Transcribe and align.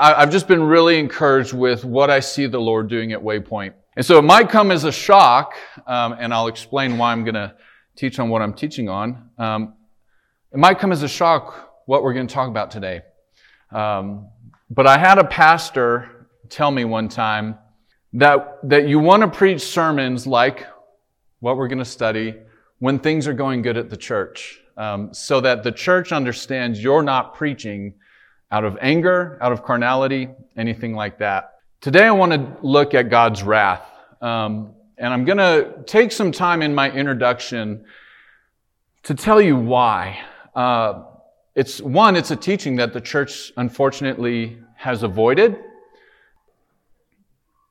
I've 0.00 0.30
just 0.30 0.46
been 0.46 0.62
really 0.62 0.96
encouraged 1.00 1.52
with 1.52 1.84
what 1.84 2.08
I 2.08 2.20
see 2.20 2.46
the 2.46 2.60
Lord 2.60 2.88
doing 2.88 3.12
at 3.12 3.20
Waypoint. 3.20 3.72
And 3.96 4.06
so 4.06 4.16
it 4.16 4.22
might 4.22 4.48
come 4.48 4.70
as 4.70 4.84
a 4.84 4.92
shock, 4.92 5.54
um, 5.88 6.14
and 6.20 6.32
I'll 6.32 6.46
explain 6.46 6.98
why 6.98 7.10
I'm 7.10 7.24
going 7.24 7.34
to 7.34 7.56
teach 7.96 8.20
on 8.20 8.28
what 8.28 8.40
I'm 8.40 8.54
teaching 8.54 8.88
on. 8.88 9.30
Um, 9.38 9.74
it 10.52 10.58
might 10.58 10.78
come 10.78 10.92
as 10.92 11.02
a 11.02 11.08
shock 11.08 11.82
what 11.86 12.04
we're 12.04 12.12
going 12.14 12.28
to 12.28 12.32
talk 12.32 12.48
about 12.48 12.70
today. 12.70 13.00
Um, 13.72 14.28
but 14.70 14.86
I 14.86 14.98
had 14.98 15.18
a 15.18 15.24
pastor 15.24 16.28
tell 16.48 16.70
me 16.70 16.84
one 16.84 17.08
time 17.08 17.58
that, 18.12 18.60
that 18.68 18.86
you 18.86 19.00
want 19.00 19.22
to 19.22 19.28
preach 19.28 19.62
sermons 19.62 20.28
like 20.28 20.64
what 21.40 21.56
we're 21.56 21.68
going 21.68 21.78
to 21.78 21.84
study 21.84 22.36
when 22.78 23.00
things 23.00 23.26
are 23.26 23.34
going 23.34 23.62
good 23.62 23.76
at 23.76 23.90
the 23.90 23.96
church, 23.96 24.60
um, 24.76 25.12
so 25.12 25.40
that 25.40 25.64
the 25.64 25.72
church 25.72 26.12
understands 26.12 26.80
you're 26.80 27.02
not 27.02 27.34
preaching 27.34 27.94
out 28.50 28.64
of 28.64 28.78
anger, 28.80 29.38
out 29.40 29.52
of 29.52 29.62
carnality, 29.62 30.28
anything 30.56 30.94
like 30.94 31.18
that. 31.18 31.54
Today 31.80 32.04
I 32.04 32.10
want 32.10 32.32
to 32.32 32.56
look 32.62 32.94
at 32.94 33.10
God's 33.10 33.42
wrath. 33.42 33.82
Um, 34.20 34.74
and 34.96 35.12
I'm 35.12 35.24
going 35.24 35.38
to 35.38 35.74
take 35.86 36.10
some 36.12 36.32
time 36.32 36.62
in 36.62 36.74
my 36.74 36.90
introduction 36.90 37.84
to 39.04 39.14
tell 39.14 39.40
you 39.40 39.56
why. 39.56 40.18
Uh, 40.54 41.04
it's 41.54 41.80
one, 41.80 42.16
it's 42.16 42.30
a 42.30 42.36
teaching 42.36 42.76
that 42.76 42.92
the 42.92 43.00
church 43.00 43.52
unfortunately 43.56 44.58
has 44.76 45.02
avoided. 45.02 45.58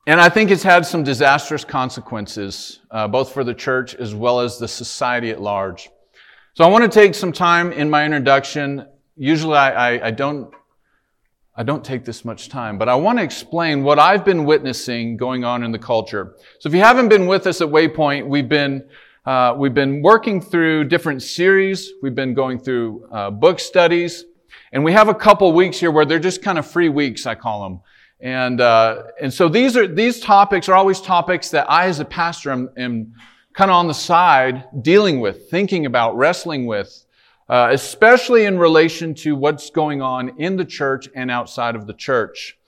And 0.06 0.20
I 0.20 0.30
think 0.30 0.50
it's 0.50 0.62
had 0.62 0.86
some 0.86 1.02
disastrous 1.02 1.64
consequences, 1.64 2.80
uh, 2.90 3.08
both 3.08 3.32
for 3.32 3.44
the 3.44 3.52
church 3.52 3.94
as 3.94 4.14
well 4.14 4.40
as 4.40 4.58
the 4.58 4.68
society 4.68 5.30
at 5.30 5.40
large. 5.40 5.90
So 6.54 6.64
I 6.64 6.68
want 6.68 6.90
to 6.90 6.90
take 6.90 7.14
some 7.14 7.32
time 7.32 7.72
in 7.72 7.90
my 7.90 8.06
introduction. 8.06 8.86
Usually 9.16 9.56
I, 9.56 9.96
I, 9.96 10.06
I 10.06 10.10
don't 10.12 10.52
I 11.58 11.64
don't 11.64 11.84
take 11.84 12.04
this 12.04 12.24
much 12.24 12.48
time, 12.48 12.78
but 12.78 12.88
I 12.88 12.94
want 12.94 13.18
to 13.18 13.24
explain 13.24 13.82
what 13.82 13.98
I've 13.98 14.24
been 14.24 14.44
witnessing 14.44 15.16
going 15.16 15.44
on 15.44 15.64
in 15.64 15.72
the 15.72 15.78
culture. 15.78 16.36
So 16.60 16.68
if 16.68 16.74
you 16.74 16.80
haven't 16.80 17.08
been 17.08 17.26
with 17.26 17.48
us 17.48 17.60
at 17.60 17.66
Waypoint, 17.66 18.28
we've 18.28 18.48
been 18.48 18.88
uh, 19.26 19.56
we've 19.58 19.74
been 19.74 20.00
working 20.00 20.40
through 20.40 20.84
different 20.84 21.20
series. 21.20 21.90
We've 22.00 22.14
been 22.14 22.32
going 22.32 22.60
through 22.60 23.08
uh, 23.10 23.32
book 23.32 23.58
studies, 23.58 24.24
and 24.70 24.84
we 24.84 24.92
have 24.92 25.08
a 25.08 25.14
couple 25.14 25.52
weeks 25.52 25.80
here 25.80 25.90
where 25.90 26.04
they're 26.04 26.20
just 26.20 26.42
kind 26.42 26.60
of 26.60 26.66
free 26.66 26.90
weeks, 26.90 27.26
I 27.26 27.34
call 27.34 27.64
them. 27.64 27.80
And 28.20 28.60
uh, 28.60 29.02
and 29.20 29.34
so 29.34 29.48
these 29.48 29.76
are 29.76 29.88
these 29.88 30.20
topics 30.20 30.68
are 30.68 30.76
always 30.76 31.00
topics 31.00 31.50
that 31.50 31.68
I, 31.68 31.86
as 31.86 31.98
a 31.98 32.04
pastor, 32.04 32.52
am, 32.52 32.70
am 32.76 33.14
kind 33.52 33.68
of 33.68 33.74
on 33.74 33.88
the 33.88 33.94
side 33.94 34.68
dealing 34.80 35.18
with, 35.18 35.50
thinking 35.50 35.86
about, 35.86 36.16
wrestling 36.16 36.66
with 36.66 37.04
uh, 37.48 37.68
especially 37.72 38.44
in 38.44 38.58
relation 38.58 39.14
to 39.14 39.34
what's 39.34 39.70
going 39.70 40.02
on 40.02 40.38
in 40.38 40.56
the 40.56 40.64
church 40.64 41.08
and 41.14 41.30
outside 41.30 41.74
of 41.74 41.86
the 41.86 41.94
church. 41.94 42.58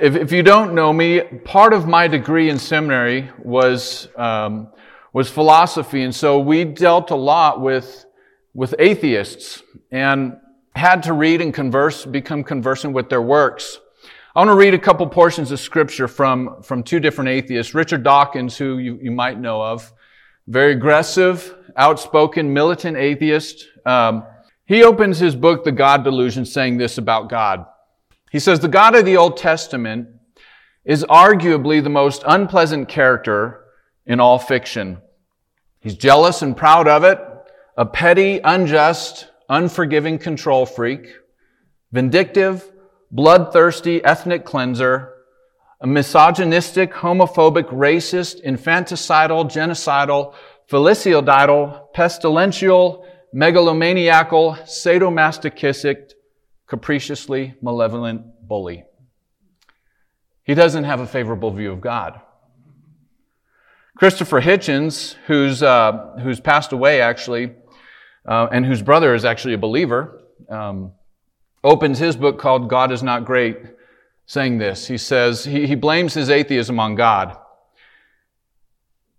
If, 0.00 0.16
if 0.16 0.32
you 0.32 0.42
don't 0.42 0.74
know 0.74 0.92
me, 0.92 1.20
part 1.44 1.74
of 1.74 1.86
my 1.86 2.08
degree 2.08 2.48
in 2.48 2.58
seminary 2.58 3.30
was, 3.38 4.08
um, 4.16 4.68
was 5.12 5.28
philosophy, 5.28 6.02
and 6.02 6.14
so 6.14 6.38
we 6.38 6.64
dealt 6.64 7.10
a 7.10 7.16
lot 7.16 7.60
with, 7.60 8.06
with 8.54 8.74
atheists 8.78 9.62
and 9.90 10.38
had 10.74 11.02
to 11.02 11.12
read 11.12 11.42
and 11.42 11.52
converse, 11.52 12.06
become 12.06 12.42
conversant 12.42 12.94
with 12.94 13.10
their 13.10 13.22
works. 13.22 13.78
I 14.34 14.40
want 14.40 14.48
to 14.50 14.54
read 14.54 14.74
a 14.74 14.78
couple 14.78 15.06
portions 15.06 15.50
of 15.50 15.60
scripture 15.60 16.08
from, 16.08 16.62
from 16.62 16.82
two 16.82 17.00
different 17.00 17.28
atheists. 17.28 17.74
Richard 17.74 18.02
Dawkins, 18.02 18.56
who 18.56 18.78
you, 18.78 18.98
you 19.00 19.10
might 19.10 19.38
know 19.38 19.62
of, 19.62 19.90
very 20.46 20.72
aggressive, 20.72 21.54
outspoken, 21.76 22.52
militant 22.52 22.96
atheist. 22.96 23.66
Um, 23.84 24.24
he 24.66 24.82
opens 24.82 25.18
his 25.18 25.36
book, 25.36 25.64
The 25.64 25.72
God 25.72 26.04
Delusion, 26.04 26.44
saying 26.44 26.78
this 26.78 26.98
about 26.98 27.28
God. 27.28 27.66
He 28.30 28.38
says, 28.38 28.60
The 28.60 28.68
God 28.68 28.94
of 28.96 29.04
the 29.04 29.16
Old 29.16 29.36
Testament 29.36 30.08
is 30.84 31.04
arguably 31.04 31.82
the 31.82 31.90
most 31.90 32.22
unpleasant 32.26 32.88
character 32.88 33.64
in 34.06 34.20
all 34.20 34.38
fiction. 34.38 34.98
He's 35.80 35.96
jealous 35.96 36.42
and 36.42 36.56
proud 36.56 36.88
of 36.88 37.04
it, 37.04 37.18
a 37.76 37.86
petty, 37.86 38.40
unjust, 38.42 39.28
unforgiving 39.48 40.18
control 40.18 40.66
freak, 40.66 41.14
vindictive, 41.92 42.70
bloodthirsty 43.10 44.04
ethnic 44.04 44.44
cleanser, 44.44 45.12
a 45.80 45.86
misogynistic, 45.86 46.92
homophobic, 46.92 47.64
racist, 47.64 48.44
infanticidal, 48.44 49.44
genocidal, 49.44 50.34
filicidal, 50.70 51.92
pestilential, 51.94 53.06
megalomaniacal, 53.34 54.58
sadomasochistic, 54.64 56.12
capriciously 56.66 57.54
malevolent 57.60 58.22
bully. 58.46 58.84
He 60.44 60.54
doesn't 60.54 60.84
have 60.84 61.00
a 61.00 61.06
favorable 61.06 61.50
view 61.50 61.72
of 61.72 61.80
God. 61.80 62.20
Christopher 63.96 64.40
Hitchens, 64.40 65.14
who's, 65.26 65.62
uh, 65.62 66.16
who's 66.22 66.40
passed 66.40 66.72
away 66.72 67.00
actually, 67.00 67.52
uh, 68.28 68.48
and 68.52 68.66
whose 68.66 68.82
brother 68.82 69.14
is 69.14 69.24
actually 69.24 69.54
a 69.54 69.58
believer, 69.58 70.22
um, 70.50 70.92
opens 71.64 71.98
his 71.98 72.16
book 72.16 72.38
called 72.38 72.68
God 72.68 72.92
is 72.92 73.02
Not 73.02 73.24
Great, 73.24 73.58
saying 74.26 74.58
this. 74.58 74.86
He 74.86 74.98
says, 74.98 75.44
he, 75.44 75.66
he 75.66 75.74
blames 75.74 76.14
his 76.14 76.30
atheism 76.30 76.78
on 76.78 76.94
God. 76.94 77.36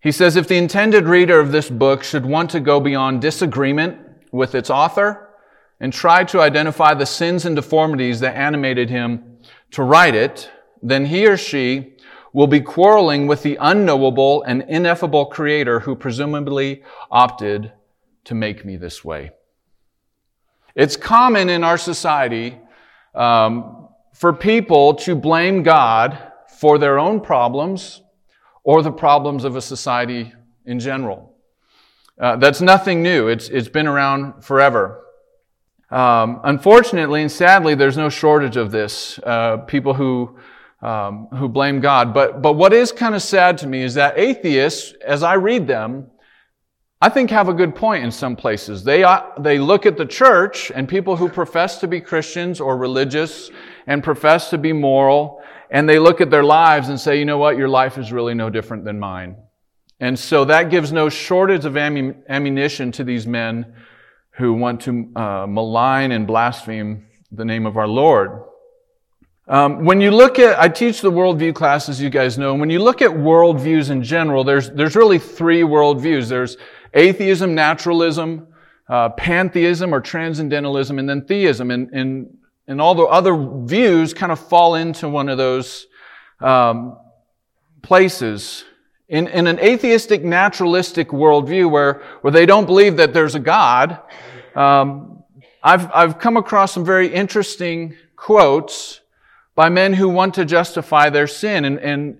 He 0.07 0.13
says, 0.13 0.37
if 0.37 0.47
the 0.47 0.55
intended 0.55 1.03
reader 1.03 1.37
of 1.37 1.51
this 1.51 1.69
book 1.69 2.01
should 2.01 2.25
want 2.25 2.49
to 2.51 2.61
go 2.61 2.79
beyond 2.79 3.19
disagreement 3.19 3.99
with 4.31 4.55
its 4.55 4.69
author 4.69 5.31
and 5.81 5.91
try 5.91 6.23
to 6.23 6.39
identify 6.39 6.93
the 6.93 7.05
sins 7.05 7.43
and 7.43 7.57
deformities 7.57 8.21
that 8.21 8.37
animated 8.37 8.89
him 8.89 9.39
to 9.71 9.83
write 9.83 10.15
it, 10.15 10.49
then 10.81 11.07
he 11.07 11.27
or 11.27 11.35
she 11.35 11.97
will 12.31 12.47
be 12.47 12.61
quarreling 12.61 13.27
with 13.27 13.43
the 13.43 13.57
unknowable 13.59 14.43
and 14.43 14.63
ineffable 14.69 15.25
creator 15.25 15.81
who 15.81 15.93
presumably 15.93 16.83
opted 17.11 17.73
to 18.23 18.33
make 18.33 18.63
me 18.63 18.77
this 18.77 19.03
way. 19.03 19.31
It's 20.73 20.95
common 20.95 21.49
in 21.49 21.65
our 21.65 21.77
society 21.77 22.57
um, 23.13 23.89
for 24.13 24.31
people 24.31 24.93
to 24.93 25.17
blame 25.17 25.63
God 25.63 26.17
for 26.47 26.77
their 26.77 26.97
own 26.97 27.19
problems 27.19 28.03
or 28.67 28.83
the 28.83 28.91
problems 28.91 29.45
of 29.45 29.55
a 29.55 29.61
society 29.61 30.33
in 30.65 30.77
general. 30.77 31.33
Uh, 32.19 32.35
that's 32.35 32.59
nothing 32.59 33.01
new. 33.01 33.29
It's, 33.29 33.47
it's 33.47 33.69
been 33.69 33.87
around 33.87 34.43
forever. 34.43 35.05
Um, 35.89 36.41
unfortunately 36.43 37.21
and 37.21 37.31
sadly, 37.31 37.75
there's 37.75 37.95
no 37.95 38.09
shortage 38.09 38.57
of 38.57 38.71
this. 38.71 39.19
Uh, 39.19 39.57
people 39.59 39.93
who 39.93 40.37
um, 40.81 41.27
who 41.27 41.47
blame 41.47 41.79
God. 41.79 42.13
But 42.13 42.41
but 42.41 42.53
what 42.53 42.73
is 42.73 42.91
kind 42.91 43.15
of 43.15 43.21
sad 43.21 43.57
to 43.59 43.67
me 43.67 43.83
is 43.83 43.93
that 43.93 44.19
atheists, 44.19 44.93
as 45.05 45.23
I 45.23 45.35
read 45.35 45.65
them, 45.65 46.07
I 47.01 47.07
think 47.07 47.29
have 47.29 47.47
a 47.47 47.53
good 47.53 47.73
point 47.73 48.03
in 48.03 48.11
some 48.11 48.35
places. 48.35 48.83
They 48.83 49.01
uh, 49.03 49.21
they 49.39 49.59
look 49.59 49.85
at 49.85 49.95
the 49.95 50.05
church 50.05 50.73
and 50.75 50.89
people 50.89 51.15
who 51.15 51.29
profess 51.29 51.79
to 51.79 51.87
be 51.87 52.01
Christians 52.01 52.59
or 52.59 52.77
religious 52.77 53.49
and 53.87 54.03
profess 54.03 54.49
to 54.49 54.57
be 54.57 54.73
moral 54.73 55.41
and 55.69 55.87
they 55.87 55.99
look 55.99 56.21
at 56.21 56.29
their 56.29 56.43
lives 56.43 56.89
and 56.89 56.99
say, 56.99 57.19
you 57.19 57.25
know 57.25 57.37
what, 57.37 57.57
your 57.57 57.69
life 57.69 57.97
is 57.97 58.11
really 58.11 58.33
no 58.33 58.49
different 58.49 58.85
than 58.85 58.99
mine. 58.99 59.35
And 59.99 60.17
so 60.17 60.45
that 60.45 60.69
gives 60.69 60.91
no 60.91 61.09
shortage 61.09 61.65
of 61.65 61.75
ammunition 61.75 62.91
to 62.93 63.03
these 63.03 63.25
men 63.25 63.73
who 64.31 64.53
want 64.53 64.81
to 64.81 65.11
uh, 65.15 65.47
malign 65.47 66.11
and 66.11 66.27
blaspheme 66.27 67.07
the 67.31 67.45
name 67.45 67.65
of 67.65 67.77
our 67.77 67.87
Lord. 67.87 68.43
Um, 69.49 69.85
when 69.85 70.01
you 70.01 70.11
look 70.11 70.39
at, 70.39 70.59
I 70.59 70.67
teach 70.67 71.01
the 71.01 71.11
worldview 71.11 71.55
class, 71.55 71.87
as 71.87 72.01
you 72.01 72.09
guys 72.09 72.37
know. 72.37 72.51
and 72.51 72.59
When 72.59 72.69
you 72.69 72.79
look 72.79 73.01
at 73.01 73.11
worldviews 73.11 73.89
in 73.89 74.03
general, 74.03 74.43
there's 74.43 74.69
there's 74.69 74.95
really 74.95 75.19
three 75.19 75.61
worldviews. 75.61 76.27
There's 76.27 76.57
atheism, 76.93 77.55
naturalism, 77.55 78.47
uh, 78.89 79.09
pantheism 79.09 79.93
or 79.93 80.01
transcendentalism, 80.01 80.99
and 80.99 81.07
then 81.07 81.25
theism. 81.25 81.71
And, 81.71 81.89
and 81.91 82.37
and 82.67 82.81
all 82.81 82.95
the 82.95 83.03
other 83.03 83.35
views 83.65 84.13
kind 84.13 84.31
of 84.31 84.39
fall 84.39 84.75
into 84.75 85.07
one 85.07 85.29
of 85.29 85.37
those 85.37 85.87
um, 86.41 86.97
places. 87.81 88.65
In, 89.07 89.27
in 89.27 89.47
an 89.47 89.59
atheistic, 89.59 90.23
naturalistic 90.23 91.09
worldview 91.09 91.71
where, 91.71 92.03
where 92.21 92.31
they 92.31 92.45
don't 92.45 92.65
believe 92.65 92.97
that 92.97 93.13
there's 93.13 93.35
a 93.35 93.39
God, 93.39 93.99
um, 94.53 95.23
I've, 95.63 95.89
I've 95.93 96.19
come 96.19 96.35
across 96.35 96.73
some 96.73 96.83
very 96.83 97.07
interesting 97.07 97.95
quotes 98.15 98.99
by 99.55 99.69
men 99.69 99.93
who 99.93 100.09
want 100.09 100.33
to 100.35 100.45
justify 100.45 101.09
their 101.09 101.27
sin 101.27 101.65
and, 101.65 101.79
and, 101.79 102.19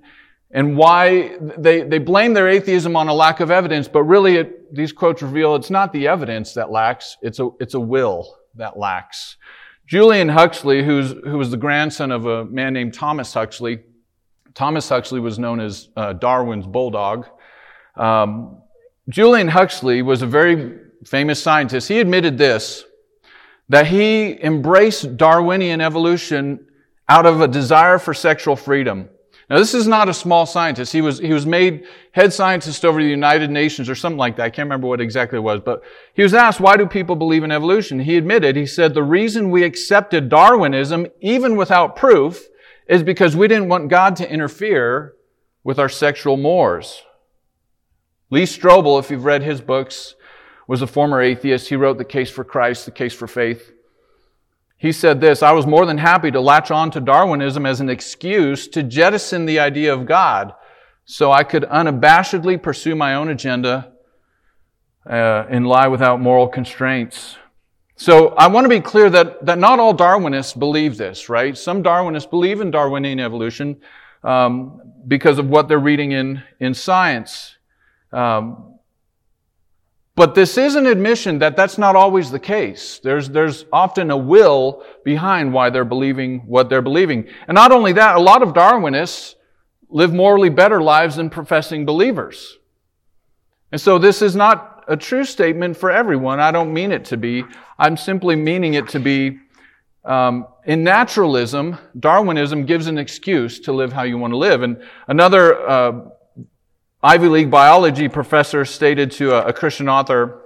and 0.52 0.78
why 0.78 1.38
they, 1.40 1.82
they 1.82 2.00
blame 2.00 2.34
their 2.34 2.48
atheism 2.48 2.96
on 2.96 3.10
a 3.10 3.14
lack 3.14 3.42
of 3.42 3.52
evidence, 3.52 3.88
but 3.88 4.04
really 4.04 4.38
it, 4.38 4.74
these 4.74 4.94
quotes 4.94 5.22
reveal 5.22 5.56
it's 5.56 5.70
not 5.70 5.92
the 5.92 6.08
evidence 6.08 6.54
that 6.54 6.72
lacks, 6.72 7.18
it's 7.22 7.40
a, 7.40 7.50
it's 7.60 7.74
a 7.74 7.80
will 7.80 8.38
that 8.56 8.78
lacks. 8.78 9.36
Julian 9.88 10.28
Huxley, 10.28 10.84
who's, 10.84 11.12
who 11.24 11.38
was 11.38 11.50
the 11.50 11.58
grandson 11.58 12.12
of 12.12 12.26
a 12.26 12.44
man 12.44 12.74
named 12.74 12.94
Thomas 12.94 13.34
Huxley, 13.34 13.80
Thomas 14.54 14.90
Huxley 14.90 15.22
was 15.22 15.40
known 15.40 15.62
as 15.62 15.88
uh, 15.96 16.12
Darwin's 16.12 16.68
bulldog. 16.68 17.28
Um, 17.96 18.62
Julian 19.08 19.48
Huxley 19.48 20.02
was 20.02 20.22
a 20.22 20.26
very 20.26 20.80
famous 21.06 21.42
scientist. 21.42 21.88
He 21.88 22.00
admitted 22.00 22.38
this, 22.38 22.84
that 23.70 23.88
he 23.88 24.44
embraced 24.44 25.16
Darwinian 25.16 25.80
evolution 25.80 26.68
out 27.08 27.26
of 27.26 27.40
a 27.40 27.48
desire 27.48 27.98
for 27.98 28.14
sexual 28.14 28.58
freedom. 28.58 29.08
Now, 29.50 29.58
this 29.58 29.74
is 29.74 29.88
not 29.88 30.10
a 30.10 30.14
small 30.14 30.46
scientist. 30.46 30.92
He 30.92 31.00
was, 31.00 31.20
he 31.20 31.32
was 31.32 31.46
made 31.46 31.86
head 32.12 32.34
scientist 32.34 32.84
over 32.84 33.02
the 33.02 33.08
United 33.08 33.50
Nations 33.50 33.90
or 33.90 33.96
something 33.96 34.18
like 34.18 34.36
that. 34.36 34.44
I 34.44 34.50
can't 34.50 34.66
remember 34.66 34.88
what 34.88 35.00
exactly 35.00 35.38
it 35.38 35.42
was, 35.42 35.62
but 35.62 35.84
he 36.14 36.22
was 36.22 36.34
asked, 36.34 36.60
why 36.60 36.76
do 36.76 36.86
people 36.86 37.16
believe 37.16 37.46
in 37.46 37.52
evolution? 37.52 38.02
He 38.02 38.18
admitted, 38.18 38.58
he 38.58 38.66
said, 38.66 38.94
the 38.94 39.04
reason 39.04 39.50
we 39.50 39.64
accepted 39.64 40.28
Darwinism, 40.28 41.08
even 41.22 41.56
without 41.56 41.96
proof, 41.96 42.46
is 42.90 43.04
because 43.04 43.38
we 43.38 43.48
didn't 43.48 43.70
want 43.70 43.90
God 43.90 44.18
to 44.18 44.30
interfere 44.30 45.14
with 45.64 45.80
our 45.80 45.90
sexual 45.90 46.36
mores. 46.36 47.04
Lee 48.30 48.44
Strobel, 48.44 49.00
if 49.00 49.10
you've 49.10 49.24
read 49.24 49.44
his 49.44 49.62
books, 49.62 50.16
was 50.68 50.82
a 50.82 50.88
former 50.88 51.22
atheist. 51.22 51.70
He 51.70 51.78
wrote 51.78 51.98
The 51.98 52.06
Case 52.06 52.30
for 52.30 52.44
Christ, 52.44 52.84
The 52.84 52.92
Case 52.92 53.14
for 53.14 53.28
Faith. 53.28 53.72
He 54.78 54.92
said 54.92 55.20
this 55.20 55.42
I 55.42 55.52
was 55.52 55.66
more 55.66 55.86
than 55.86 55.98
happy 55.98 56.32
to 56.32 56.40
latch 56.40 56.72
on 56.72 56.92
to 56.92 57.02
Darwinism 57.02 57.66
as 57.66 57.82
an 57.82 57.90
excuse 57.90 58.68
to 58.70 58.84
jettison 58.84 59.46
the 59.46 59.60
idea 59.60 59.94
of 59.94 60.06
God 60.06 60.54
so 61.06 61.32
I 61.32 61.44
could 61.44 61.64
unabashedly 61.64 62.62
pursue 62.62 62.96
my 62.96 63.16
own 63.16 63.30
agenda 63.30 63.94
uh, 65.10 65.46
and 65.50 65.66
lie 65.66 65.88
without 65.88 66.20
moral 66.20 66.48
constraints. 66.48 67.38
So 67.96 68.30
I 68.36 68.48
want 68.48 68.66
to 68.66 68.70
be 68.70 68.80
clear 68.80 69.10
that, 69.10 69.44
that 69.46 69.58
not 69.58 69.80
all 69.80 69.96
Darwinists 69.96 70.58
believe 70.58 70.98
this, 70.98 71.30
right? 71.30 71.58
Some 71.58 71.82
Darwinists 71.82 72.30
believe 72.30 72.62
in 72.62 72.70
Darwinian 72.70 73.20
evolution 73.20 73.78
um, 74.24 74.82
because 75.08 75.40
of 75.40 75.50
what 75.50 75.68
they're 75.68 75.80
reading 75.80 76.12
in, 76.12 76.44
in 76.60 76.74
science. 76.76 77.56
Um, 78.12 78.77
but 80.18 80.34
this 80.34 80.58
is 80.58 80.74
an 80.74 80.88
admission 80.88 81.38
that 81.40 81.56
that's 81.56 81.78
not 81.78 81.96
always 81.96 82.32
the 82.32 82.40
case. 82.40 83.00
There's, 83.04 83.30
there's 83.30 83.66
often 83.72 84.10
a 84.10 84.18
will 84.18 84.84
behind 85.06 85.54
why 85.54 85.70
they're 85.70 85.86
believing 85.86 86.40
what 86.48 86.70
they're 86.70 86.82
believing. 86.82 87.28
And 87.48 87.54
not 87.54 87.72
only 87.72 87.94
that, 87.94 88.16
a 88.16 88.20
lot 88.20 88.42
of 88.42 88.50
Darwinists 88.50 89.36
live 89.90 90.12
morally 90.14 90.50
better 90.50 90.82
lives 90.82 91.18
than 91.18 91.30
professing 91.30 91.86
believers. 91.86 92.58
And 93.72 93.80
so 93.80 94.00
this 94.00 94.24
is 94.24 94.36
not 94.36 94.84
a 94.88 94.98
true 94.98 95.24
statement 95.24 95.78
for 95.78 95.92
everyone. 95.92 96.40
I 96.40 96.50
don't 96.50 96.74
mean 96.74 96.92
it 96.92 97.06
to 97.06 97.18
be. 97.18 97.44
I'm 97.78 97.96
simply 97.96 98.36
meaning 98.36 98.74
it 98.74 98.88
to 98.90 99.00
be 99.00 99.38
um, 100.04 100.48
in 100.66 100.84
naturalism, 100.84 101.78
Darwinism 102.00 102.66
gives 102.66 102.88
an 102.88 102.98
excuse 102.98 103.60
to 103.60 103.74
live 103.74 103.92
how 103.92 104.04
you 104.04 104.18
want 104.18 104.32
to 104.32 104.38
live. 104.38 104.64
And 104.64 104.82
another 105.08 105.70
uh, 105.70 105.92
Ivy 107.04 107.28
League 107.28 107.52
biology 107.52 108.08
professor 108.08 108.66
stated 108.66 109.12
to 109.12 109.32
a, 109.32 109.50
a 109.50 109.54
Christian 109.54 109.88
author, 109.88 110.42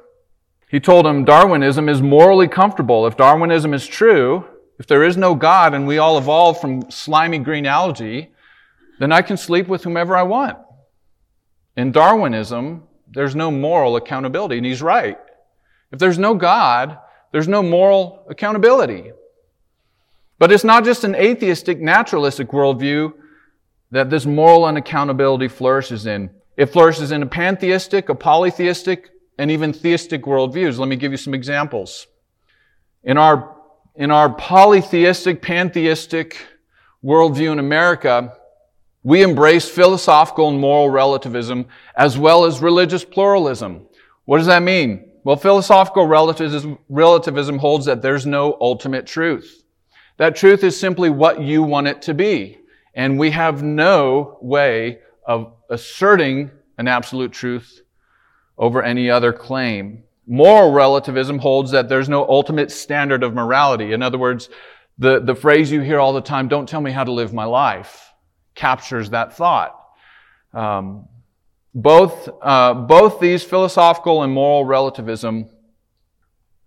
he 0.70 0.82
told 0.82 1.08
him 1.08 1.24
Darwinism 1.24 1.88
is 1.88 2.02
morally 2.02 2.50
comfortable. 2.50 3.08
If 3.08 3.16
Darwinism 3.16 3.74
is 3.74 3.88
true, 3.88 4.46
if 4.78 4.86
there 4.86 5.04
is 5.04 5.16
no 5.16 5.34
God 5.34 5.74
and 5.74 5.88
we 5.88 5.98
all 5.98 6.18
evolved 6.18 6.60
from 6.60 6.92
slimy 6.92 7.38
green 7.38 7.66
algae, 7.66 8.32
then 9.00 9.14
I 9.14 9.22
can 9.22 9.38
sleep 9.38 9.68
with 9.68 9.84
whomever 9.84 10.16
I 10.16 10.24
want. 10.24 10.58
In 11.78 11.94
Darwinism, 11.94 12.84
there's 13.10 13.36
no 13.36 13.50
moral 13.50 13.96
accountability, 13.96 14.58
and 14.58 14.66
he's 14.66 14.82
right. 14.82 15.18
If 15.92 16.00
there's 16.00 16.20
no 16.20 16.34
God, 16.36 16.98
there's 17.32 17.48
no 17.48 17.64
moral 17.64 18.26
accountability. 18.30 19.12
But 20.38 20.52
it's 20.52 20.64
not 20.66 20.84
just 20.84 21.06
an 21.06 21.16
atheistic, 21.16 21.80
naturalistic 21.80 22.50
worldview 22.50 23.14
that 23.92 24.10
this 24.10 24.26
moral 24.26 24.64
unaccountability 24.64 25.50
flourishes 25.50 26.06
in. 26.06 26.30
It 26.62 26.70
flourishes 26.70 27.12
in 27.12 27.24
a 27.24 27.26
pantheistic, 27.26 28.10
a 28.10 28.14
polytheistic, 28.14 29.10
and 29.40 29.50
even 29.50 29.74
theistic 29.74 30.26
worldviews. 30.26 30.78
Let 30.78 30.90
me 30.90 30.96
give 30.96 31.12
you 31.12 31.18
some 31.18 31.34
examples. 31.34 32.06
In 33.04 33.18
our, 33.18 33.58
in 33.96 34.12
our 34.12 34.32
polytheistic, 34.32 35.42
pantheistic 35.42 36.38
worldview 37.04 37.54
in 37.54 37.58
America, 37.58 38.38
we 39.02 39.24
embrace 39.24 39.68
philosophical 39.68 40.50
and 40.50 40.60
moral 40.60 40.92
relativism 40.92 41.66
as 41.96 42.20
well 42.20 42.46
as 42.46 42.62
religious 42.62 43.04
pluralism. 43.04 43.88
What 44.26 44.38
does 44.38 44.46
that 44.46 44.62
mean? 44.62 45.10
Well, 45.24 45.38
philosophical 45.38 46.06
relativism, 46.06 46.78
relativism 46.90 47.58
holds 47.58 47.88
that 47.88 48.04
there's 48.04 48.28
no 48.28 48.56
ultimate 48.62 49.08
truth. 49.08 49.64
That 50.18 50.36
truth 50.36 50.64
is 50.64 50.80
simply 50.80 51.10
what 51.10 51.42
you 51.42 51.64
want 51.64 51.88
it 51.88 52.04
to 52.04 52.14
be. 52.14 52.60
And 52.94 53.18
we 53.18 53.32
have 53.32 53.64
no 53.64 54.38
way 54.42 55.00
of 55.26 55.54
asserting 55.72 56.52
an 56.78 56.88
absolute 56.88 57.32
truth 57.32 57.82
over 58.58 58.84
any 58.84 59.10
other 59.10 59.34
claim. 59.34 60.04
Moral 60.28 60.72
relativism 60.72 61.40
holds 61.40 61.72
that 61.72 61.90
there's 61.90 62.08
no 62.08 62.28
ultimate 62.28 62.72
standard 62.72 63.24
of 63.24 63.34
morality. 63.34 63.92
In 63.94 64.04
other 64.04 64.18
words, 64.18 64.50
the, 64.98 65.20
the 65.20 65.34
phrase 65.34 65.72
you 65.72 65.82
hear 65.82 66.00
all 66.00 66.14
the 66.14 66.22
time, 66.22 66.48
don't 66.48 66.70
tell 66.70 66.82
me 66.82 66.92
how 66.92 67.04
to 67.04 67.12
live 67.12 67.34
my 67.34 67.46
life, 67.46 68.14
captures 68.54 69.10
that 69.10 69.36
thought. 69.36 69.76
Um, 70.54 71.08
both, 71.74 72.30
uh, 72.42 72.74
both 72.74 73.20
these 73.20 73.44
philosophical 73.44 74.24
and 74.24 74.32
moral 74.32 74.66
relativism 74.66 75.50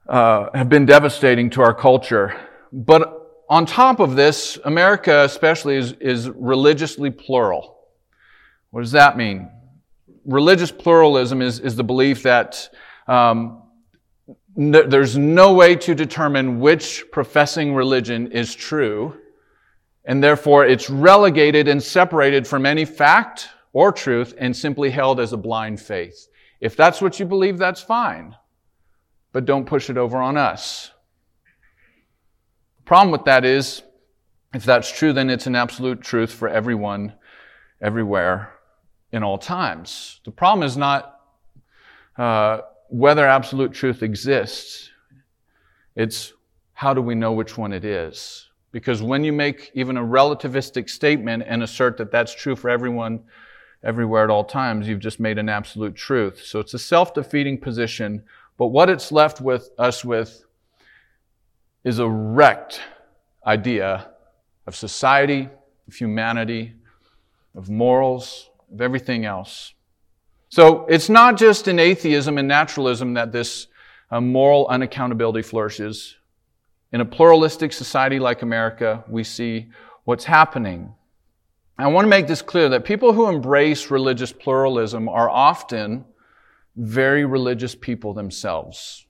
uh, 0.08 0.48
have 0.54 0.68
been 0.68 0.86
devastating 0.86 1.50
to 1.50 1.62
our 1.62 1.74
culture. 1.74 2.34
But 2.72 3.44
on 3.48 3.66
top 3.66 4.00
of 4.00 4.16
this, 4.16 4.58
America 4.64 5.24
especially 5.24 5.76
is, 5.76 5.92
is 6.00 6.28
religiously 6.30 7.10
plural. 7.10 7.73
What 8.74 8.80
does 8.80 8.90
that 8.90 9.16
mean? 9.16 9.48
Religious 10.24 10.72
pluralism 10.72 11.40
is, 11.40 11.60
is 11.60 11.76
the 11.76 11.84
belief 11.84 12.24
that 12.24 12.68
um, 13.06 13.62
there's 14.56 15.16
no 15.16 15.52
way 15.52 15.76
to 15.76 15.94
determine 15.94 16.58
which 16.58 17.04
professing 17.12 17.72
religion 17.72 18.32
is 18.32 18.52
true, 18.52 19.16
and 20.04 20.20
therefore 20.20 20.66
it's 20.66 20.90
relegated 20.90 21.68
and 21.68 21.80
separated 21.80 22.48
from 22.48 22.66
any 22.66 22.84
fact 22.84 23.48
or 23.72 23.92
truth 23.92 24.34
and 24.38 24.56
simply 24.56 24.90
held 24.90 25.20
as 25.20 25.32
a 25.32 25.36
blind 25.36 25.80
faith. 25.80 26.26
If 26.60 26.76
that's 26.76 27.00
what 27.00 27.20
you 27.20 27.26
believe, 27.26 27.58
that's 27.58 27.80
fine. 27.80 28.34
But 29.30 29.44
don't 29.44 29.66
push 29.66 29.88
it 29.88 29.96
over 29.96 30.18
on 30.18 30.36
us. 30.36 30.90
The 32.78 32.82
problem 32.82 33.12
with 33.12 33.24
that 33.26 33.44
is, 33.44 33.84
if 34.52 34.64
that's 34.64 34.90
true, 34.90 35.12
then 35.12 35.30
it's 35.30 35.46
an 35.46 35.54
absolute 35.54 36.00
truth 36.00 36.32
for 36.32 36.48
everyone, 36.48 37.12
everywhere, 37.80 38.53
in 39.14 39.22
all 39.22 39.38
times. 39.38 40.20
The 40.24 40.32
problem 40.32 40.66
is 40.66 40.76
not 40.76 41.20
uh, 42.18 42.62
whether 42.88 43.24
absolute 43.24 43.72
truth 43.72 44.02
exists, 44.02 44.90
it's 45.94 46.32
how 46.72 46.92
do 46.92 47.00
we 47.00 47.14
know 47.14 47.32
which 47.32 47.56
one 47.56 47.72
it 47.72 47.84
is? 47.84 48.48
Because 48.72 49.02
when 49.02 49.22
you 49.22 49.32
make 49.32 49.70
even 49.74 49.96
a 49.96 50.02
relativistic 50.02 50.90
statement 50.90 51.44
and 51.46 51.62
assert 51.62 51.96
that 51.98 52.10
that's 52.10 52.34
true 52.34 52.56
for 52.56 52.68
everyone, 52.68 53.22
everywhere 53.84 54.24
at 54.24 54.30
all 54.30 54.42
times, 54.42 54.88
you've 54.88 54.98
just 54.98 55.20
made 55.20 55.38
an 55.38 55.48
absolute 55.48 55.94
truth. 55.94 56.42
So 56.44 56.58
it's 56.58 56.74
a 56.74 56.78
self 56.78 57.14
defeating 57.14 57.58
position, 57.58 58.24
but 58.58 58.68
what 58.68 58.90
it's 58.90 59.12
left 59.12 59.40
with 59.40 59.70
us 59.78 60.04
with 60.04 60.44
is 61.84 62.00
a 62.00 62.08
wrecked 62.08 62.80
idea 63.46 64.08
of 64.66 64.74
society, 64.74 65.48
of 65.86 65.94
humanity, 65.94 66.72
of 67.54 67.70
morals, 67.70 68.50
of 68.74 68.80
everything 68.80 69.24
else. 69.24 69.72
So 70.48 70.84
it's 70.86 71.08
not 71.08 71.38
just 71.38 71.68
in 71.68 71.78
atheism 71.78 72.38
and 72.38 72.46
naturalism 72.46 73.14
that 73.14 73.32
this 73.32 73.68
uh, 74.10 74.20
moral 74.20 74.66
unaccountability 74.68 75.44
flourishes. 75.44 76.16
In 76.92 77.00
a 77.00 77.04
pluralistic 77.04 77.72
society 77.72 78.18
like 78.18 78.42
America, 78.42 79.04
we 79.08 79.24
see 79.24 79.70
what's 80.04 80.24
happening. 80.24 80.92
I 81.78 81.86
want 81.88 82.04
to 82.04 82.08
make 82.08 82.26
this 82.26 82.42
clear 82.42 82.68
that 82.68 82.84
people 82.84 83.12
who 83.12 83.28
embrace 83.28 83.90
religious 83.90 84.32
pluralism 84.32 85.08
are 85.08 85.30
often 85.30 86.04
very 86.76 87.24
religious 87.24 87.74
people 87.74 88.12
themselves. 88.12 89.06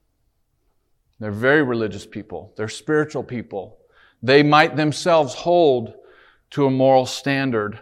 They're 1.20 1.30
very 1.30 1.62
religious 1.62 2.06
people. 2.06 2.52
They're 2.56 2.68
spiritual 2.68 3.22
people. 3.22 3.78
They 4.22 4.42
might 4.42 4.76
themselves 4.76 5.34
hold 5.34 5.94
to 6.50 6.66
a 6.66 6.70
moral 6.70 7.06
standard 7.06 7.80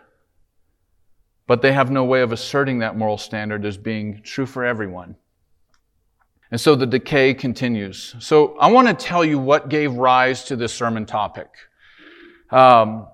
but 1.47 1.63
they 1.63 1.73
have 1.73 1.91
no 1.91 2.05
way 2.05 2.23
of 2.23 2.33
asserting 2.33 2.79
that 2.79 2.97
moral 2.97 3.19
standard 3.19 3.65
as 3.65 3.77
being 3.77 4.23
true 4.23 4.47
for 4.47 4.65
everyone. 4.65 5.17
And 6.51 6.61
so 6.61 6.75
the 6.75 6.87
decay 6.87 7.33
continues. 7.35 8.15
So 8.19 8.57
I 8.59 8.71
want 8.71 8.87
to 8.89 8.95
tell 8.95 9.25
you 9.25 9.39
what 9.39 9.71
gave 9.71 9.95
rise 9.95 10.45
to 10.45 10.57
this 10.57 10.73
sermon 10.73 11.07
topic. 11.07 11.49
Um, 12.51 13.09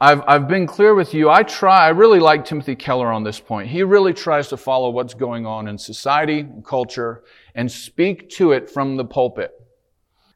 I've, 0.00 0.22
I've 0.26 0.48
been 0.48 0.66
clear 0.66 0.94
with 0.94 1.14
you. 1.14 1.30
I 1.30 1.42
try, 1.42 1.86
I 1.86 1.90
really 1.90 2.18
like 2.18 2.44
Timothy 2.44 2.74
Keller 2.74 3.12
on 3.12 3.24
this 3.24 3.38
point. 3.38 3.68
He 3.68 3.82
really 3.82 4.12
tries 4.12 4.48
to 4.48 4.56
follow 4.56 4.90
what's 4.90 5.14
going 5.14 5.46
on 5.46 5.68
in 5.68 5.78
society 5.78 6.40
and 6.40 6.64
culture 6.64 7.24
and 7.54 7.70
speak 7.70 8.28
to 8.30 8.52
it 8.52 8.68
from 8.68 8.96
the 8.96 9.04
pulpit. 9.04 9.52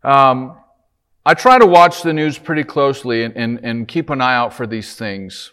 Um, 0.04 0.56
I 1.26 1.35
try 1.35 1.58
to 1.58 1.66
watch 1.66 2.02
the 2.02 2.12
news 2.12 2.38
pretty 2.38 2.64
closely 2.64 3.25
and, 3.25 3.37
and, 3.37 3.61
and 3.62 3.88
keep 3.88 4.11
an 4.11 4.20
eye 4.20 4.37
out 4.37 4.54
for 4.54 4.66
these 4.66 4.94
things. 4.94 5.52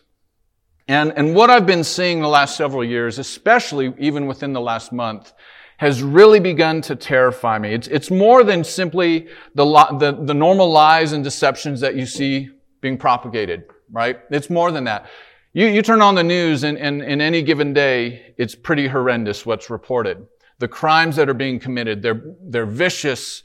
And, 0.88 1.13
and 1.15 1.34
what 1.34 1.50
I've 1.50 1.65
been 1.65 1.84
seeing 1.84 2.22
the 2.22 2.27
last 2.27 2.56
several 2.56 2.84
years, 2.84 3.18
especially 3.18 3.94
even 3.98 4.27
within 4.27 4.54
the 4.54 4.62
last 4.62 4.92
month, 4.92 5.34
has 5.77 6.04
really 6.04 6.39
begun 6.39 6.82
to 6.82 6.96
terrify 6.96 7.58
me. 7.58 7.74
It's, 7.74 7.88
it's 7.88 8.12
more 8.12 8.44
than 8.44 8.63
simply 8.63 9.27
the, 9.56 9.65
the, 10.00 10.18
the 10.24 10.34
normal 10.34 10.72
lies 10.72 11.12
and 11.12 11.24
deceptions 11.24 11.82
that 11.82 11.96
you 11.96 12.06
see 12.06 12.50
being 12.82 12.98
propagated, 12.98 13.63
right? 13.92 14.20
It's 14.30 14.50
more 14.50 14.72
than 14.72 14.84
that. 14.84 15.08
You, 15.54 15.68
you 15.68 15.82
turn 15.82 16.01
on 16.01 16.15
the 16.15 16.24
news 16.24 16.63
and, 16.63 16.77
in 16.77 17.20
any 17.20 17.42
given 17.42 17.74
day, 17.74 18.36
it's 18.38 18.56
pretty 18.56 18.88
horrendous 18.88 19.46
what's 19.46 19.70
reported. 19.70 20.27
The 20.60 20.68
crimes 20.68 21.15
that 21.15 21.27
are 21.30 21.34
being 21.34 21.60
committed, 21.60 22.01
they're, 22.01 22.22
they're 22.42 22.65
vicious, 22.65 23.44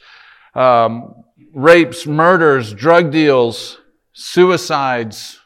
um, 0.54 1.24
rapes, 1.54 2.06
murders, 2.06 2.74
drug 2.74 3.10
deals, 3.10 3.78
suicides, 4.12 5.40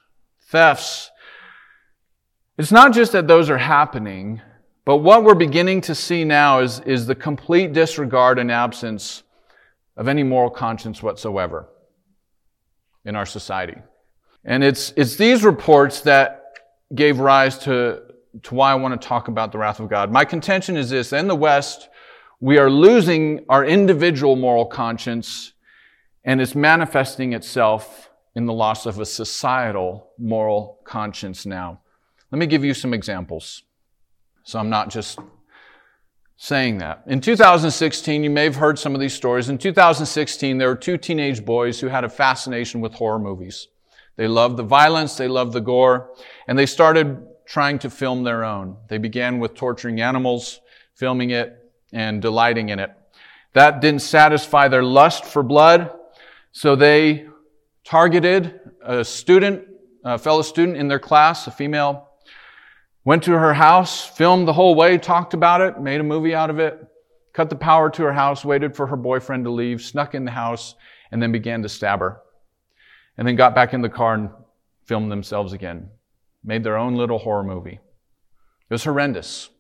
thefts. 0.49 1.11
It's 2.57 2.71
not 2.71 2.93
just 2.93 3.13
that 3.13 3.27
those 3.27 3.51
are 3.51 3.59
happening, 3.59 4.41
but 4.85 4.99
what 4.99 5.25
we're 5.25 5.35
beginning 5.35 5.81
to 5.83 5.95
see 5.95 6.25
now 6.25 6.61
is, 6.61 6.81
is 6.81 7.07
the 7.07 7.15
complete 7.15 7.73
disregard 7.73 8.39
and 8.39 8.51
absence 8.51 9.25
of 9.97 10.07
any 10.07 10.23
moral 10.23 10.51
conscience 10.51 11.03
whatsoever 11.03 11.69
in 13.05 13.17
our 13.17 13.27
society. 13.27 13.77
And 14.45 14.63
it's, 14.63 14.93
it's 14.97 15.17
these 15.17 15.43
reports 15.43 16.03
that 16.03 16.43
gave 16.95 17.19
rise 17.19 17.59
to, 17.61 18.03
to 18.45 18.55
why 18.55 18.71
I 18.71 18.75
want 18.77 19.01
to 19.01 19.09
talk 19.09 19.27
about 19.27 19.51
the 19.51 19.59
wrath 19.59 19.81
of 19.81 19.89
God. 19.89 20.13
My 20.13 20.25
contention 20.25 20.77
is 20.77 20.91
this, 20.91 21.13
in 21.13 21.27
the 21.27 21.35
West, 21.35 21.89
we 22.39 22.59
are 22.59 22.71
losing 22.71 23.45
our 23.49 23.65
individual 23.65 24.37
moral 24.37 24.67
conscience 24.67 25.53
and 26.25 26.41
it's 26.41 26.55
manifesting 26.55 27.33
itself 27.33 28.11
in 28.35 28.47
the 28.47 28.53
loss 28.53 28.87
of 28.87 29.01
a 29.01 29.07
societal 29.07 30.11
moral 30.19 30.81
conscience 30.85 31.47
now. 31.47 31.81
Let 32.35 32.41
me 32.41 32.47
give 32.47 32.65
you 32.65 32.75
some 32.75 32.93
examples. 32.93 33.63
So 34.43 34.59
I'm 34.59 34.69
not 34.69 34.91
just 34.91 35.21
saying 36.37 36.79
that. 36.79 37.05
In 37.07 37.21
2016, 37.21 38.25
you 38.25 38.29
may 38.29 38.43
have 38.43 38.57
heard 38.57 38.77
some 38.77 38.93
of 38.93 39.01
these 39.01 39.15
stories. 39.15 39.49
In 39.49 39.57
2016, 39.57 40.59
there 40.59 40.67
were 40.67 40.75
two 40.75 40.99
teenage 40.99 41.45
boys 41.45 41.79
who 41.79 41.87
had 41.87 42.03
a 42.03 42.09
fascination 42.09 42.81
with 42.81 42.93
horror 42.95 43.21
movies. 43.21 43.69
They 44.17 44.27
loved 44.27 44.57
the 44.57 44.65
violence, 44.65 45.17
they 45.17 45.29
loved 45.29 45.53
the 45.53 45.61
gore, 45.61 46.11
and 46.49 46.59
they 46.59 46.67
started 46.67 47.25
trying 47.47 47.79
to 47.79 47.89
film 47.89 48.25
their 48.25 48.43
own. 48.43 48.79
They 48.89 48.99
began 48.99 49.39
with 49.39 49.55
torturing 49.55 50.01
animals, 50.01 50.61
filming 50.97 51.31
it, 51.31 51.57
and 51.93 52.21
delighting 52.21 52.71
in 52.71 52.81
it. 52.81 52.91
That 53.53 53.81
didn't 53.81 54.03
satisfy 54.03 54.67
their 54.67 54.83
lust 54.83 55.25
for 55.25 55.45
blood, 55.45 55.93
so 56.51 56.75
they 56.75 57.29
targeted 57.85 58.59
a 58.85 59.05
student, 59.05 59.69
a 60.03 60.19
fellow 60.19 60.43
student 60.43 60.77
in 60.79 60.89
their 60.89 60.99
class, 60.99 61.47
a 61.47 61.53
female 61.53 62.04
Went 63.05 63.23
to 63.25 63.33
her 63.33 63.53
house, 63.53 64.05
filmed 64.05 64.49
the 64.49 64.53
whole 64.55 64.75
way, 64.75 64.97
talked 64.97 65.35
about 65.35 65.61
it, 65.61 65.79
made 65.79 66.01
a 66.01 66.05
movie 66.05 66.35
out 66.35 66.49
of 66.49 66.59
it, 66.59 66.87
cut 67.35 67.51
the 67.51 67.57
power 67.57 67.91
to 67.91 68.03
her 68.03 68.15
house, 68.15 68.45
waited 68.45 68.75
for 68.75 68.87
her 68.87 68.97
boyfriend 68.97 69.45
to 69.45 69.51
leave, 69.51 69.83
snuck 69.83 70.15
in 70.15 70.25
the 70.25 70.31
house, 70.31 70.75
and 71.11 71.23
then 71.23 71.31
began 71.31 71.63
to 71.63 71.69
stab 71.69 72.01
her. 72.01 72.21
And 73.19 73.29
then 73.29 73.37
got 73.37 73.55
back 73.55 73.75
in 73.75 73.83
the 73.83 73.89
car 73.91 74.15
and 74.15 74.31
filmed 74.87 75.13
themselves 75.13 75.53
again. 75.53 75.91
Made 76.43 76.65
their 76.65 76.79
own 76.79 76.95
little 76.95 77.19
horror 77.19 77.45
movie. 77.45 77.79
It 78.71 78.73
was 78.73 78.85
horrendous. 78.85 79.51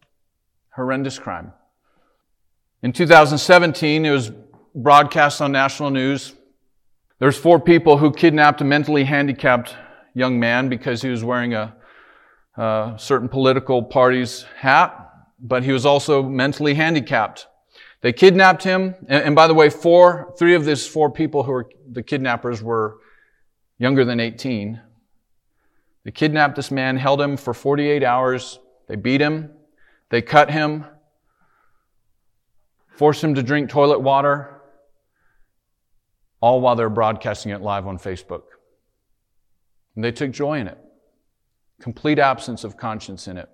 Horrendous 0.74 1.18
crime. 1.18 1.52
In 2.82 2.92
2017, 2.92 4.04
it 4.04 4.10
was 4.10 4.32
broadcast 4.74 5.40
on 5.40 5.52
national 5.52 5.90
news. 5.90 6.34
There's 7.18 7.36
four 7.36 7.60
people 7.60 7.98
who 7.98 8.10
kidnapped 8.10 8.60
a 8.60 8.64
mentally 8.64 9.04
handicapped 9.04 9.74
young 10.14 10.40
man 10.40 10.68
because 10.68 11.02
he 11.02 11.10
was 11.10 11.22
wearing 11.22 11.54
a 11.54 11.76
uh, 12.56 12.96
certain 12.96 13.28
political 13.28 13.82
party's 13.82 14.44
hat, 14.56 15.10
but 15.40 15.64
he 15.64 15.72
was 15.72 15.84
also 15.84 16.22
mentally 16.22 16.74
handicapped. 16.74 17.46
They 18.00 18.12
kidnapped 18.12 18.62
him, 18.62 18.94
and, 19.08 19.24
and 19.24 19.34
by 19.34 19.46
the 19.46 19.54
way, 19.54 19.70
four, 19.70 20.34
three 20.38 20.54
of 20.54 20.64
these 20.64 20.86
four 20.86 21.10
people 21.10 21.42
who 21.42 21.52
were 21.52 21.70
the 21.90 22.02
kidnappers 22.02 22.62
were 22.62 22.98
younger 23.78 24.04
than 24.04 24.20
18. 24.20 24.80
They 26.04 26.10
kidnapped 26.10 26.54
this 26.54 26.70
man, 26.70 26.96
held 26.96 27.20
him 27.20 27.36
for 27.36 27.54
48 27.54 28.04
hours. 28.04 28.58
They 28.88 28.96
beat 28.96 29.20
him. 29.20 29.50
They 30.10 30.22
cut 30.22 30.50
him, 30.50 30.84
forced 32.88 33.24
him 33.24 33.34
to 33.34 33.42
drink 33.42 33.70
toilet 33.70 34.00
water, 34.00 34.60
all 36.40 36.60
while 36.60 36.76
they're 36.76 36.90
broadcasting 36.90 37.52
it 37.52 37.62
live 37.62 37.86
on 37.86 37.98
Facebook. 37.98 38.42
And 39.96 40.04
they 40.04 40.12
took 40.12 40.30
joy 40.30 40.60
in 40.60 40.68
it 40.68 40.78
complete 41.80 42.18
absence 42.18 42.64
of 42.64 42.76
conscience 42.76 43.28
in 43.28 43.36
it. 43.36 43.48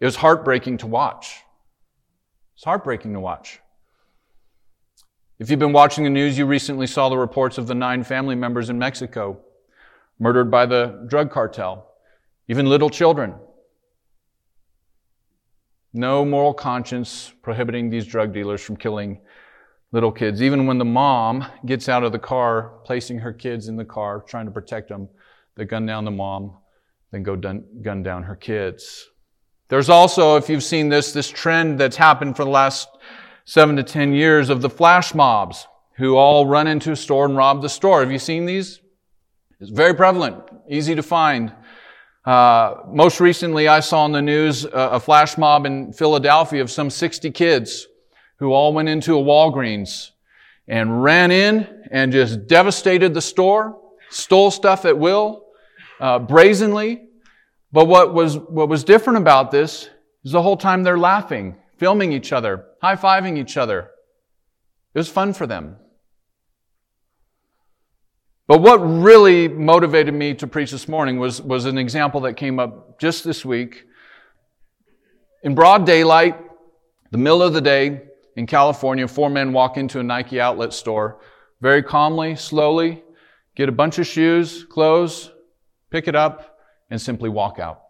It 0.00 0.04
was 0.04 0.16
heartbreaking 0.16 0.78
to 0.78 0.86
watch. 0.86 1.42
It's 2.54 2.64
heartbreaking 2.64 3.12
to 3.12 3.20
watch. 3.20 3.60
If 5.38 5.50
you've 5.50 5.58
been 5.58 5.72
watching 5.72 6.04
the 6.04 6.10
news, 6.10 6.38
you 6.38 6.46
recently 6.46 6.86
saw 6.86 7.08
the 7.08 7.18
reports 7.18 7.58
of 7.58 7.66
the 7.66 7.74
nine 7.74 8.04
family 8.04 8.34
members 8.34 8.70
in 8.70 8.78
Mexico 8.78 9.40
murdered 10.18 10.50
by 10.50 10.66
the 10.66 11.04
drug 11.08 11.30
cartel, 11.30 11.88
even 12.48 12.66
little 12.66 12.90
children. 12.90 13.34
No 15.92 16.24
moral 16.24 16.54
conscience 16.54 17.32
prohibiting 17.42 17.90
these 17.90 18.06
drug 18.06 18.32
dealers 18.32 18.60
from 18.60 18.76
killing 18.76 19.20
little 19.90 20.12
kids. 20.12 20.40
Even 20.42 20.66
when 20.66 20.78
the 20.78 20.84
mom 20.84 21.44
gets 21.66 21.88
out 21.88 22.02
of 22.02 22.12
the 22.12 22.18
car, 22.18 22.74
placing 22.84 23.18
her 23.18 23.32
kids 23.32 23.68
in 23.68 23.76
the 23.76 23.84
car, 23.84 24.24
trying 24.26 24.46
to 24.46 24.52
protect 24.52 24.88
them, 24.88 25.08
they 25.56 25.64
gun 25.64 25.84
down 25.86 26.04
the 26.04 26.10
mom 26.10 26.56
then 27.12 27.22
go 27.22 27.36
gun 27.36 28.02
down 28.02 28.24
her 28.24 28.34
kids. 28.34 29.08
There's 29.68 29.88
also, 29.88 30.36
if 30.36 30.48
you've 30.48 30.64
seen 30.64 30.88
this, 30.88 31.12
this 31.12 31.30
trend 31.30 31.78
that's 31.78 31.96
happened 31.96 32.36
for 32.36 32.44
the 32.44 32.50
last 32.50 32.88
seven 33.44 33.76
to 33.76 33.82
ten 33.82 34.12
years 34.12 34.50
of 34.50 34.60
the 34.60 34.70
flash 34.70 35.14
mobs 35.14 35.66
who 35.96 36.16
all 36.16 36.46
run 36.46 36.66
into 36.66 36.92
a 36.92 36.96
store 36.96 37.26
and 37.26 37.36
rob 37.36 37.62
the 37.62 37.68
store. 37.68 38.00
Have 38.00 38.10
you 38.10 38.18
seen 38.18 38.46
these? 38.46 38.80
It's 39.60 39.70
very 39.70 39.94
prevalent, 39.94 40.42
easy 40.68 40.94
to 40.94 41.02
find. 41.02 41.52
Uh, 42.24 42.76
most 42.88 43.20
recently, 43.20 43.68
I 43.68 43.80
saw 43.80 44.04
on 44.04 44.12
the 44.12 44.22
news 44.22 44.64
a 44.72 44.98
flash 44.98 45.36
mob 45.36 45.66
in 45.66 45.92
Philadelphia 45.92 46.62
of 46.62 46.70
some 46.70 46.88
60 46.88 47.30
kids 47.30 47.86
who 48.36 48.52
all 48.52 48.72
went 48.72 48.88
into 48.88 49.18
a 49.18 49.22
Walgreens 49.22 50.10
and 50.66 51.02
ran 51.02 51.30
in 51.30 51.84
and 51.90 52.12
just 52.12 52.46
devastated 52.46 53.12
the 53.14 53.20
store, 53.20 53.80
stole 54.10 54.50
stuff 54.50 54.84
at 54.84 54.98
will, 54.98 55.44
uh, 56.02 56.18
brazenly. 56.18 57.04
But 57.70 57.86
what 57.86 58.12
was, 58.12 58.36
what 58.36 58.68
was 58.68 58.84
different 58.84 59.18
about 59.18 59.50
this 59.50 59.88
is 60.24 60.32
the 60.32 60.42
whole 60.42 60.58
time 60.58 60.82
they're 60.82 60.98
laughing, 60.98 61.56
filming 61.78 62.12
each 62.12 62.32
other, 62.32 62.66
high 62.82 62.96
fiving 62.96 63.38
each 63.38 63.56
other. 63.56 63.88
It 64.94 64.98
was 64.98 65.08
fun 65.08 65.32
for 65.32 65.46
them. 65.46 65.76
But 68.46 68.60
what 68.60 68.78
really 68.78 69.48
motivated 69.48 70.12
me 70.12 70.34
to 70.34 70.46
preach 70.46 70.72
this 70.72 70.86
morning 70.86 71.18
was, 71.18 71.40
was 71.40 71.64
an 71.64 71.78
example 71.78 72.20
that 72.22 72.34
came 72.34 72.58
up 72.58 73.00
just 73.00 73.24
this 73.24 73.44
week. 73.44 73.86
In 75.42 75.54
broad 75.54 75.86
daylight, 75.86 76.36
the 77.10 77.18
middle 77.18 77.42
of 77.42 77.54
the 77.54 77.60
day 77.60 78.02
in 78.36 78.46
California, 78.46 79.08
four 79.08 79.30
men 79.30 79.52
walk 79.52 79.76
into 79.78 80.00
a 80.00 80.02
Nike 80.02 80.40
outlet 80.40 80.74
store 80.74 81.20
very 81.60 81.82
calmly, 81.82 82.36
slowly, 82.36 83.02
get 83.54 83.68
a 83.68 83.72
bunch 83.72 83.98
of 83.98 84.06
shoes, 84.06 84.64
clothes, 84.64 85.31
pick 85.92 86.08
it 86.08 86.16
up, 86.16 86.58
and 86.90 87.00
simply 87.00 87.28
walk 87.28 87.58
out. 87.58 87.82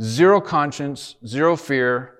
Zero 0.00 0.40
conscience, 0.40 1.16
zero 1.26 1.56
fear. 1.56 2.14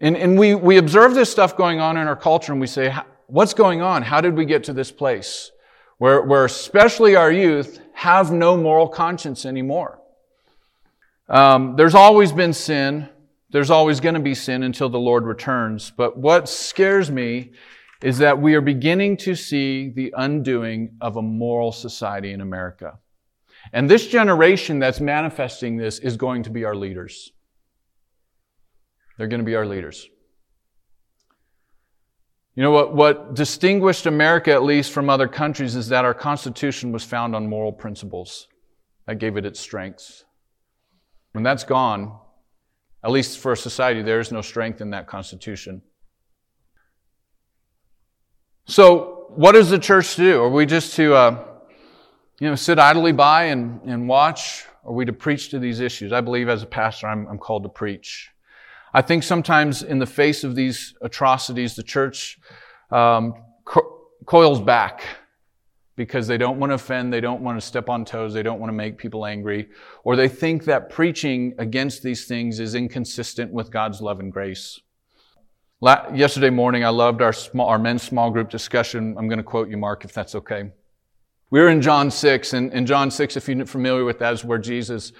And, 0.00 0.16
and 0.16 0.38
we, 0.38 0.54
we 0.54 0.76
observe 0.76 1.14
this 1.14 1.30
stuff 1.30 1.56
going 1.56 1.80
on 1.80 1.96
in 1.96 2.06
our 2.06 2.16
culture 2.16 2.52
and 2.52 2.60
we 2.60 2.66
say, 2.66 2.94
what's 3.26 3.54
going 3.54 3.80
on? 3.80 4.02
How 4.02 4.20
did 4.20 4.34
we 4.34 4.44
get 4.44 4.64
to 4.64 4.74
this 4.74 4.92
place? 4.92 5.50
Where, 5.96 6.20
where 6.22 6.44
especially 6.44 7.16
our 7.16 7.32
youth 7.32 7.80
have 7.94 8.30
no 8.30 8.56
moral 8.58 8.88
conscience 8.88 9.46
anymore. 9.46 9.98
Um, 11.28 11.76
there's 11.76 11.94
always 11.94 12.32
been 12.32 12.52
sin. 12.52 13.08
There's 13.50 13.70
always 13.70 14.00
going 14.00 14.14
to 14.14 14.20
be 14.20 14.34
sin 14.34 14.62
until 14.62 14.90
the 14.90 14.98
Lord 14.98 15.24
returns. 15.24 15.90
But 15.90 16.18
what 16.18 16.48
scares 16.50 17.10
me 17.10 17.52
is 18.02 18.18
that 18.18 18.40
we 18.40 18.54
are 18.54 18.60
beginning 18.60 19.16
to 19.16 19.34
see 19.34 19.90
the 19.90 20.12
undoing 20.16 20.96
of 21.00 21.16
a 21.16 21.22
moral 21.22 21.72
society 21.72 22.32
in 22.32 22.40
America. 22.40 22.98
And 23.72 23.90
this 23.90 24.06
generation 24.06 24.78
that's 24.78 25.00
manifesting 25.00 25.76
this 25.76 25.98
is 25.98 26.16
going 26.16 26.42
to 26.44 26.50
be 26.50 26.64
our 26.64 26.74
leaders. 26.74 27.32
They're 29.16 29.28
going 29.28 29.40
to 29.40 29.46
be 29.46 29.56
our 29.56 29.66
leaders. 29.66 30.08
You 32.54 32.62
know 32.62 32.70
what, 32.70 32.94
what 32.94 33.34
distinguished 33.34 34.06
America, 34.06 34.52
at 34.52 34.62
least 34.62 34.92
from 34.92 35.10
other 35.10 35.28
countries, 35.28 35.74
is 35.74 35.88
that 35.88 36.04
our 36.04 36.14
Constitution 36.14 36.92
was 36.92 37.04
found 37.04 37.34
on 37.36 37.48
moral 37.48 37.72
principles. 37.72 38.48
That 39.06 39.16
gave 39.18 39.36
it 39.36 39.44
its 39.44 39.60
strengths. 39.60 40.24
When 41.32 41.44
that's 41.44 41.64
gone, 41.64 42.18
at 43.04 43.10
least 43.10 43.38
for 43.38 43.52
a 43.52 43.56
society, 43.56 44.02
there 44.02 44.20
is 44.20 44.32
no 44.32 44.40
strength 44.40 44.80
in 44.80 44.90
that 44.90 45.06
Constitution. 45.06 45.82
So, 48.68 49.28
what 49.36 49.52
does 49.52 49.70
the 49.70 49.78
church 49.78 50.16
do? 50.16 50.42
Are 50.42 50.48
we 50.48 50.66
just 50.66 50.96
to, 50.96 51.14
uh, 51.14 51.44
you 52.40 52.48
know, 52.48 52.56
sit 52.56 52.80
idly 52.80 53.12
by 53.12 53.44
and, 53.44 53.80
and 53.84 54.08
watch 54.08 54.64
are 54.84 54.92
we 54.92 55.04
to 55.04 55.12
preach 55.12 55.50
to 55.50 55.60
these 55.60 55.78
issues? 55.78 56.12
I 56.12 56.20
believe 56.20 56.48
as 56.48 56.64
a 56.64 56.66
pastor, 56.66 57.06
I'm, 57.06 57.28
I'm 57.28 57.38
called 57.38 57.62
to 57.62 57.68
preach. 57.68 58.30
I 58.92 59.02
think 59.02 59.22
sometimes 59.22 59.84
in 59.84 60.00
the 60.00 60.06
face 60.06 60.42
of 60.42 60.56
these 60.56 60.94
atrocities, 61.00 61.76
the 61.76 61.84
church 61.84 62.40
um, 62.90 63.34
co- 63.64 64.08
coils 64.24 64.60
back 64.60 65.02
because 65.94 66.26
they 66.26 66.36
don't 66.36 66.58
want 66.58 66.70
to 66.70 66.74
offend, 66.74 67.12
they 67.12 67.20
don't 67.20 67.42
want 67.42 67.60
to 67.60 67.64
step 67.64 67.88
on 67.88 68.04
toes, 68.04 68.34
they 68.34 68.42
don't 68.42 68.58
want 68.58 68.68
to 68.70 68.76
make 68.76 68.98
people 68.98 69.26
angry, 69.26 69.68
or 70.02 70.16
they 70.16 70.28
think 70.28 70.64
that 70.64 70.90
preaching 70.90 71.54
against 71.58 72.02
these 72.02 72.26
things 72.26 72.58
is 72.58 72.74
inconsistent 72.74 73.52
with 73.52 73.70
God's 73.70 74.00
love 74.00 74.18
and 74.18 74.32
grace. 74.32 74.80
La- 75.82 76.08
yesterday 76.14 76.48
morning, 76.48 76.84
I 76.84 76.88
loved 76.88 77.20
our, 77.20 77.34
small, 77.34 77.68
our 77.68 77.78
men's 77.78 78.02
small 78.02 78.30
group 78.30 78.48
discussion. 78.48 79.14
I'm 79.18 79.28
going 79.28 79.38
to 79.38 79.44
quote 79.44 79.68
you, 79.68 79.76
Mark, 79.76 80.06
if 80.06 80.12
that's 80.12 80.34
okay. 80.34 80.70
We 81.50 81.60
are 81.60 81.68
in 81.68 81.82
John 81.82 82.10
6, 82.10 82.54
and 82.54 82.72
in 82.72 82.86
John 82.86 83.10
6, 83.10 83.36
if 83.36 83.46
you're 83.46 83.66
familiar 83.66 84.04
with 84.04 84.18
that, 84.20 84.32
is 84.32 84.42
where 84.42 84.58
Jesus 84.58 85.12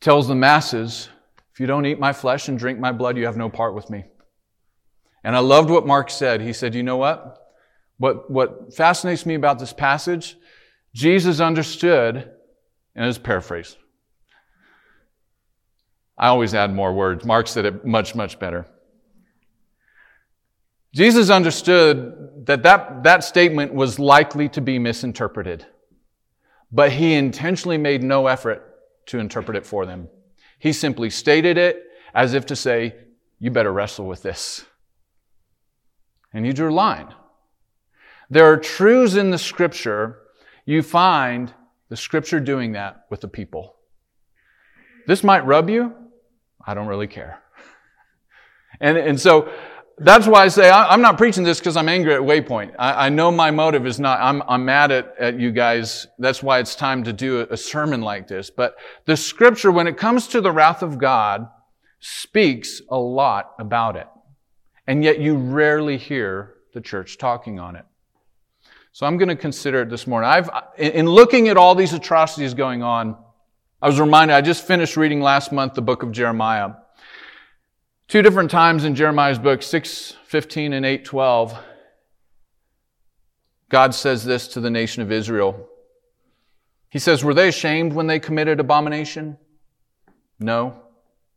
tells 0.00 0.26
the 0.26 0.34
masses, 0.34 1.10
if 1.52 1.60
you 1.60 1.66
don't 1.66 1.84
eat 1.84 2.00
my 2.00 2.14
flesh 2.14 2.48
and 2.48 2.58
drink 2.58 2.78
my 2.78 2.92
blood, 2.92 3.18
you 3.18 3.26
have 3.26 3.36
no 3.36 3.50
part 3.50 3.74
with 3.74 3.90
me. 3.90 4.04
And 5.22 5.36
I 5.36 5.40
loved 5.40 5.68
what 5.68 5.86
Mark 5.86 6.08
said. 6.08 6.40
He 6.40 6.54
said, 6.54 6.74
you 6.74 6.82
know 6.82 6.96
what? 6.96 7.36
What, 7.98 8.30
what 8.30 8.74
fascinates 8.74 9.26
me 9.26 9.34
about 9.34 9.58
this 9.58 9.72
passage, 9.72 10.36
Jesus 10.94 11.40
understood, 11.40 12.30
and 12.94 13.06
it's 13.06 13.18
paraphrase. 13.18 13.76
I 16.16 16.28
always 16.28 16.54
add 16.54 16.72
more 16.72 16.94
words. 16.94 17.24
Mark 17.24 17.46
said 17.46 17.66
it 17.66 17.84
much, 17.84 18.14
much 18.14 18.38
better. 18.38 18.66
Jesus 20.94 21.30
understood 21.30 22.46
that, 22.46 22.62
that 22.62 23.02
that 23.04 23.24
statement 23.24 23.74
was 23.74 23.98
likely 23.98 24.48
to 24.50 24.60
be 24.60 24.78
misinterpreted, 24.78 25.66
but 26.72 26.92
he 26.92 27.14
intentionally 27.14 27.78
made 27.78 28.02
no 28.02 28.26
effort 28.26 28.64
to 29.06 29.18
interpret 29.18 29.56
it 29.56 29.66
for 29.66 29.86
them. 29.86 30.08
He 30.58 30.72
simply 30.72 31.10
stated 31.10 31.58
it 31.58 31.82
as 32.14 32.34
if 32.34 32.46
to 32.46 32.56
say, 32.56 32.94
you 33.38 33.50
better 33.50 33.72
wrestle 33.72 34.06
with 34.06 34.22
this. 34.22 34.64
And 36.32 36.44
he 36.44 36.52
drew 36.52 36.70
a 36.70 36.72
line. 36.72 37.14
There 38.30 38.50
are 38.50 38.56
truths 38.56 39.14
in 39.14 39.30
the 39.30 39.38
scripture. 39.38 40.18
You 40.66 40.82
find 40.82 41.52
the 41.88 41.96
scripture 41.96 42.40
doing 42.40 42.72
that 42.72 43.06
with 43.10 43.20
the 43.20 43.28
people. 43.28 43.76
This 45.06 45.24
might 45.24 45.46
rub 45.46 45.70
you. 45.70 45.94
I 46.66 46.74
don't 46.74 46.86
really 46.86 47.06
care. 47.06 47.42
And, 48.80 48.98
and 48.98 49.18
so 49.18 49.50
that's 50.00 50.26
why 50.26 50.44
I 50.44 50.48
say 50.48 50.70
I'm 50.70 51.00
not 51.00 51.18
preaching 51.18 51.44
this 51.44 51.58
because 51.58 51.76
I'm 51.76 51.88
angry 51.88 52.14
at 52.14 52.20
Waypoint. 52.20 52.74
I, 52.78 53.06
I, 53.06 53.08
know 53.08 53.30
my 53.30 53.50
motive 53.50 53.86
is 53.86 53.98
not, 53.98 54.20
I'm, 54.20 54.42
I'm 54.48 54.64
mad 54.64 54.90
at, 54.90 55.14
at 55.18 55.38
you 55.38 55.50
guys. 55.50 56.06
That's 56.18 56.42
why 56.42 56.58
it's 56.60 56.74
time 56.74 57.04
to 57.04 57.12
do 57.12 57.40
a, 57.40 57.46
a 57.50 57.56
sermon 57.56 58.00
like 58.00 58.28
this. 58.28 58.50
But 58.50 58.76
the 59.06 59.16
scripture, 59.16 59.70
when 59.70 59.86
it 59.86 59.96
comes 59.96 60.28
to 60.28 60.40
the 60.40 60.52
wrath 60.52 60.82
of 60.82 60.98
God, 60.98 61.48
speaks 62.00 62.80
a 62.88 62.98
lot 62.98 63.54
about 63.58 63.96
it. 63.96 64.06
And 64.86 65.02
yet 65.02 65.20
you 65.20 65.36
rarely 65.36 65.96
hear 65.96 66.54
the 66.72 66.80
church 66.80 67.18
talking 67.18 67.58
on 67.58 67.76
it. 67.76 67.84
So 68.92 69.06
I'm 69.06 69.16
going 69.16 69.28
to 69.28 69.36
consider 69.36 69.82
it 69.82 69.90
this 69.90 70.06
morning. 70.06 70.28
I've, 70.28 70.50
in 70.76 71.06
looking 71.06 71.48
at 71.48 71.56
all 71.56 71.74
these 71.74 71.92
atrocities 71.92 72.54
going 72.54 72.82
on, 72.82 73.16
I 73.80 73.86
was 73.86 74.00
reminded, 74.00 74.34
I 74.34 74.40
just 74.40 74.66
finished 74.66 74.96
reading 74.96 75.20
last 75.20 75.52
month 75.52 75.74
the 75.74 75.82
book 75.82 76.02
of 76.02 76.10
Jeremiah. 76.10 76.70
Two 78.08 78.22
different 78.22 78.50
times 78.50 78.84
in 78.84 78.94
Jeremiah's 78.94 79.38
book, 79.38 79.60
6:15 79.60 80.72
and 80.72 80.86
8:12, 80.86 81.58
God 83.68 83.94
says 83.94 84.24
this 84.24 84.48
to 84.48 84.60
the 84.60 84.70
nation 84.70 85.02
of 85.02 85.12
Israel. 85.12 85.68
He 86.88 86.98
says, 86.98 87.22
Were 87.22 87.34
they 87.34 87.48
ashamed 87.48 87.92
when 87.92 88.06
they 88.06 88.18
committed 88.18 88.60
abomination? 88.60 89.36
No, 90.40 90.80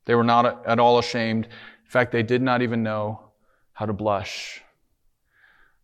they 0.05 0.15
were 0.15 0.23
not 0.23 0.65
at 0.65 0.79
all 0.79 0.97
ashamed. 0.97 1.45
In 1.45 1.89
fact, 1.89 2.13
they 2.13 2.23
did 2.23 2.41
not 2.41 2.61
even 2.61 2.83
know 2.83 3.19
how 3.73 3.85
to 3.85 3.91
blush. 3.91 4.61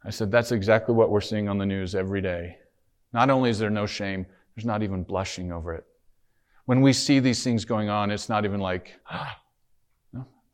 I 0.06 0.10
said, 0.10 0.32
That's 0.32 0.54
exactly 0.54 0.96
what 0.96 1.10
we're 1.10 1.20
seeing 1.20 1.50
on 1.50 1.58
the 1.58 1.66
news 1.66 1.96
every 1.96 2.22
day. 2.22 2.60
Not 3.12 3.30
only 3.30 3.50
is 3.50 3.60
there 3.60 3.70
no 3.70 3.88
shame, 3.88 4.26
there's 4.56 4.66
not 4.66 4.84
even 4.84 5.04
blushing 5.04 5.52
over 5.52 5.74
it. 5.74 5.86
When 6.64 6.80
we 6.80 6.94
see 6.94 7.20
these 7.20 7.44
things 7.44 7.66
going 7.66 7.90
on, 7.90 8.10
it's 8.10 8.30
not 8.30 8.46
even 8.46 8.62
like, 8.62 8.98
no, 9.12 9.26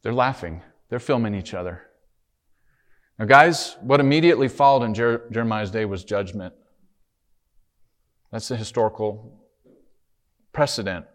they're 0.03 0.13
laughing. 0.13 0.61
They're 0.89 0.99
filming 0.99 1.33
each 1.33 1.53
other. 1.53 1.81
Now, 3.17 3.25
guys, 3.25 3.77
what 3.81 3.99
immediately 3.99 4.47
followed 4.47 4.83
in 4.83 4.93
Jer- 4.93 5.29
Jeremiah's 5.31 5.71
day 5.71 5.85
was 5.85 6.03
judgment. 6.03 6.53
That's 8.31 8.47
the 8.47 8.57
historical 8.57 9.39
precedent. 10.51 11.05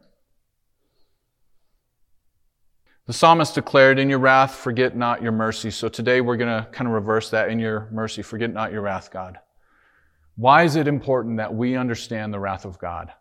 The 3.07 3.12
psalmist 3.12 3.55
declared, 3.55 3.98
In 3.98 4.09
your 4.09 4.18
wrath, 4.18 4.55
forget 4.55 4.96
not 4.96 5.22
your 5.22 5.33
mercy. 5.33 5.70
So 5.70 5.88
today 5.88 6.20
we're 6.20 6.37
going 6.37 6.62
to 6.62 6.68
kind 6.70 6.87
of 6.87 6.94
reverse 6.94 7.31
that. 7.31 7.51
In 7.51 7.59
your 7.59 7.88
mercy, 7.90 8.22
forget 8.22 8.53
not 8.53 8.70
your 8.72 8.83
wrath, 8.83 9.11
God. 9.11 9.38
Why 10.37 10.62
is 10.62 10.77
it 10.77 10.87
important 10.87 11.38
that 11.38 11.53
we 11.53 11.74
understand 11.74 12.33
the 12.33 12.38
wrath 12.38 12.64
of 12.64 12.79
God? 12.79 13.12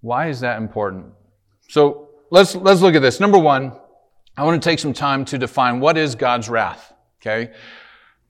Why 0.00 0.28
is 0.28 0.40
that 0.40 0.56
important? 0.56 1.12
So 1.68 2.08
let's, 2.30 2.54
let's 2.54 2.80
look 2.80 2.94
at 2.94 3.02
this. 3.02 3.20
Number 3.20 3.38
one, 3.38 3.72
I 4.38 4.44
want 4.44 4.62
to 4.62 4.68
take 4.70 4.78
some 4.78 4.92
time 4.92 5.24
to 5.26 5.36
define 5.36 5.80
what 5.80 5.98
is 5.98 6.14
God's 6.14 6.48
wrath. 6.48 6.92
Okay? 7.20 7.52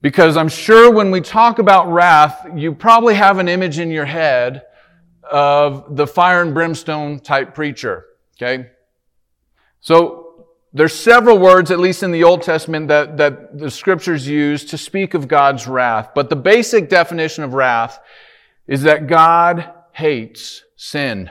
Because 0.01 0.37
I'm 0.37 0.49
sure 0.49 0.91
when 0.91 1.11
we 1.11 1.21
talk 1.21 1.59
about 1.59 1.87
wrath, 1.91 2.47
you 2.55 2.73
probably 2.73 3.13
have 3.13 3.37
an 3.37 3.47
image 3.47 3.77
in 3.77 3.91
your 3.91 4.05
head 4.05 4.63
of 5.31 5.95
the 5.95 6.07
fire 6.07 6.41
and 6.41 6.51
brimstone 6.51 7.19
type 7.19 7.53
preacher. 7.53 8.05
Okay? 8.35 8.71
So 9.81 10.47
there's 10.73 10.95
several 10.95 11.37
words, 11.37 11.69
at 11.69 11.77
least 11.77 12.01
in 12.01 12.11
the 12.11 12.23
Old 12.23 12.41
Testament, 12.41 12.87
that, 12.87 13.17
that 13.17 13.59
the 13.59 13.69
scriptures 13.69 14.27
use 14.27 14.65
to 14.65 14.79
speak 14.79 15.13
of 15.13 15.27
God's 15.27 15.67
wrath. 15.67 16.09
But 16.15 16.31
the 16.31 16.35
basic 16.35 16.89
definition 16.89 17.43
of 17.43 17.53
wrath 17.53 17.99
is 18.65 18.81
that 18.81 19.05
God 19.05 19.71
hates 19.91 20.63
sin. 20.75 21.29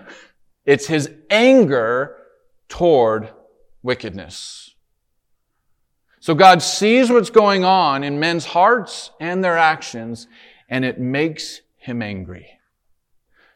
It's 0.64 0.87
his 0.87 1.11
anger 1.31 2.17
toward 2.69 3.31
wickedness. 3.83 4.68
So 6.21 6.35
God 6.35 6.63
sees 6.63 7.11
what's 7.11 7.31
going 7.31 7.65
on 7.65 8.03
in 8.03 8.19
men's 8.19 8.47
hearts 8.47 9.11
and 9.21 9.43
their 9.43 9.57
actions, 9.57 10.27
and 10.69 10.85
it 10.85 10.99
makes 10.99 11.61
him 11.77 12.03
angry. 12.03 12.59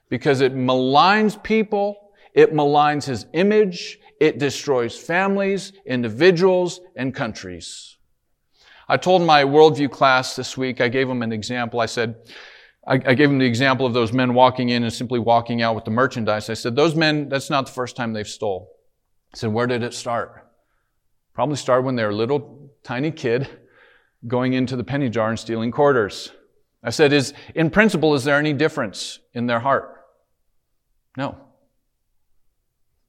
Because 0.09 0.41
it 0.41 0.55
maligns 0.55 1.43
people, 1.43 2.13
it 2.35 2.53
maligns 2.53 3.05
his 3.05 3.27
image, 3.33 3.99
it 4.21 4.39
destroys 4.39 4.97
families, 4.97 5.73
individuals, 5.85 6.81
and 6.95 7.15
countries. 7.15 7.97
I 8.89 8.97
told 8.97 9.23
my 9.23 9.43
worldview 9.43 9.91
class 9.91 10.37
this 10.37 10.57
week, 10.57 10.81
I 10.81 10.89
gave 10.89 11.09
them 11.09 11.23
an 11.23 11.33
example. 11.33 11.81
I 11.81 11.87
said, 11.87 12.17
I, 12.87 12.97
gave 12.99 13.29
them 13.29 13.39
the 13.39 13.47
example 13.47 13.87
of 13.87 13.95
those 13.95 14.13
men 14.13 14.35
walking 14.35 14.71
in 14.71 14.83
and 14.83 14.93
simply 14.93 15.21
walking 15.21 15.63
out 15.63 15.77
with 15.77 15.85
the 15.85 15.93
merchandise. 15.93 16.51
I 16.51 16.55
said, 16.55 16.75
those 16.75 16.97
men, 16.97 17.29
that's 17.29 17.49
not 17.49 17.67
the 17.67 17.73
first 17.73 17.95
time 17.97 18.13
they've 18.13 18.27
stole. 18.27 18.71
I 19.33 19.39
said, 19.39 19.53
where 19.53 19.69
did 19.69 19.83
it 19.83 19.95
start? 19.95 20.42
Probably 21.35 21.57
started 21.57 21.85
when 21.85 21.97
they 21.97 22.05
were 22.05 22.11
a 22.11 22.15
little 22.15 22.71
tiny 22.83 23.11
kid 23.11 23.49
going 24.27 24.53
into 24.53 24.77
the 24.77 24.85
penny 24.85 25.09
jar 25.09 25.31
and 25.31 25.39
stealing 25.39 25.71
quarters. 25.71 26.31
I 26.83 26.91
said, 26.91 27.13
is, 27.13 27.33
in 27.55 27.71
principle, 27.71 28.15
is 28.15 28.25
there 28.25 28.39
any 28.39 28.53
difference 28.53 29.21
in 29.35 29.47
their 29.47 29.61
heart? 29.61 30.05
No. 31.17 31.37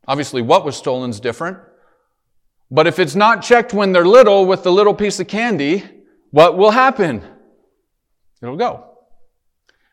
Obviously, 0.08 0.42
what 0.42 0.66
was 0.66 0.76
stolen 0.76 1.10
is 1.10 1.20
different. 1.20 1.58
But 2.70 2.88
if 2.88 3.00
it's 3.00 3.16
not 3.16 3.42
checked 3.42 3.74
when 3.74 3.92
they're 3.92 4.06
little 4.06 4.46
with 4.46 4.64
the 4.64 4.72
little 4.72 4.94
piece 4.94 5.20
of 5.20 5.28
candy, 5.28 5.84
what 6.32 6.58
will 6.58 6.72
happen? 6.72 7.24
It'll 8.42 8.58
go. 8.58 8.90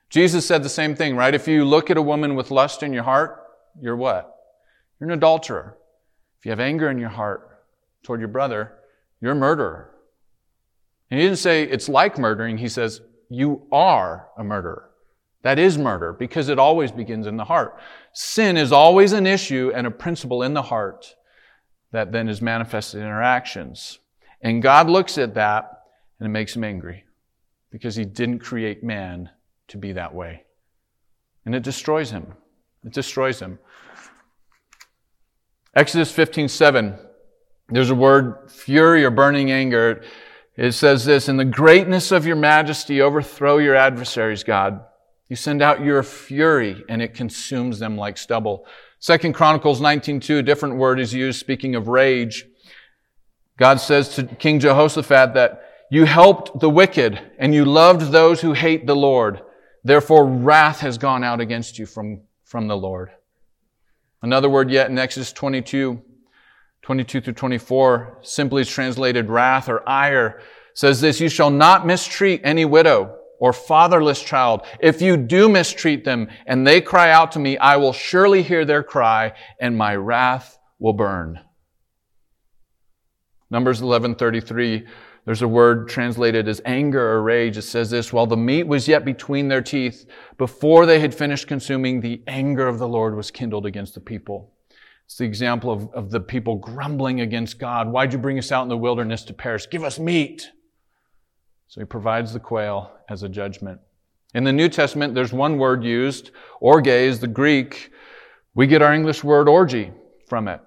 Jesus 0.09 0.47
said 0.47 0.63
the 0.63 0.69
same 0.69 0.95
thing, 0.95 1.17
right? 1.17 1.35
If 1.35 1.47
you 1.47 1.65
look 1.65 1.91
at 1.91 1.97
a 1.97 2.03
woman 2.03 2.35
with 2.35 2.51
lust 2.51 2.83
in 2.83 2.93
your 2.93 3.05
heart, 3.05 3.45
you're 3.81 3.97
what? 3.97 4.35
You're 4.99 5.11
an 5.11 5.17
adulterer. 5.17 5.77
If 6.41 6.47
you 6.47 6.51
have 6.51 6.61
anger 6.61 6.91
in 6.91 6.99
your 6.99 7.11
heart 7.11 7.50
toward 8.03 8.21
your 8.21 8.29
brother, 8.29 8.75
you're 9.21 9.33
a 9.33 9.37
murderer. 9.37 9.95
And 11.11 11.21
he 11.21 11.27
didn't 11.27 11.39
say 11.39 11.65
it's 11.65 11.89
like 11.89 12.19
murdering. 12.19 12.59
He 12.59 12.69
says 12.69 13.01
you 13.29 13.67
are 13.73 14.29
a 14.37 14.45
murderer. 14.45 14.91
That 15.43 15.59
is 15.59 15.79
murder 15.79 16.13
because 16.13 16.49
it 16.49 16.59
always 16.59 16.93
begins 16.93 17.27
in 17.27 17.37
the 17.37 17.45
heart. 17.45 17.79
Sin 18.13 18.57
is 18.57 18.73
always 18.73 19.13
an 19.13 19.27
issue 19.27 19.73
and 19.75 19.87
a 19.87 19.91
principle 19.91 20.43
in 20.43 20.55
the 20.55 20.63
heart 20.63 21.15
that 21.93 22.13
then 22.13 22.29
is 22.29 22.43
manifested 22.43 23.01
in 23.01 23.07
our 23.07 23.23
actions. 23.23 23.99
And 24.43 24.63
God 24.63 24.89
looks 24.89 25.19
at 25.19 25.35
that 25.35 25.83
and 26.19 26.27
it 26.27 26.31
makes 26.31 26.55
him 26.55 26.65
angry 26.65 27.05
because 27.71 27.97
he 27.97 28.05
didn't 28.05 28.41
create 28.41 28.85
man 28.85 29.31
to 29.69 29.79
be 29.79 29.93
that 29.93 30.15
way. 30.15 30.45
And 31.47 31.55
it 31.55 31.63
destroys 31.63 32.11
him. 32.11 32.35
It 32.85 32.93
destroys 32.93 33.41
him. 33.41 33.59
Exodus 35.75 36.13
15, 36.13 36.49
7. 36.49 36.99
There's 37.71 37.91
a 37.91 37.95
word, 37.95 38.51
fury 38.51 39.05
or 39.05 39.11
burning 39.11 39.51
anger. 39.51 40.03
It 40.57 40.73
says 40.73 41.05
this, 41.05 41.29
in 41.29 41.37
the 41.37 41.45
greatness 41.45 42.13
of 42.13 42.27
your 42.27 42.37
majesty, 42.37 43.01
overthrow 43.01 43.59
your 43.59 43.77
adversaries, 43.77 44.43
God. 44.45 44.81
You 45.29 45.37
send 45.37 45.63
out 45.63 45.85
your 45.85 46.03
fury 46.03 46.85
and 46.89 47.01
it 47.01 47.15
consumes 47.15 47.79
them 47.79 47.97
like 47.97 48.19
stubble. 48.19 48.67
Second 48.99 49.33
Chronicles 49.33 49.81
19.2, 49.81 50.41
a 50.41 50.43
different 50.43 50.77
word 50.77 50.99
is 50.99 51.15
used 51.15 51.39
speaking 51.39 51.77
of 51.77 51.89
rage. 51.89 52.47
God 53.57 53.81
says 53.81 54.15
to 54.17 54.25
King 54.25 54.59
Jehoshaphat 54.59 55.35
that 55.35 55.63
you 55.91 56.05
helped 56.05 56.59
the 56.59 56.69
wicked 56.69 57.21
and 57.39 57.55
you 57.55 57.65
loved 57.65 58.11
those 58.11 58.41
who 58.41 58.53
hate 58.53 58.87
the 58.87 58.97
Lord. 58.97 59.41
Therefore 59.85 60.27
wrath 60.27 60.81
has 60.81 60.99
gone 60.99 61.25
out 61.25 61.41
against 61.41 61.79
you 61.79 61.87
from, 61.87 62.23
from 62.45 62.69
the 62.69 62.77
Lord. 62.77 63.11
Another 64.23 64.51
word 64.51 64.71
yet 64.71 64.91
in 64.91 64.99
Exodus 64.99 65.33
22, 65.33 66.03
22 66.91 67.21
through 67.21 67.33
24 67.35 68.19
simply 68.21 68.65
translated 68.65 69.31
wrath 69.31 69.69
or 69.69 69.89
ire 69.89 70.41
says 70.75 71.01
this, 71.01 71.21
you 71.21 71.29
shall 71.29 71.49
not 71.49 71.87
mistreat 71.87 72.41
any 72.43 72.65
widow 72.65 73.17
or 73.39 73.53
fatherless 73.53 74.21
child. 74.21 74.63
If 74.81 75.01
you 75.01 75.17
do 75.17 75.49
mistreat 75.49 76.05
them 76.05 76.27
and 76.47 76.67
they 76.67 76.81
cry 76.81 77.13
out 77.13 77.31
to 77.33 77.39
me, 77.39 77.57
I 77.59 77.77
will 77.77 77.93
surely 77.93 78.43
hear 78.43 78.65
their 78.65 78.83
cry 78.83 79.35
and 79.61 79.79
my 79.79 79.95
wrath 79.95 80.59
will 80.81 80.93
burn. 80.93 81.39
Numbers 83.53 83.81
11:33 83.81 84.89
there's 85.27 85.43
a 85.43 85.47
word 85.47 85.89
translated 85.89 86.49
as 86.49 86.61
anger 86.65 87.09
or 87.13 87.23
rage. 87.23 87.57
It 87.57 87.63
says 87.63 87.91
this, 87.91 88.13
while 88.13 88.27
the 88.27 88.37
meat 88.37 88.67
was 88.67 88.89
yet 88.89 89.05
between 89.05 89.47
their 89.47 89.63
teeth, 89.63 90.07
before 90.39 90.87
they 90.87 90.99
had 90.99 91.15
finished 91.15 91.47
consuming, 91.47 92.01
the 92.01 92.21
anger 92.27 92.67
of 92.67 92.81
the 92.81 92.89
Lord 92.89 93.15
was 93.15 93.31
kindled 93.31 93.65
against 93.65 93.95
the 93.95 94.01
people. 94.01 94.55
It's 95.11 95.17
the 95.17 95.25
example 95.25 95.73
of, 95.73 95.93
of 95.93 96.11
the 96.13 96.21
people 96.21 96.55
grumbling 96.55 97.21
against 97.21 97.59
God. 97.59 97.89
Why'd 97.89 98.13
you 98.13 98.19
bring 98.21 98.39
us 98.39 98.53
out 98.53 98.63
in 98.63 98.69
the 98.69 98.77
wilderness 98.77 99.25
to 99.25 99.33
perish? 99.33 99.69
Give 99.69 99.83
us 99.83 99.99
meat. 99.99 100.49
So 101.67 101.81
he 101.81 101.85
provides 101.85 102.33
the 102.33 102.39
quail 102.39 102.93
as 103.09 103.25
a 103.25 103.29
judgment. 103.29 103.81
In 104.35 104.45
the 104.45 104.53
New 104.53 104.69
Testament, 104.69 105.17
there's 105.17 105.33
one 105.33 105.59
word 105.59 105.83
used, 105.83 106.31
orge 106.61 106.87
is 106.87 107.19
the 107.19 107.27
Greek. 107.27 107.91
We 108.55 108.69
get 108.69 108.83
our 108.83 108.95
English 108.95 109.25
word 109.25 109.49
orgy 109.49 109.91
from 110.29 110.47
it. 110.47 110.61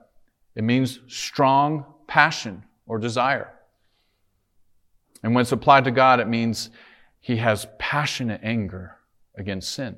It 0.56 0.66
means 0.66 1.00
strong 1.08 1.86
passion 2.08 2.66
or 2.86 3.00
desire. 3.00 3.50
And 5.24 5.34
when 5.34 5.44
it's 5.44 5.54
applied 5.54 5.86
to 5.86 5.92
God, 5.92 6.20
it 6.20 6.28
means 6.28 6.70
he 7.22 7.38
has 7.38 7.66
passionate 7.80 8.42
anger 8.44 8.98
against 9.38 9.72
sin. 9.72 9.96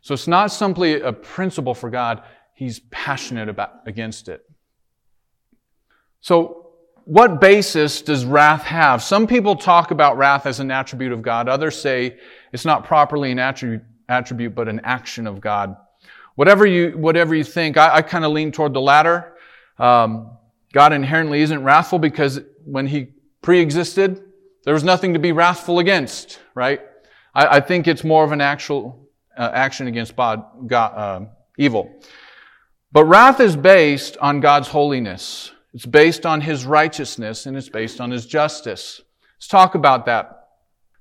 So 0.00 0.14
it's 0.14 0.26
not 0.26 0.46
simply 0.50 1.02
a 1.02 1.12
principle 1.12 1.74
for 1.74 1.90
God, 1.90 2.22
he's 2.60 2.80
passionate 2.90 3.48
about 3.48 3.80
against 3.86 4.28
it. 4.28 4.44
So 6.20 6.72
what 7.06 7.40
basis 7.40 8.02
does 8.02 8.26
wrath 8.26 8.64
have? 8.64 9.02
Some 9.02 9.26
people 9.26 9.56
talk 9.56 9.92
about 9.92 10.18
wrath 10.18 10.44
as 10.44 10.60
an 10.60 10.70
attribute 10.70 11.10
of 11.10 11.22
God. 11.22 11.48
Others 11.48 11.80
say 11.80 12.18
it's 12.52 12.66
not 12.66 12.84
properly 12.84 13.32
an 13.32 13.38
attribute, 13.38 13.80
attribute 14.10 14.54
but 14.54 14.68
an 14.68 14.82
action 14.84 15.26
of 15.26 15.40
God. 15.40 15.74
Whatever 16.34 16.66
you, 16.66 16.90
whatever 16.98 17.34
you 17.34 17.44
think, 17.44 17.78
I, 17.78 17.96
I 17.96 18.02
kind 18.02 18.26
of 18.26 18.32
lean 18.32 18.52
toward 18.52 18.74
the 18.74 18.80
latter. 18.82 19.32
Um, 19.78 20.36
God 20.74 20.92
inherently 20.92 21.40
isn't 21.40 21.64
wrathful 21.64 21.98
because 21.98 22.40
when 22.66 22.86
he 22.86 23.08
pre-existed, 23.40 24.22
there 24.64 24.74
was 24.74 24.84
nothing 24.84 25.14
to 25.14 25.18
be 25.18 25.32
wrathful 25.32 25.78
against, 25.78 26.40
right? 26.54 26.82
I, 27.34 27.56
I 27.56 27.60
think 27.60 27.88
it's 27.88 28.04
more 28.04 28.22
of 28.22 28.32
an 28.32 28.42
actual 28.42 29.08
uh, 29.34 29.50
action 29.54 29.86
against 29.86 30.14
God, 30.14 30.44
God 30.66 30.92
uh, 30.94 31.26
evil. 31.56 32.02
But 32.92 33.04
wrath 33.04 33.40
is 33.40 33.56
based 33.56 34.16
on 34.18 34.40
God's 34.40 34.68
holiness. 34.68 35.52
It's 35.72 35.86
based 35.86 36.26
on 36.26 36.40
His 36.40 36.66
righteousness 36.66 37.46
and 37.46 37.56
it's 37.56 37.68
based 37.68 38.00
on 38.00 38.10
His 38.10 38.26
justice. 38.26 39.00
Let's 39.36 39.48
talk 39.48 39.74
about 39.74 40.06
that. 40.06 40.48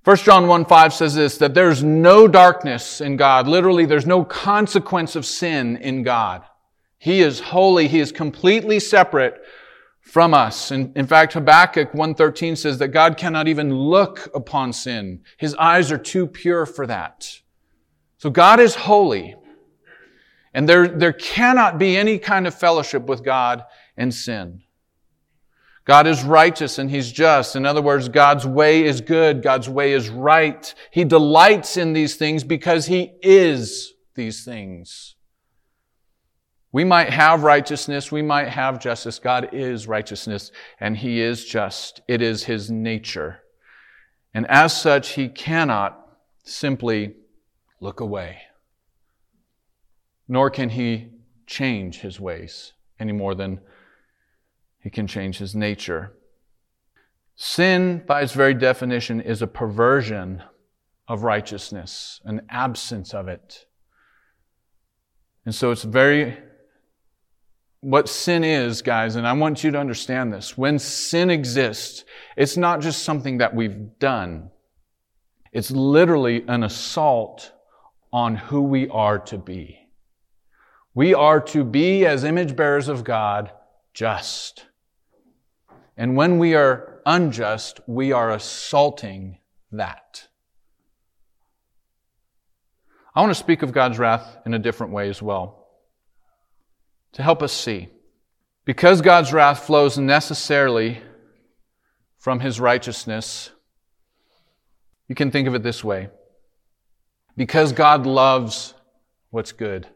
1 0.04 0.18
John 0.18 0.48
1 0.48 0.66
5 0.66 0.94
says 0.94 1.16
this, 1.16 1.38
that 1.40 1.54
there's 1.54 1.84
no 1.84 2.28
darkness 2.28 3.02
in 3.02 3.18
God. 3.18 3.48
Literally, 3.48 3.86
there's 3.86 4.06
no 4.06 4.24
consequence 4.24 5.16
of 5.16 5.26
sin 5.26 5.78
in 5.78 6.04
God. 6.04 6.44
He 7.00 7.22
is 7.22 7.40
holy. 7.40 7.88
He 7.88 8.00
is 8.00 8.12
completely 8.12 8.80
separate 8.80 9.42
from 10.02 10.34
us. 10.34 10.72
And 10.72 10.96
in 10.98 11.08
fact, 11.08 11.34
Habakkuk 11.34 11.92
1.13 11.94 12.58
says 12.58 12.78
that 12.80 12.90
God 12.90 13.18
cannot 13.18 13.48
even 13.48 13.74
look 13.74 14.30
upon 14.34 14.74
sin. 14.74 15.22
His 15.38 15.56
eyes 15.56 15.92
are 15.92 15.98
too 15.98 16.28
pure 16.28 16.66
for 16.66 16.88
that. 16.88 17.40
So 18.18 18.30
God 18.30 18.60
is 18.60 18.76
holy. 18.76 19.36
And 20.60 20.68
there, 20.68 20.90
there 20.90 21.14
cannot 21.14 21.78
be 21.78 21.96
any 21.96 22.20
kind 22.20 22.46
of 22.46 22.54
fellowship 22.54 23.04
with 23.04 23.24
God 23.24 23.64
and 23.96 24.14
sin. 24.14 24.62
God 25.86 26.06
is 26.06 26.22
righteous 26.22 26.78
and 26.80 26.92
He's 26.92 27.10
just. 27.10 27.56
In 27.56 27.66
other 27.66 27.82
words, 27.82 28.10
God's 28.10 28.46
way 28.46 28.84
is 28.84 29.00
good. 29.00 29.42
God's 29.42 29.70
way 29.70 29.94
is 29.94 30.10
right. 30.10 30.74
He 30.92 31.06
delights 31.06 31.78
in 31.78 31.94
these 31.94 32.18
things 32.18 32.44
because 32.44 32.88
He 32.88 33.14
is 33.22 33.94
these 34.16 34.44
things. 34.44 35.16
We 36.74 36.84
might 36.84 37.12
have 37.12 37.44
righteousness. 37.44 38.12
We 38.12 38.22
might 38.22 38.50
have 38.50 38.82
justice. 38.82 39.18
God 39.18 39.54
is 39.54 39.88
righteousness 39.88 40.52
and 40.78 40.98
He 40.98 41.22
is 41.22 41.46
just. 41.46 42.02
It 42.06 42.22
is 42.22 42.44
His 42.44 42.70
nature. 42.70 43.44
And 44.34 44.46
as 44.48 44.78
such, 44.78 45.12
He 45.12 45.30
cannot 45.30 46.06
simply 46.44 47.14
look 47.80 48.02
away. 48.02 48.42
Nor 50.30 50.50
can 50.50 50.70
He 50.70 51.10
change 51.46 52.00
His 52.00 52.22
ways 52.22 52.72
any 53.00 53.12
more 53.12 53.36
than 53.36 53.60
he 54.80 54.90
can 54.90 55.08
change 55.08 55.38
his 55.38 55.56
nature. 55.56 56.14
Sin, 57.36 58.04
by 58.06 58.22
its 58.22 58.34
very 58.34 58.54
definition, 58.54 59.22
is 59.22 59.42
a 59.42 59.48
perversion 59.48 60.44
of 61.08 61.24
righteousness, 61.24 62.22
an 62.26 62.42
absence 62.50 63.14
of 63.14 63.28
it. 63.28 63.66
And 65.46 65.56
so 65.56 65.72
it's 65.72 65.84
very, 65.84 66.38
what 67.80 68.10
sin 68.10 68.44
is, 68.44 68.82
guys, 68.82 69.16
and 69.16 69.26
I 69.26 69.34
want 69.34 69.64
you 69.64 69.72
to 69.72 69.80
understand 69.80 70.34
this. 70.34 70.58
When 70.58 70.80
sin 70.80 71.30
exists, 71.30 72.04
it's 72.36 72.58
not 72.58 72.82
just 72.82 73.04
something 73.04 73.38
that 73.38 73.56
we've 73.56 73.98
done. 74.00 74.52
It's 75.52 75.72
literally 75.72 76.44
an 76.48 76.64
assault 76.64 77.52
on 78.12 78.36
who 78.36 78.62
we 78.62 78.88
are 78.90 79.18
to 79.20 79.38
be. 79.38 79.79
We 80.94 81.14
are 81.14 81.40
to 81.42 81.64
be, 81.64 82.06
as 82.06 82.24
image 82.24 82.56
bearers 82.56 82.88
of 82.88 83.04
God, 83.04 83.52
just. 83.94 84.66
And 85.96 86.16
when 86.16 86.40
we 86.40 86.56
are 86.56 87.02
unjust, 87.06 87.80
we 87.88 88.12
are 88.12 88.32
assaulting 88.32 89.38
that. 89.72 90.28
I 93.16 93.22
want 93.22 93.32
to 93.32 93.36
speak 93.36 93.62
of 93.62 93.72
God's 93.72 94.00
wrath 94.00 94.38
in 94.46 94.54
a 94.54 94.60
different 94.60 94.94
way 94.94 95.10
as 95.10 95.22
well 95.22 95.68
to 97.14 97.24
help 97.24 97.42
us 97.42 97.52
see. 97.52 97.90
Because 98.66 99.02
God's 99.02 99.34
wrath 99.34 99.66
flows 99.66 99.98
necessarily 99.98 101.02
from 102.18 102.40
his 102.40 102.60
righteousness, 102.60 103.52
you 105.08 105.16
can 105.16 105.32
think 105.32 105.48
of 105.48 105.56
it 105.56 105.64
this 105.64 105.84
way. 105.84 106.10
Because 107.36 107.72
God 107.72 108.06
loves 108.06 108.74
what's 109.32 109.52
good, 109.52 109.88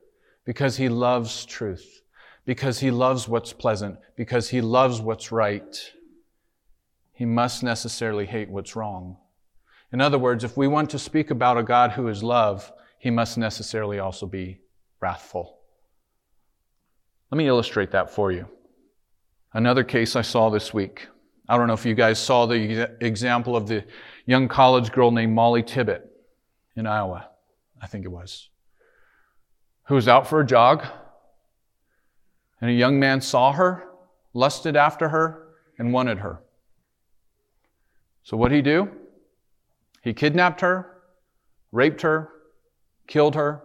because 0.45 0.77
he 0.77 0.89
loves 0.89 1.45
truth, 1.45 2.01
because 2.45 2.79
he 2.79 2.91
loves 2.91 3.27
what's 3.27 3.53
pleasant, 3.53 3.97
because 4.15 4.49
he 4.49 4.61
loves 4.61 5.01
what's 5.01 5.31
right, 5.31 5.91
he 7.13 7.25
must 7.25 7.63
necessarily 7.63 8.25
hate 8.25 8.49
what's 8.49 8.75
wrong. 8.75 9.17
In 9.91 10.01
other 10.01 10.17
words, 10.17 10.43
if 10.43 10.57
we 10.57 10.67
want 10.67 10.89
to 10.89 10.99
speak 10.99 11.29
about 11.29 11.57
a 11.57 11.63
God 11.63 11.91
who 11.91 12.07
is 12.07 12.23
love, 12.23 12.71
he 12.97 13.09
must 13.09 13.37
necessarily 13.37 13.99
also 13.99 14.25
be 14.25 14.59
wrathful. 14.99 15.59
Let 17.31 17.37
me 17.37 17.47
illustrate 17.47 17.91
that 17.91 18.09
for 18.09 18.31
you. 18.31 18.47
Another 19.53 19.83
case 19.83 20.15
I 20.15 20.21
saw 20.21 20.49
this 20.49 20.73
week. 20.73 21.07
I 21.47 21.57
don't 21.57 21.67
know 21.67 21.73
if 21.73 21.85
you 21.85 21.93
guys 21.93 22.17
saw 22.17 22.45
the 22.45 22.95
example 23.01 23.55
of 23.55 23.67
the 23.67 23.83
young 24.25 24.47
college 24.47 24.91
girl 24.91 25.11
named 25.11 25.33
Mollie 25.33 25.61
Tibbetts 25.61 26.07
in 26.75 26.87
Iowa, 26.87 27.29
I 27.81 27.87
think 27.87 28.05
it 28.05 28.07
was, 28.09 28.49
who 29.93 29.97
was 29.97 30.07
out 30.07 30.25
for 30.25 30.39
a 30.39 30.43
jog 30.43 30.83
and 32.59 32.71
a 32.71 32.73
young 32.73 32.99
man 32.99 33.21
saw 33.21 33.51
her, 33.51 33.83
lusted 34.33 34.75
after 34.75 35.09
her, 35.09 35.49
and 35.77 35.93
wanted 35.93 36.17
her. 36.17 36.41
So 38.23 38.35
what 38.35 38.49
did 38.49 38.55
he 38.55 38.61
do? 38.63 38.89
He 40.01 40.11
kidnapped 40.11 40.61
her, 40.61 41.03
raped 41.71 42.01
her, 42.01 42.31
killed 43.05 43.35
her, 43.35 43.61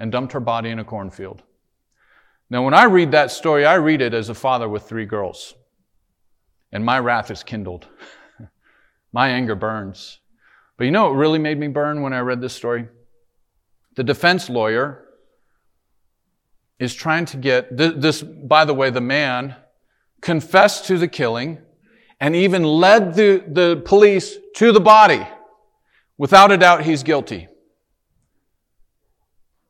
and 0.00 0.10
dumped 0.10 0.32
her 0.32 0.40
body 0.40 0.70
in 0.70 0.80
a 0.80 0.84
cornfield. 0.84 1.44
Now, 2.50 2.64
when 2.64 2.74
I 2.74 2.86
read 2.86 3.12
that 3.12 3.30
story, 3.30 3.64
I 3.64 3.74
read 3.74 4.02
it 4.02 4.12
as 4.12 4.28
a 4.28 4.34
father 4.34 4.68
with 4.68 4.88
three 4.88 5.06
girls. 5.06 5.54
And 6.72 6.84
my 6.84 6.98
wrath 6.98 7.30
is 7.30 7.44
kindled. 7.44 7.86
my 9.12 9.28
anger 9.28 9.54
burns. 9.54 10.18
But 10.76 10.86
you 10.86 10.90
know 10.90 11.04
what 11.04 11.16
really 11.16 11.38
made 11.38 11.60
me 11.60 11.68
burn 11.68 12.02
when 12.02 12.12
I 12.12 12.18
read 12.18 12.40
this 12.40 12.54
story? 12.54 12.88
The 13.94 14.02
defense 14.02 14.50
lawyer 14.50 15.06
is 16.80 16.94
trying 16.94 17.26
to 17.26 17.36
get 17.36 17.76
this, 17.76 18.22
by 18.22 18.64
the 18.64 18.72
way, 18.72 18.88
the 18.88 19.02
man 19.02 19.54
confessed 20.22 20.86
to 20.86 20.96
the 20.96 21.06
killing 21.06 21.58
and 22.18 22.34
even 22.34 22.64
led 22.64 23.14
the, 23.14 23.44
the 23.46 23.82
police 23.84 24.36
to 24.56 24.72
the 24.72 24.80
body. 24.80 25.26
Without 26.16 26.50
a 26.50 26.56
doubt, 26.56 26.82
he's 26.82 27.02
guilty. 27.02 27.48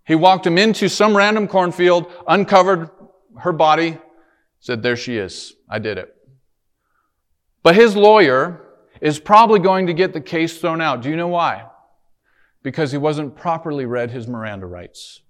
He 0.06 0.14
walked 0.14 0.46
him 0.46 0.56
into 0.56 0.88
some 0.88 1.16
random 1.16 1.46
cornfield, 1.46 2.10
uncovered 2.26 2.90
her 3.38 3.52
body, 3.52 3.98
said, 4.60 4.82
There 4.82 4.96
she 4.96 5.16
is. 5.16 5.54
I 5.68 5.80
did 5.80 5.98
it. 5.98 6.14
But 7.62 7.74
his 7.74 7.96
lawyer 7.96 8.66
is 9.00 9.18
probably 9.18 9.58
going 9.58 9.86
to 9.88 9.94
get 9.94 10.12
the 10.12 10.20
case 10.20 10.58
thrown 10.58 10.80
out. 10.80 11.02
Do 11.02 11.10
you 11.10 11.16
know 11.16 11.28
why? 11.28 11.66
Because 12.62 12.92
he 12.92 12.98
wasn't 12.98 13.36
properly 13.36 13.84
read 13.84 14.10
his 14.10 14.26
Miranda 14.28 14.66
rights. 14.66 15.22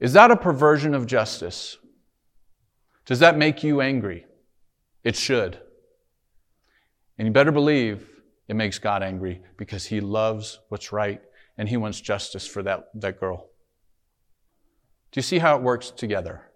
Is 0.00 0.14
that 0.14 0.30
a 0.30 0.36
perversion 0.36 0.94
of 0.94 1.06
justice? 1.06 1.76
Does 3.04 3.18
that 3.18 3.36
make 3.36 3.62
you 3.62 3.80
angry? 3.80 4.26
It 5.04 5.14
should. 5.14 5.60
And 7.18 7.28
you 7.28 7.32
better 7.32 7.52
believe 7.52 8.08
it 8.48 8.56
makes 8.56 8.78
God 8.78 9.02
angry 9.02 9.42
because 9.58 9.86
he 9.86 10.00
loves 10.00 10.58
what's 10.70 10.90
right 10.90 11.20
and 11.58 11.68
he 11.68 11.76
wants 11.76 12.00
justice 12.00 12.46
for 12.46 12.62
that, 12.62 12.88
that 12.94 13.20
girl. 13.20 13.50
Do 15.12 15.18
you 15.18 15.22
see 15.22 15.38
how 15.38 15.56
it 15.56 15.62
works 15.62 15.90
together? 15.90 16.50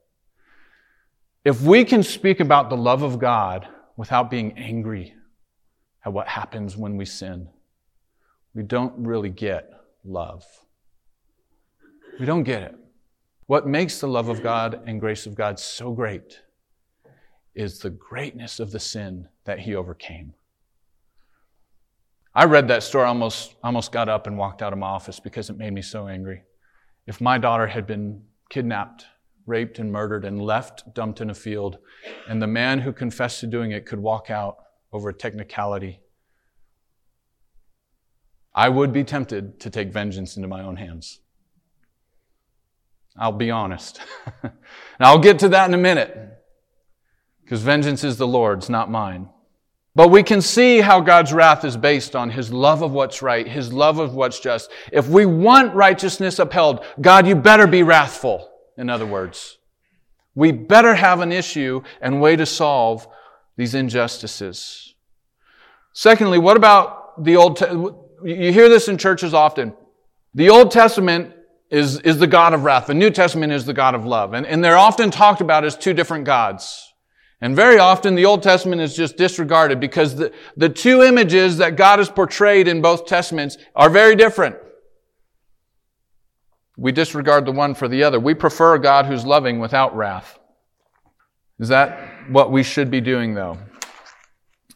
If 1.45 1.61
we 1.61 1.85
can 1.85 2.03
speak 2.03 2.41
about 2.41 2.71
the 2.71 2.77
love 2.77 3.03
of 3.03 3.19
God 3.19 3.69
without 3.97 4.31
being 4.31 4.57
angry 4.57 5.15
at 6.05 6.13
what 6.13 6.29
happens 6.29 6.77
when 6.77 6.97
we 6.97 7.05
sin, 7.05 7.49
we 8.55 8.63
don't 8.63 9.07
really 9.07 9.29
get 9.29 9.71
love. 10.05 10.45
We 12.19 12.25
don't 12.25 12.45
get 12.45 12.63
it. 12.63 12.77
What 13.47 13.67
makes 13.67 14.01
the 14.01 14.09
love 14.09 14.29
of 14.29 14.43
God 14.43 14.83
and 14.87 15.01
grace 15.01 15.27
of 15.27 15.35
God 15.35 15.59
so 15.59 15.93
great 15.93 16.41
is 17.55 17.79
the 17.79 17.91
greatness 17.91 18.59
of 18.59 18.71
the 18.71 18.81
sin 18.81 19.29
that 19.45 19.61
he 19.61 19.75
overcame. 19.75 20.33
I 22.35 22.47
read 22.47 22.69
that 22.69 22.83
story, 22.83 23.05
almost, 23.05 23.55
almost 23.63 23.93
got 23.93 24.09
up 24.09 24.27
and 24.27 24.39
walked 24.39 24.63
out 24.63 24.73
of 24.73 24.79
my 24.79 24.89
office 24.89 25.21
because 25.21 25.51
it 25.51 25.59
made 25.59 25.73
me 25.73 25.83
so 25.83 26.09
angry. 26.09 26.43
If 27.07 27.21
my 27.21 27.37
daughter 27.37 27.67
had 27.67 27.87
been 27.87 28.23
kidnapped, 28.49 29.05
raped, 29.47 29.79
and 29.79 29.93
murdered 29.93 30.25
and 30.25 30.41
left 30.41 30.95
dumped 30.95 31.21
in 31.21 31.29
a 31.29 31.35
field, 31.35 31.79
and 32.27 32.41
the 32.41 32.47
man 32.47 32.81
who 32.81 32.93
confessed 32.93 33.41
to 33.41 33.47
doing 33.47 33.73
it 33.73 33.87
could 33.87 34.01
walk 34.01 34.31
out 34.31 34.57
over 34.91 35.11
a 35.11 35.15
technicality, 35.15 36.01
I 38.55 38.71
would 38.71 38.93
be 38.93 39.05
tempted 39.05 39.61
to 39.61 39.71
take 39.71 39.93
vengeance 39.93 40.37
into 40.37 40.49
my 40.49 40.63
own 40.63 40.77
hands. 40.77 41.21
I'll 43.17 43.33
be 43.33 43.51
honest. 43.51 44.01
and 44.43 44.53
I'll 45.01 45.19
get 45.19 45.39
to 45.41 45.49
that 45.51 45.69
in 45.69 45.75
a 45.75 45.79
minute, 45.79 46.17
because 47.43 47.63
vengeance 47.63 48.05
is 48.05 48.17
the 48.17 48.27
Lord's, 48.27 48.69
not 48.69 48.91
mine. 48.91 49.29
But 49.97 50.09
we 50.09 50.25
can 50.25 50.43
see 50.43 50.81
how 50.81 51.01
God's 51.01 51.33
wrath 51.33 51.65
is 51.65 51.77
based 51.77 52.17
on 52.17 52.31
His 52.31 52.53
love 52.53 52.83
of 52.83 52.91
what's 52.91 53.23
right, 53.23 53.47
His 53.47 53.73
love 53.73 54.01
of 54.01 54.15
what's 54.15 54.41
just. 54.41 54.71
If 54.91 55.09
we 55.09 55.25
want 55.25 55.75
righteousness 55.75 56.41
upheld, 56.41 56.85
God, 57.01 57.29
you 57.29 57.37
better 57.37 57.69
be 57.69 57.85
wrathful, 57.85 58.51
in 58.77 58.91
other 58.91 59.07
words. 59.07 59.59
We 60.35 60.51
better 60.51 60.97
have 60.97 61.21
an 61.21 61.31
issue 61.31 61.83
and 62.01 62.21
way 62.21 62.35
to 62.35 62.45
solve 62.45 63.07
these 63.57 63.75
injustices. 63.75 64.95
Secondly, 65.93 66.39
what 66.39 66.57
about 66.57 67.23
the 67.23 67.37
Old 67.37 67.57
Testament? 67.57 67.97
You 68.25 68.53
hear 68.53 68.69
this 68.69 68.89
in 68.89 68.99
churches 68.99 69.33
often. 69.33 69.75
The 70.35 70.51
Old 70.51 70.73
Testament 70.73 71.35
is, 71.71 72.01
is 72.01 72.19
the 72.19 72.27
God 72.27 72.55
of 72.55 72.65
wrath. 72.65 72.87
The 72.87 72.95
New 72.95 73.11
Testament 73.11 73.53
is 73.53 73.65
the 73.65 73.73
God 73.73 73.95
of 73.95 74.05
love. 74.05 74.33
And, 74.35 74.47
and 74.47 74.65
they're 74.65 74.77
often 74.77 75.11
talked 75.11 75.41
about 75.41 75.65
as 75.65 75.77
two 75.77 75.95
different 75.95 76.25
gods. 76.25 76.93
And 77.41 77.57
very 77.57 77.79
often 77.79 78.15
the 78.15 78.25
Old 78.25 78.43
Testament 78.43 78.81
is 78.81 78.97
just 78.97 79.17
disregarded 79.17 79.81
because 79.81 80.17
the, 80.17 80.33
the 80.57 80.69
two 80.69 81.03
images 81.03 81.59
that 81.59 81.77
God 81.77 81.99
has 81.99 82.09
portrayed 82.09 82.69
in 82.69 82.81
both 82.81 83.07
Testaments 83.07 83.59
are 83.75 83.91
very 83.91 84.17
different. 84.17 84.57
We 86.77 86.93
disregard 86.93 87.45
the 87.45 87.53
one 87.53 87.75
for 87.75 87.87
the 87.87 88.03
other. 88.03 88.19
We 88.19 88.35
prefer 88.35 88.75
a 88.75 88.81
God 88.81 89.07
who's 89.07 89.25
loving 89.25 89.59
without 89.59 89.95
wrath. 89.97 90.39
Is 91.61 91.69
that 91.69 92.31
what 92.31 92.51
we 92.51 92.63
should 92.63 92.91
be 92.91 93.01
doing, 93.01 93.35
though? 93.35 93.59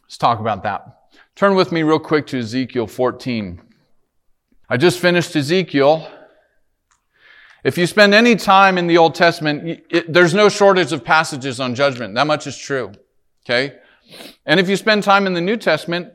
Let's 0.03 0.17
talk 0.17 0.39
about 0.39 0.63
that. 0.63 1.11
Turn 1.35 1.55
with 1.55 1.71
me 1.71 1.83
real 1.83 1.99
quick 1.99 2.27
to 2.27 2.39
Ezekiel 2.39 2.87
14. 2.87 3.61
I 4.69 4.77
just 4.77 4.99
finished 4.99 5.35
Ezekiel. 5.35 6.09
If 7.63 7.77
you 7.77 7.87
spend 7.87 8.13
any 8.13 8.35
time 8.35 8.77
in 8.77 8.87
the 8.87 8.97
Old 8.97 9.15
Testament, 9.15 9.83
it, 9.89 10.11
there's 10.11 10.33
no 10.33 10.49
shortage 10.49 10.93
of 10.93 11.03
passages 11.03 11.59
on 11.59 11.75
judgment. 11.75 12.15
That 12.15 12.27
much 12.27 12.47
is 12.47 12.57
true. 12.57 12.93
Okay? 13.45 13.77
And 14.45 14.59
if 14.59 14.69
you 14.69 14.75
spend 14.75 15.03
time 15.03 15.27
in 15.27 15.33
the 15.33 15.41
New 15.41 15.57
Testament, 15.57 16.13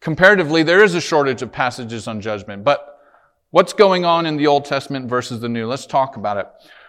comparatively, 0.00 0.62
there 0.62 0.84
is 0.84 0.94
a 0.94 1.00
shortage 1.00 1.42
of 1.42 1.50
passages 1.50 2.06
on 2.06 2.20
judgment. 2.20 2.64
But 2.64 2.98
what's 3.50 3.72
going 3.72 4.04
on 4.04 4.24
in 4.26 4.36
the 4.36 4.46
Old 4.46 4.64
Testament 4.64 5.08
versus 5.08 5.40
the 5.40 5.48
New? 5.48 5.66
Let's 5.66 5.86
talk 5.86 6.16
about 6.16 6.36
it. 6.36 6.46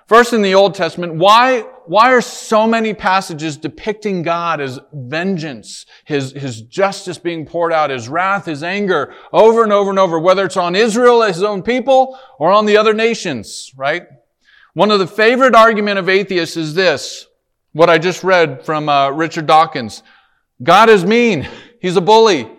First, 0.08 0.34
in 0.34 0.42
the 0.42 0.54
Old 0.54 0.76
Testament, 0.76 1.16
why, 1.16 1.62
why 1.86 2.14
are 2.14 2.22
so 2.22 2.68
many 2.68 2.94
passages 2.94 3.56
depicting 3.56 4.22
God 4.22 4.60
as 4.60 4.80
vengeance, 4.92 5.86
his, 6.04 6.34
his 6.34 6.62
justice 6.62 7.18
being 7.18 7.46
poured 7.46 7.72
out, 7.72 7.90
his 7.90 8.10
wrath, 8.10 8.46
his 8.46 8.64
anger, 8.64 9.14
over 9.32 9.64
and 9.64 9.72
over 9.72 9.90
and 9.90 10.00
over, 10.00 10.20
whether 10.20 10.46
it's 10.46 10.58
on 10.58 10.76
Israel, 10.76 11.22
his 11.22 11.42
own 11.42 11.64
people, 11.64 12.20
or 12.38 12.52
on 12.52 12.66
the 12.66 12.76
other 12.76 12.94
nations, 12.94 13.72
right? 13.78 14.04
One 14.74 14.92
of 14.92 15.00
the 15.00 15.08
favorite 15.08 15.56
argument 15.56 16.00
of 16.00 16.10
atheists 16.10 16.58
is 16.58 16.74
this, 16.74 17.28
what 17.72 17.90
I 17.90 17.98
just 17.98 18.24
read 18.24 18.66
from 18.66 18.90
uh, 18.90 19.10
Richard 19.12 19.48
Dawkins. 19.48 20.04
God 20.62 20.90
is 20.90 21.06
mean. 21.06 21.48
He's 21.80 21.96
a 21.96 22.02
bully. 22.02 22.50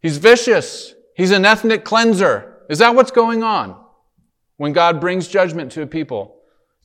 He's 0.00 0.18
vicious. 0.18 0.94
He's 1.16 1.30
an 1.30 1.44
ethnic 1.44 1.84
cleanser. 1.84 2.58
Is 2.68 2.78
that 2.78 2.94
what's 2.94 3.10
going 3.10 3.42
on 3.42 3.76
when 4.58 4.72
God 4.72 5.00
brings 5.00 5.28
judgment 5.28 5.72
to 5.72 5.82
a 5.82 5.86
people? 5.86 6.37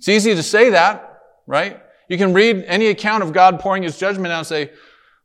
It's 0.03 0.09
easy 0.09 0.35
to 0.35 0.43
say 0.43 0.71
that, 0.71 1.21
right? 1.47 1.81
You 2.09 2.17
can 2.17 2.33
read 2.33 2.65
any 2.67 2.87
account 2.87 3.23
of 3.23 3.31
God 3.31 3.61
pouring 3.61 3.83
his 3.83 3.97
judgment 3.97 4.33
out 4.33 4.39
and 4.39 4.47
say, 4.47 4.71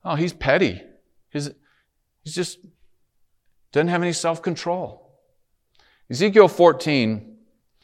oh, 0.04 0.14
he's 0.14 0.32
petty. 0.32 0.80
He's, 1.30 1.50
he's 2.22 2.32
just 2.32 2.60
doesn't 3.72 3.88
have 3.88 4.02
any 4.02 4.12
self-control. 4.12 5.18
Ezekiel 6.08 6.46
14, 6.46 7.38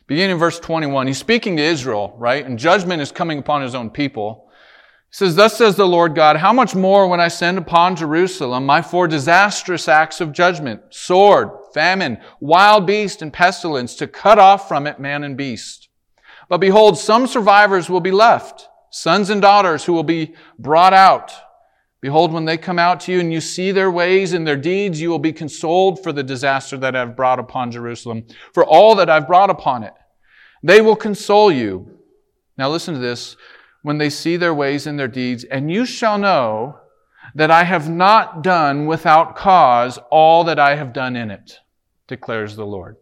beginning 0.07 0.35
in 0.35 0.39
verse 0.39 0.61
21, 0.61 1.09
he's 1.09 1.19
speaking 1.19 1.57
to 1.57 1.65
Israel, 1.65 2.15
right? 2.17 2.47
And 2.47 2.61
judgment 2.61 3.03
is 3.03 3.11
coming 3.11 3.41
upon 3.41 3.63
his 3.63 3.75
own 3.75 3.91
people. 3.91 4.49
He 5.11 5.17
says, 5.17 5.35
Thus 5.35 5.59
says 5.59 5.75
the 5.75 5.89
Lord 5.89 6.15
God, 6.15 6.37
how 6.37 6.53
much 6.53 6.77
more 6.77 7.09
when 7.09 7.19
I 7.19 7.27
send 7.27 7.59
upon 7.59 7.97
Jerusalem 7.97 8.67
my 8.67 8.81
four 8.81 9.09
disastrous 9.09 9.89
acts 9.89 10.21
of 10.21 10.31
judgment, 10.31 10.81
sword, 10.91 11.51
famine, 11.75 12.19
wild 12.39 12.87
beast, 12.87 13.21
and 13.21 13.33
pestilence, 13.33 13.97
to 13.97 14.07
cut 14.07 14.39
off 14.39 14.69
from 14.69 14.87
it 14.87 15.01
man 15.01 15.25
and 15.25 15.37
beast. 15.37 15.89
But 16.49 16.59
behold, 16.59 16.99
some 16.99 17.27
survivors 17.27 17.89
will 17.89 18.01
be 18.01 18.11
left, 18.11 18.69
sons 18.91 19.31
and 19.31 19.41
daughters 19.41 19.85
who 19.85 19.93
will 19.93 20.03
be 20.05 20.35
brought 20.59 20.93
out. 20.93 21.33
Behold, 22.01 22.33
when 22.33 22.45
they 22.45 22.59
come 22.59 22.79
out 22.79 23.01
to 23.01 23.13
you 23.13 23.21
and 23.21 23.33
you 23.33 23.41
see 23.41 23.73
their 23.73 23.91
ways 23.91 24.35
and 24.35 24.47
their 24.47 24.59
deeds, 24.59 25.01
you 25.01 25.09
will 25.09 25.19
be 25.19 25.33
consoled 25.33 26.03
for 26.03 26.13
the 26.13 26.23
disaster 26.23 26.77
that 26.77 26.95
I've 26.95 27.17
brought 27.17 27.39
upon 27.39 27.71
Jerusalem, 27.71 28.27
for 28.53 28.63
all 28.63 28.95
that 28.97 29.09
I've 29.09 29.27
brought 29.27 29.49
upon 29.49 29.85
it. 29.85 29.95
They 30.63 30.83
will 30.83 30.97
console 30.97 31.51
you. 31.51 31.99
Now 32.59 32.69
listen 32.69 32.93
to 32.93 33.01
this. 33.01 33.37
When 33.83 33.99
they 33.99 34.11
see 34.11 34.37
their 34.37 34.55
ways 34.55 34.87
and 34.87 34.99
their 34.99 35.09
deeds, 35.09 35.45
and 35.45 35.71
you 35.71 35.85
shall 35.87 36.19
know 36.19 36.79
that 37.35 37.51
I 37.51 37.65
have 37.65 37.89
not 37.89 38.43
done 38.43 38.87
without 38.87 39.35
cause 39.35 39.99
all 40.11 40.45
that 40.45 40.59
I 40.59 40.77
have 40.77 40.93
done 40.93 41.17
in 41.17 41.31
it, 41.31 41.59
declares 42.07 42.57
the 42.57 42.67
Lord. 42.67 42.97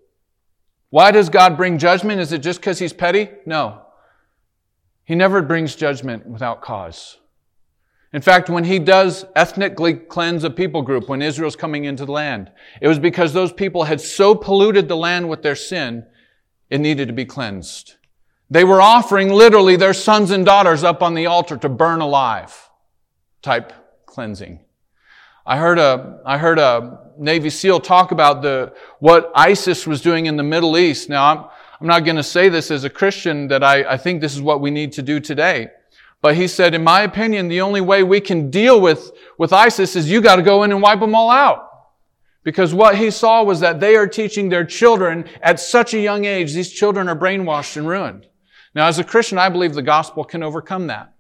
Why 0.93 1.11
does 1.11 1.31
God 1.31 1.57
bring 1.57 1.79
judgment? 1.79 2.21
Is 2.21 2.33
it 2.33 2.43
just 2.43 2.61
because 2.61 2.79
he's 2.79 2.93
petty? 2.93 3.31
No. 3.47 3.81
He 5.05 5.15
never 5.15 5.41
brings 5.41 5.75
judgment 5.75 6.27
without 6.27 6.61
cause. 6.61 7.17
In 8.13 8.21
fact, 8.21 8.51
when 8.51 8.65
he 8.65 8.79
does 8.79 9.25
ethnically 9.35 9.95
cleanse 9.95 10.45
a 10.45 10.51
people 10.51 10.83
group 10.83 11.09
when 11.09 11.23
Israel's 11.23 11.57
coming 11.57 11.85
into 11.87 12.05
the 12.05 12.13
land, 12.13 12.53
it 12.83 12.89
was 12.89 12.99
because 12.99 13.33
those 13.33 13.55
people 13.55 13.85
had 13.85 14.03
so 14.03 14.35
polluted 14.35 14.87
the 14.87 14.97
land 14.97 15.31
with 15.31 15.41
their 15.41 15.57
sin, 15.57 16.05
it 16.69 16.79
needed 16.79 17.09
to 17.09 17.15
be 17.15 17.25
cleansed. 17.25 17.95
They 18.51 18.63
were 18.63 18.83
offering 18.83 19.31
literally 19.31 19.77
their 19.77 19.95
sons 19.95 20.31
and 20.31 20.45
daughters 20.45 20.85
up 20.85 21.03
on 21.03 21.15
the 21.15 21.25
altar 21.25 21.57
to 21.57 21.71
burn 21.71 22.03
alive 22.03 22.69
type 23.41 23.73
cleansing. 24.05 24.61
I 25.45 25.59
heard 25.59 25.79
a, 25.79 26.21
I 26.25 26.39
heard 26.39 26.59
a 26.59 27.01
Navy 27.19 27.51
SEAL 27.51 27.81
talk 27.81 28.13
about 28.13 28.43
the, 28.43 28.73
what 29.01 29.33
ISIS 29.35 29.87
was 29.87 30.01
doing 30.01 30.27
in 30.27 30.37
the 30.37 30.43
Middle 30.43 30.79
East. 30.79 31.09
Now, 31.09 31.25
I'm, 31.25 31.45
I'm 31.81 31.87
not 31.87 32.05
going 32.05 32.17
to 32.17 32.23
say 32.23 32.49
this 32.49 32.71
as 32.71 32.85
a 32.85 32.91
Christian 32.91 33.49
that 33.49 33.65
I, 33.65 33.83
I 33.83 33.97
think 33.97 34.21
this 34.21 34.35
is 34.35 34.41
what 34.41 34.61
we 34.61 34.71
need 34.71 34.93
to 34.93 35.03
do 35.03 35.19
today. 35.19 35.69
But 36.21 36.37
he 36.37 36.47
said, 36.47 36.75
in 36.75 36.85
my 36.85 37.03
opinion, 37.03 37.49
the 37.49 37.61
only 37.61 37.81
way 37.81 38.05
we 38.05 38.21
can 38.21 38.51
deal 38.51 38.81
with, 38.81 39.11
with 39.39 39.53
ISIS 39.53 39.97
is 39.97 40.09
you 40.09 40.21
got 40.21 40.37
to 40.37 40.43
go 40.43 40.63
in 40.63 40.71
and 40.71 40.81
wipe 40.81 41.01
them 41.01 41.17
all 41.17 41.31
out. 41.31 41.69
Because 42.45 42.73
what 42.73 42.97
he 42.97 43.11
saw 43.11 43.43
was 43.43 43.59
that 43.61 43.81
they 43.81 43.97
are 43.97 44.07
teaching 44.07 44.49
their 44.49 44.65
children 44.65 45.29
at 45.43 45.59
such 45.59 45.95
a 45.95 46.01
young 46.01 46.25
age, 46.25 46.53
these 46.53 46.71
children 46.71 47.09
are 47.09 47.17
brainwashed 47.17 47.77
and 47.77 47.89
ruined. 47.89 48.27
Now, 48.75 48.87
as 48.87 49.01
a 49.01 49.05
Christian, 49.05 49.39
I 49.39 49.49
believe 49.49 49.75
the 49.75 49.83
gospel 49.83 50.25
can 50.25 50.43
overcome 50.45 50.87
that. 50.87 51.13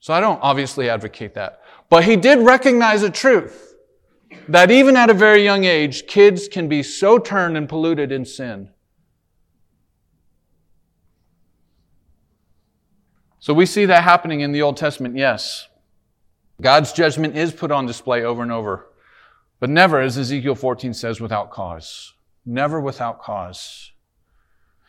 So 0.00 0.12
I 0.12 0.20
don't 0.20 0.38
obviously 0.42 0.88
advocate 0.88 1.34
that. 1.34 1.62
But 1.88 2.04
he 2.04 2.16
did 2.16 2.40
recognize 2.40 3.02
a 3.02 3.10
truth 3.10 3.74
that 4.48 4.70
even 4.70 4.96
at 4.96 5.10
a 5.10 5.14
very 5.14 5.42
young 5.42 5.64
age, 5.64 6.06
kids 6.06 6.48
can 6.48 6.68
be 6.68 6.82
so 6.82 7.18
turned 7.18 7.56
and 7.56 7.68
polluted 7.68 8.12
in 8.12 8.24
sin. 8.24 8.70
So 13.38 13.54
we 13.54 13.66
see 13.66 13.86
that 13.86 14.02
happening 14.02 14.40
in 14.40 14.50
the 14.50 14.62
Old 14.62 14.76
Testament, 14.76 15.16
yes. 15.16 15.68
God's 16.60 16.92
judgment 16.92 17.36
is 17.36 17.52
put 17.52 17.70
on 17.70 17.86
display 17.86 18.24
over 18.24 18.42
and 18.42 18.50
over, 18.50 18.86
but 19.60 19.70
never, 19.70 20.00
as 20.00 20.18
Ezekiel 20.18 20.54
14 20.54 20.94
says, 20.94 21.20
without 21.20 21.50
cause. 21.50 22.14
Never 22.44 22.80
without 22.80 23.20
cause. 23.20 23.92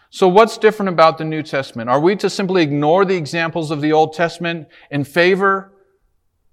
So 0.10 0.28
what's 0.28 0.58
different 0.58 0.90
about 0.90 1.18
the 1.18 1.26
New 1.26 1.44
Testament? 1.44 1.90
Are 1.90 2.00
we 2.00 2.16
to 2.16 2.30
simply 2.30 2.64
ignore 2.64 3.06
the 3.06 3.18
examples 3.18 3.70
of 3.70 3.82
the 3.82 3.92
Old 3.92 4.14
Testament 4.14 4.68
in 4.90 5.04
favor 5.04 5.74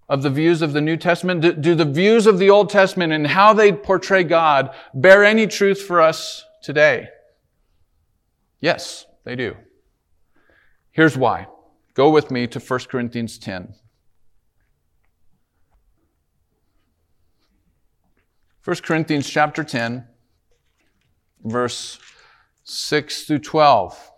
of 0.09 0.23
the 0.23 0.31
views 0.31 0.62
of 0.62 0.73
the 0.73 0.81
New 0.81 0.97
Testament? 0.97 1.40
Do, 1.40 1.53
do, 1.53 1.75
the 1.75 1.85
views 1.85 2.27
of 2.27 2.38
the 2.38 2.51
Old 2.51 2.71
Testament 2.71 3.12
and 3.12 3.27
how 3.27 3.53
they 3.53 3.73
portray 3.73 4.25
God 4.25 4.71
bear 4.93 5.25
any 5.25 5.47
truth 5.47 5.81
for 5.83 6.01
us 6.01 6.45
today? 6.62 7.09
Yes, 8.61 9.07
they 9.25 9.37
do. 9.37 9.57
Here's 10.90 11.17
why. 11.17 11.47
Go 11.95 12.11
with 12.11 12.31
me 12.31 12.47
to 12.49 12.59
1 12.59 12.81
Corinthians 12.88 13.38
10. 13.38 13.75
1 18.64 18.77
Corinthians 18.79 19.29
chapter 19.29 19.62
10, 19.62 20.07
verse 21.45 21.99
6 22.64 23.25
through 23.25 23.40
12. 23.40 24.11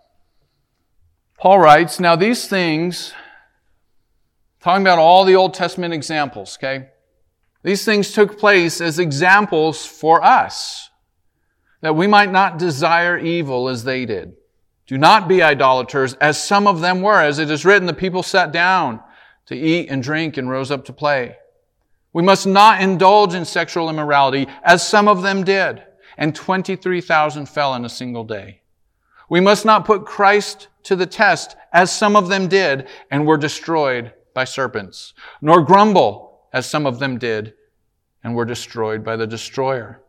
Paul 1.37 1.59
writes, 1.59 1.99
Now 1.99 2.15
these 2.15 2.47
things, 2.47 3.13
talking 4.61 4.83
about 4.83 4.99
all 4.99 5.25
the 5.25 5.35
Old 5.35 5.53
Testament 5.53 5.93
examples, 5.93 6.57
okay? 6.57 6.89
These 7.63 7.85
things 7.85 8.11
took 8.11 8.37
place 8.37 8.81
as 8.81 8.99
examples 8.99 9.85
for 9.85 10.23
us, 10.23 10.89
that 11.81 11.95
we 11.95 12.07
might 12.07 12.31
not 12.31 12.57
desire 12.57 13.17
evil 13.17 13.69
as 13.69 13.83
they 13.83 14.05
did. 14.05 14.35
Do 14.85 14.97
not 14.97 15.27
be 15.27 15.43
idolaters, 15.43 16.13
as 16.15 16.41
some 16.41 16.65
of 16.65 16.79
them 16.79 17.01
were. 17.01 17.21
As 17.21 17.39
it 17.39 17.51
is 17.51 17.65
written, 17.65 17.87
the 17.87 17.93
people 17.93 18.23
sat 18.23 18.51
down 18.51 19.01
to 19.47 19.55
eat 19.55 19.89
and 19.89 20.01
drink 20.01 20.37
and 20.37 20.49
rose 20.49 20.71
up 20.71 20.85
to 20.85 20.93
play. 20.93 21.35
We 22.13 22.23
must 22.23 22.47
not 22.47 22.81
indulge 22.81 23.33
in 23.33 23.43
sexual 23.43 23.89
immorality, 23.89 24.47
as 24.63 24.87
some 24.87 25.07
of 25.07 25.21
them 25.21 25.43
did 25.43 25.83
and 26.17 26.35
23,000 26.35 27.47
fell 27.47 27.75
in 27.75 27.85
a 27.85 27.89
single 27.89 28.23
day. 28.23 28.61
We 29.29 29.39
must 29.39 29.65
not 29.65 29.85
put 29.85 30.05
Christ 30.05 30.67
to 30.83 30.95
the 30.95 31.05
test, 31.05 31.55
as 31.71 31.91
some 31.91 32.15
of 32.15 32.29
them 32.29 32.47
did, 32.47 32.87
and 33.11 33.27
were 33.27 33.37
destroyed 33.37 34.13
by 34.37 34.43
serpents, 34.43 35.15
nor 35.41 35.63
grumble, 35.63 36.43
as 36.53 36.69
some 36.69 36.85
of 36.85 36.99
them 36.99 37.17
did, 37.17 37.55
and 38.23 38.35
were 38.35 38.45
destroyed 38.45 39.03
by 39.03 39.15
the 39.15 39.25
destroyer. 39.25 39.99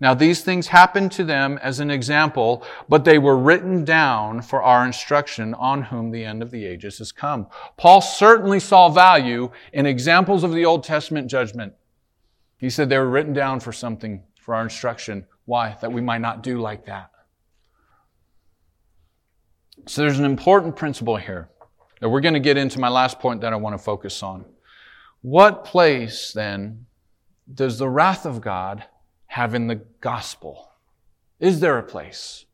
Now 0.00 0.14
these 0.14 0.42
things 0.42 0.66
happened 0.66 1.12
to 1.12 1.22
them 1.22 1.60
as 1.62 1.78
an 1.78 1.88
example, 1.88 2.66
but 2.88 3.04
they 3.04 3.18
were 3.18 3.38
written 3.38 3.84
down 3.84 4.42
for 4.42 4.64
our 4.64 4.84
instruction 4.84 5.54
on 5.54 5.80
whom 5.80 6.10
the 6.10 6.24
end 6.24 6.42
of 6.42 6.50
the 6.50 6.66
ages 6.66 6.98
has 6.98 7.12
come. 7.12 7.46
Paul 7.76 8.00
certainly 8.00 8.58
saw 8.58 8.88
value 8.88 9.52
in 9.72 9.86
examples 9.86 10.42
of 10.42 10.52
the 10.52 10.64
Old 10.64 10.82
Testament 10.82 11.30
judgment. 11.30 11.72
He 12.56 12.68
said 12.68 12.88
they 12.88 12.98
were 12.98 13.08
written 13.08 13.32
down 13.32 13.60
for 13.60 13.72
something, 13.72 14.24
for 14.40 14.56
our 14.56 14.64
instruction. 14.64 15.24
Why? 15.44 15.76
That 15.80 15.92
we 15.92 16.00
might 16.00 16.20
not 16.20 16.42
do 16.42 16.60
like 16.60 16.86
that. 16.86 17.12
So 19.86 20.02
there's 20.02 20.18
an 20.18 20.24
important 20.24 20.74
principle 20.74 21.16
here 21.16 21.48
that 22.02 22.08
we're 22.08 22.20
going 22.20 22.34
to 22.34 22.40
get 22.40 22.56
into 22.56 22.80
my 22.80 22.88
last 22.88 23.20
point 23.20 23.42
that 23.42 23.52
I 23.52 23.56
want 23.56 23.74
to 23.74 23.78
focus 23.78 24.24
on. 24.24 24.44
What 25.20 25.64
place 25.64 26.32
then 26.32 26.86
does 27.54 27.78
the 27.78 27.88
wrath 27.88 28.26
of 28.26 28.40
God 28.40 28.82
have 29.26 29.54
in 29.54 29.68
the 29.68 29.76
gospel? 30.00 30.72
Is 31.38 31.60
there 31.60 31.78
a 31.78 31.82
place? 31.84 32.44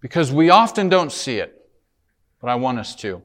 Because 0.00 0.32
we 0.32 0.50
often 0.50 0.88
don't 0.88 1.12
see 1.12 1.36
it, 1.38 1.70
but 2.40 2.50
I 2.50 2.56
want 2.56 2.80
us 2.80 2.96
to. 2.96 3.22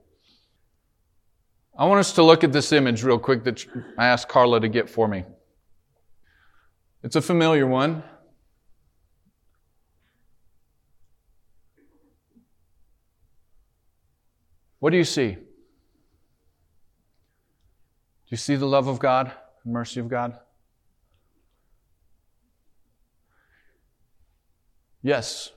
I 1.76 1.86
want 1.86 2.00
us 2.02 2.14
to 2.14 2.22
look 2.22 2.44
at 2.44 2.54
this 2.54 2.72
image 2.72 3.04
real 3.04 3.18
quick 3.18 3.44
that 3.46 3.66
I 3.98 4.06
asked 4.06 4.30
Carla 4.30 4.62
to 4.62 4.68
get 4.68 4.88
for 4.88 5.08
me. 5.08 5.24
It's 7.02 7.16
a 7.16 7.22
familiar 7.22 7.66
one. 7.66 8.04
What 14.80 14.92
do 14.92 14.98
you 14.98 15.04
see? 15.04 15.32
Do 15.32 15.42
you 18.30 18.38
see 18.38 18.56
the 18.56 18.66
love 18.66 18.88
of 18.88 19.00
God 19.00 19.32
and 19.64 19.74
mercy 19.74 20.00
of 20.00 20.08
God? 20.08 20.38
Yes. 25.02 25.52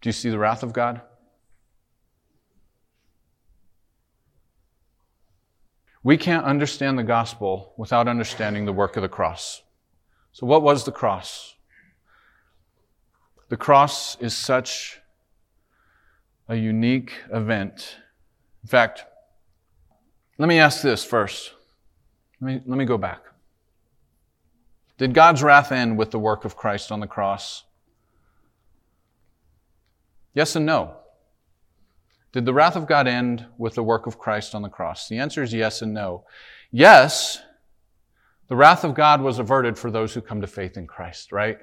Do 0.00 0.08
you 0.08 0.12
see 0.12 0.30
the 0.30 0.38
wrath 0.38 0.62
of 0.62 0.72
God? 0.72 1.00
We 6.02 6.18
can't 6.18 6.44
understand 6.44 6.98
the 6.98 7.02
gospel 7.02 7.72
without 7.78 8.08
understanding 8.08 8.66
the 8.66 8.72
work 8.74 8.96
of 8.96 9.02
the 9.02 9.08
cross. 9.08 9.62
So, 10.32 10.46
what 10.46 10.62
was 10.62 10.84
the 10.84 10.92
cross? 10.92 11.54
The 13.48 13.56
cross 13.56 14.16
is 14.20 14.36
such 14.36 15.00
a 16.48 16.56
unique 16.56 17.12
event. 17.32 17.96
In 18.62 18.68
fact, 18.68 19.04
let 20.38 20.48
me 20.48 20.58
ask 20.58 20.82
this 20.82 21.04
first. 21.04 21.52
Let 22.40 22.54
me, 22.54 22.62
let 22.66 22.78
me 22.78 22.84
go 22.84 22.98
back. 22.98 23.20
Did 24.98 25.14
God's 25.14 25.42
wrath 25.42 25.72
end 25.72 25.98
with 25.98 26.10
the 26.10 26.18
work 26.18 26.44
of 26.44 26.56
Christ 26.56 26.92
on 26.92 27.00
the 27.00 27.06
cross? 27.06 27.64
Yes 30.34 30.56
and 30.56 30.66
no. 30.66 30.96
Did 32.32 32.44
the 32.44 32.54
wrath 32.54 32.76
of 32.76 32.86
God 32.86 33.06
end 33.06 33.46
with 33.56 33.74
the 33.74 33.82
work 33.82 34.06
of 34.06 34.18
Christ 34.18 34.54
on 34.54 34.62
the 34.62 34.68
cross? 34.68 35.08
The 35.08 35.18
answer 35.18 35.42
is 35.42 35.54
yes 35.54 35.82
and 35.82 35.94
no. 35.94 36.24
Yes, 36.72 37.40
the 38.48 38.56
wrath 38.56 38.84
of 38.84 38.94
God 38.94 39.20
was 39.20 39.38
averted 39.38 39.78
for 39.78 39.90
those 39.90 40.12
who 40.12 40.20
come 40.20 40.40
to 40.40 40.46
faith 40.46 40.76
in 40.76 40.86
Christ, 40.86 41.30
right? 41.30 41.58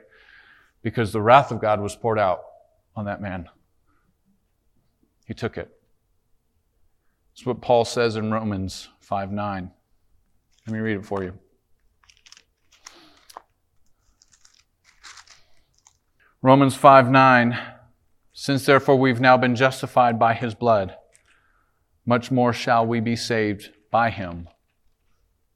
Because 0.82 1.12
the 1.12 1.22
wrath 1.22 1.52
of 1.52 1.62
God 1.62 1.82
was 1.82 1.96
poured 1.96 2.17
out 2.17 2.41
on 2.96 3.06
that 3.06 3.22
man 3.22 3.50
he 5.25 5.34
took 5.34 5.57
it. 5.57 5.71
That's 7.34 7.45
what 7.45 7.62
Paul 7.62 7.86
says 7.86 8.15
in 8.15 8.31
Romans 8.31 8.89
5 8.99 9.31
9. 9.31 9.71
Let 10.67 10.73
me 10.73 10.79
read 10.79 10.97
it 10.97 11.05
for 11.05 11.23
you. 11.23 11.34
Romans 16.41 16.75
5 16.75 17.10
9. 17.10 17.60
Since 18.34 18.65
therefore 18.65 18.97
we've 18.97 19.19
now 19.19 19.38
been 19.38 19.55
justified 19.55 20.17
by 20.17 20.34
his 20.34 20.55
blood, 20.55 20.95
much 22.05 22.31
more 22.31 22.53
shall 22.53 22.86
we 22.86 22.99
be 22.99 23.15
saved 23.15 23.69
by 23.91 24.10
him 24.10 24.47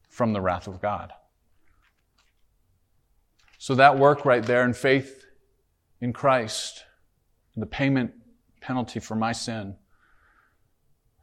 from 0.09 0.33
the 0.33 0.41
wrath 0.41 0.67
of 0.67 0.81
God. 0.81 1.11
So 3.57 3.73
that 3.75 3.97
work 3.97 4.25
right 4.25 4.43
there 4.43 4.63
in 4.63 4.73
faith 4.73 5.25
in 5.99 6.13
Christ, 6.13 6.83
the 7.55 7.65
payment 7.65 8.13
penalty 8.65 8.99
for 8.99 9.15
my 9.15 9.31
sin. 9.31 9.75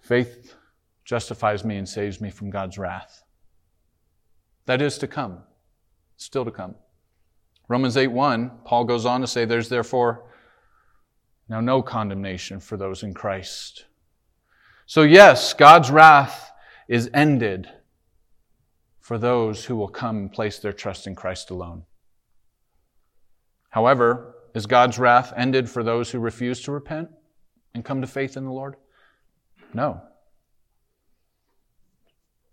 Faith 0.01 0.55
justifies 1.05 1.65
me 1.65 1.77
and 1.77 1.89
saves 1.89 2.21
me 2.21 2.31
from 2.31 2.51
God's 2.51 2.79
wrath. 2.79 3.25
That 4.67 4.81
is 4.81 4.97
to 4.99 5.09
come, 5.09 5.41
still 6.17 6.45
to 6.45 6.53
come. 6.53 6.77
Romans 7.69 7.97
8 7.97 8.07
1, 8.07 8.51
Paul 8.65 8.85
goes 8.85 9.05
on 9.05 9.21
to 9.23 9.27
say, 9.27 9.45
There's 9.45 9.69
therefore 9.69 10.31
now 11.49 11.61
no 11.61 11.83
condemnation 11.83 12.61
for 12.61 12.77
those 12.77 13.03
in 13.03 13.13
Christ. 13.13 13.87
So, 14.87 15.03
yes, 15.03 15.53
God's 15.53 15.91
wrath 15.91 16.53
is 16.87 17.11
ended 17.13 17.69
for 19.01 19.19
those 19.19 19.65
who 19.65 19.75
will 19.75 19.89
come 19.89 20.17
and 20.17 20.33
place 20.33 20.61
their 20.61 20.73
trust 20.73 21.09
in 21.09 21.17
Christ 21.17 21.51
alone. 21.51 21.83
However, 23.71 24.37
is 24.55 24.67
God's 24.67 24.99
wrath 24.99 25.33
ended 25.37 25.69
for 25.69 25.83
those 25.83 26.11
who 26.11 26.21
refuse 26.21 26.61
to 26.63 26.73
repent? 26.73 27.09
And 27.75 27.85
come 27.85 28.01
to 28.01 28.07
faith 28.07 28.37
in 28.37 28.45
the 28.45 28.53
Lord? 28.53 28.77
No. 29.75 30.01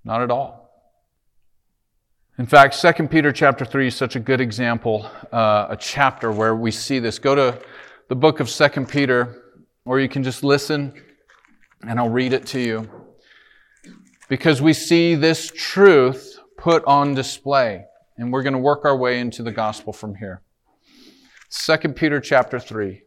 Not 0.03 0.21
at 0.21 0.31
all. 0.31 0.69
In 2.37 2.45
fact, 2.45 2.79
2 2.81 3.07
Peter 3.07 3.33
chapter 3.33 3.65
3 3.65 3.87
is 3.87 3.95
such 3.95 4.15
a 4.15 4.19
good 4.19 4.39
example, 4.39 5.09
uh, 5.31 5.67
a 5.69 5.77
chapter 5.77 6.31
where 6.31 6.55
we 6.55 6.71
see 6.71 6.99
this. 6.99 7.19
Go 7.19 7.35
to 7.35 7.61
the 8.07 8.15
book 8.15 8.39
of 8.39 8.49
2 8.49 8.85
Peter, 8.85 9.43
or 9.83 9.99
you 9.99 10.07
can 10.07 10.23
just 10.23 10.43
listen 10.43 10.93
and 11.87 11.99
I'll 11.99 12.09
read 12.09 12.33
it 12.33 12.45
to 12.47 12.59
you. 12.59 12.89
Because 14.27 14.61
we 14.61 14.73
see 14.73 15.15
this 15.15 15.51
truth 15.55 16.37
put 16.57 16.83
on 16.85 17.13
display. 17.13 17.85
And 18.17 18.33
we're 18.33 18.43
going 18.43 18.53
to 18.53 18.59
work 18.59 18.83
our 18.83 18.97
way 18.97 19.19
into 19.19 19.43
the 19.43 19.51
gospel 19.51 19.93
from 19.93 20.15
here. 20.15 20.41
2 21.51 21.77
Peter 21.93 22.19
chapter 22.19 22.59
3. 22.59 23.01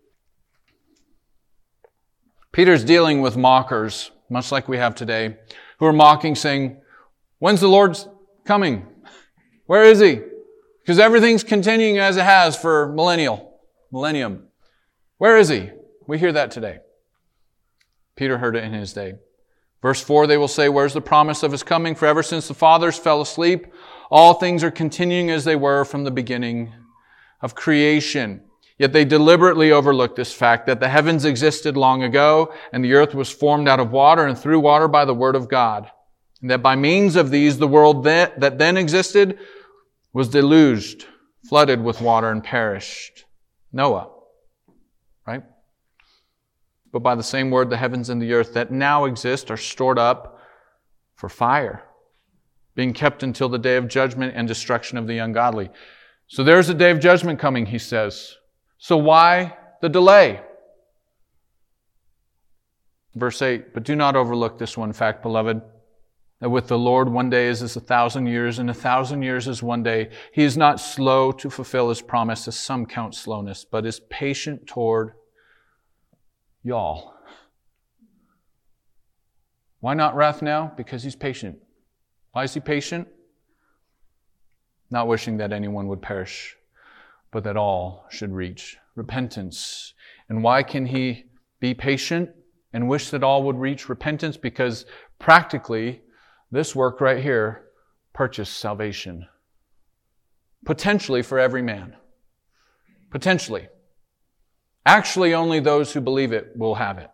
Peter's 2.53 2.85
dealing 2.85 3.23
with 3.23 3.37
mockers, 3.37 4.11
much 4.29 4.53
like 4.53 4.69
we 4.69 4.77
have 4.77 4.95
today, 4.95 5.37
who 5.79 5.87
are 5.87 5.93
mocking, 5.93 6.35
saying, 6.35 6.81
When's 7.39 7.61
the 7.61 7.69
Lord's 7.69 8.07
coming? 8.45 8.87
Where 9.67 9.85
is 9.85 10.01
he? 10.01 10.21
Because 10.81 10.99
everything's 10.99 11.43
continuing 11.43 11.99
as 11.99 12.17
it 12.17 12.25
has 12.25 12.57
for 12.57 12.93
millennial, 12.93 13.59
millennium. 13.91 14.49
Where 15.19 15.39
is 15.39 15.49
he? 15.49 15.71
We 16.07 16.19
hear 16.19 16.33
that 16.33 16.51
today. 16.51 16.81
Peter 18.17 18.39
heard 18.39 18.55
it 18.55 18.65
in 18.65 18.73
his 18.73 18.93
day. 18.93 19.15
Verse 19.81 20.01
4, 20.01 20.27
they 20.27 20.37
will 20.37 20.47
say, 20.47 20.69
Where's 20.69 20.93
the 20.93 21.01
promise 21.01 21.43
of 21.43 21.53
his 21.53 21.63
coming? 21.63 21.95
For 21.95 22.07
ever 22.07 22.23
since 22.23 22.49
the 22.49 22.55
fathers 22.55 22.99
fell 22.99 23.21
asleep, 23.21 23.67
all 24.11 24.35
things 24.35 24.63
are 24.63 24.71
continuing 24.71 25.31
as 25.31 25.45
they 25.45 25.57
were 25.57 25.85
from 25.85 26.05
the 26.05 26.11
beginning 26.11 26.73
of 27.41 27.55
creation. 27.55 28.43
Yet 28.83 28.93
they 28.93 29.05
deliberately 29.05 29.71
overlook 29.71 30.17
this 30.17 30.33
fact 30.33 30.67
that 30.67 30.81
the 30.81 30.89
heavens 30.89 31.25
existed 31.25 31.77
long 31.77 32.03
ago, 32.03 32.53
and 32.73 32.85
the 32.85 32.95
earth 32.95 33.15
was 33.15 33.31
formed 33.31 33.69
out 33.69 33.79
of 33.79 33.93
water 33.93 34.27
and 34.27 34.37
through 34.37 34.59
water 34.59 34.89
by 34.89 35.05
the 35.05 35.15
word 35.15 35.37
of 35.37 35.49
God. 35.49 35.89
And 36.41 36.51
that 36.51 36.65
by 36.65 36.75
means 36.75 37.15
of 37.15 37.31
these, 37.31 37.59
the 37.59 37.69
world 37.69 38.03
that, 38.03 38.41
that 38.41 38.59
then 38.59 38.77
existed 38.77 39.39
was 40.13 40.31
deluged, 40.31 41.07
flooded 41.49 41.81
with 41.81 42.01
water, 42.01 42.29
and 42.29 42.43
perished. 42.43 43.25
Noah. 43.73 44.11
Right? 45.29 45.45
But 46.91 47.05
by 47.05 47.15
the 47.15 47.23
same 47.23 47.53
word, 47.53 47.71
the 47.71 47.77
heavens 47.77 48.09
and 48.09 48.21
the 48.21 48.33
earth 48.33 48.53
that 48.55 48.73
now 48.73 49.05
exist 49.05 49.49
are 49.53 49.57
stored 49.57 50.01
up 50.01 50.41
for 51.15 51.29
fire, 51.29 51.85
being 52.75 52.93
kept 52.95 53.23
until 53.23 53.49
the 53.49 53.61
day 53.61 53.77
of 53.77 53.87
judgment 53.87 54.33
and 54.35 54.49
destruction 54.49 54.99
of 54.99 55.07
the 55.07 55.19
ungodly. 55.19 55.71
So 56.27 56.43
there's 56.43 56.69
a 56.69 56.75
day 56.75 56.91
of 56.91 56.99
judgment 56.99 57.39
coming, 57.39 57.67
he 57.67 57.79
says. 57.79 58.39
So 58.83 58.97
why 58.97 59.57
the 59.81 59.89
delay? 59.89 60.41
Verse 63.15 63.41
8, 63.41 63.73
but 63.75 63.85
do 63.85 63.95
not 63.95 64.17
overlook 64.17 64.59
this 64.59 64.77
one 64.77 64.93
fact, 64.93 65.23
beloved, 65.23 65.63
that 66.41 66.51
with 66.51 66.67
the 66.67 66.77
Lord 66.77 67.09
one 67.09 67.31
day 67.31 67.47
is 67.47 67.63
as 67.63 67.77
a 67.77 67.81
thousand 67.81 68.27
years, 68.27 68.59
and 68.59 68.69
a 68.69 68.75
thousand 68.75 69.23
years 69.23 69.47
is 69.47 69.63
one 69.63 69.85
day. 69.85 70.11
He 70.33 70.43
is 70.43 70.57
not 70.57 70.81
slow 70.81 71.31
to 71.31 71.49
fulfill 71.49 71.91
his 71.91 72.03
promise, 72.03 72.49
as 72.49 72.59
some 72.59 72.85
count 72.85 73.15
slowness, 73.15 73.65
but 73.65 73.87
is 73.87 74.01
patient 74.11 74.67
toward 74.67 75.13
y'all. 76.65 77.15
Why 79.79 79.95
not 79.95 80.17
wrath 80.17 80.43
now? 80.43 80.73
Because 80.77 81.05
he's 81.05 81.15
patient. 81.15 81.57
Why 82.33 82.43
is 82.43 82.53
he 82.53 82.59
patient? 82.59 83.07
Not 84.91 85.07
wishing 85.07 85.37
that 85.37 85.53
anyone 85.53 85.87
would 85.87 86.03
perish, 86.03 86.57
but 87.33 87.43
that 87.45 87.57
all 87.57 88.07
should 88.11 88.33
reach 88.33 88.77
repentance. 88.95 89.95
And 90.29 90.45
why 90.45 90.63
can 90.63 90.87
he 90.87 91.25
be 91.59 91.75
patient 91.75 92.31
and 92.73 92.89
wish 92.89 93.11
that 93.11 93.25
all 93.25 93.43
would 93.43 93.59
reach 93.59 93.89
repentance? 93.89 94.37
Because 94.37 94.87
practically, 95.19 96.03
this 96.53 96.77
work 96.77 97.01
right 97.01 97.23
here 97.23 97.65
purchased 98.13 98.59
salvation. 98.59 99.27
Potentially 100.65 101.23
for 101.23 101.39
every 101.39 101.63
man. 101.63 101.97
Potentially. 103.11 103.69
Actually, 104.85 105.33
only 105.35 105.61
those 105.61 105.93
who 105.93 106.01
believe 106.01 106.33
it 106.33 106.53
will 106.57 106.75
have 106.75 106.99
it. 106.99 107.11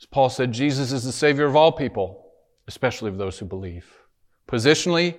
As 0.00 0.06
Paul 0.06 0.28
said, 0.28 0.52
Jesus 0.52 0.92
is 0.92 1.04
the 1.04 1.12
Savior 1.12 1.46
of 1.46 1.56
all 1.56 1.72
people, 1.72 2.26
especially 2.68 3.10
of 3.10 3.18
those 3.18 3.38
who 3.38 3.46
believe. 3.46 3.86
Positionally, 4.48 5.16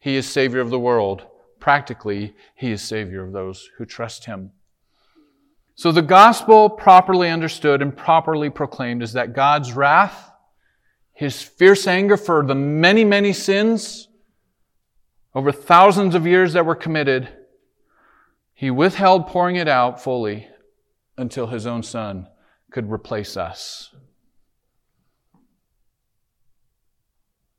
He 0.00 0.16
is 0.16 0.28
Savior 0.28 0.60
of 0.60 0.70
the 0.70 0.78
world. 0.78 1.26
Practically, 1.68 2.34
He 2.54 2.70
is 2.70 2.80
Savior 2.80 3.22
of 3.22 3.34
those 3.34 3.68
who 3.76 3.84
trust 3.84 4.24
Him. 4.24 4.52
So 5.74 5.92
the 5.92 6.00
gospel, 6.00 6.70
properly 6.70 7.28
understood 7.28 7.82
and 7.82 7.94
properly 7.94 8.48
proclaimed, 8.48 9.02
is 9.02 9.12
that 9.12 9.34
God's 9.34 9.74
wrath, 9.74 10.32
His 11.12 11.42
fierce 11.42 11.86
anger 11.86 12.16
for 12.16 12.42
the 12.42 12.54
many, 12.54 13.04
many 13.04 13.34
sins 13.34 14.08
over 15.34 15.52
thousands 15.52 16.14
of 16.14 16.26
years 16.26 16.54
that 16.54 16.64
were 16.64 16.74
committed, 16.74 17.28
he 18.54 18.70
withheld 18.70 19.26
pouring 19.26 19.56
it 19.56 19.68
out 19.68 20.02
fully 20.02 20.48
until 21.18 21.48
his 21.48 21.66
own 21.66 21.82
son 21.82 22.28
could 22.70 22.90
replace 22.90 23.36
us. 23.36 23.94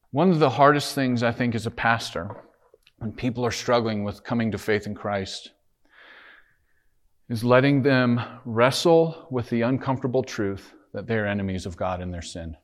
One 0.10 0.32
of 0.32 0.40
the 0.40 0.50
hardest 0.50 0.96
things 0.96 1.22
I 1.22 1.32
think 1.32 1.54
as 1.54 1.68
a 1.68 1.72
pastor, 1.72 2.49
when 3.00 3.12
people 3.14 3.46
are 3.46 3.52
struggling 3.52 4.04
with 4.04 4.24
coming 4.24 4.52
to 4.52 4.58
faith 4.58 4.86
in 4.86 4.94
Christ, 4.94 5.52
is 7.30 7.44
letting 7.44 7.82
them 7.82 8.22
wrestle 8.46 9.28
with 9.30 9.50
the 9.50 9.62
uncomfortable 9.62 10.24
truth 10.24 10.74
that 10.94 11.08
they're 11.08 11.28
enemies 11.28 11.66
of 11.66 11.78
God 11.78 12.02
in 12.02 12.12
their 12.12 12.22
sin. 12.22 12.58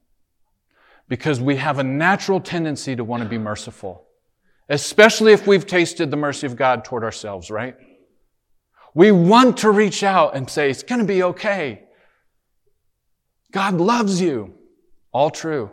Because 1.07 1.39
we 1.39 1.55
have 1.57 1.79
a 1.79 1.83
natural 1.83 2.39
tendency 2.39 2.95
to 2.95 3.03
want 3.03 3.23
to 3.23 3.29
be 3.29 3.37
merciful, 3.37 4.05
especially 4.69 5.33
if 5.33 5.45
we've 5.45 5.67
tasted 5.67 6.09
the 6.09 6.17
mercy 6.17 6.47
of 6.47 6.55
God 6.55 6.83
toward 6.83 7.03
ourselves, 7.03 7.51
right? 7.51 7.75
We 8.95 9.11
want 9.11 9.57
to 9.57 9.71
reach 9.71 10.03
out 10.03 10.35
and 10.35 10.49
say, 10.49 10.69
it's 10.69 10.83
going 10.83 11.01
to 11.01 11.05
be 11.05 11.21
okay. 11.21 11.83
God 13.51 13.75
loves 13.75 14.19
you. 14.19 14.55
All 15.11 15.29
true. 15.29 15.69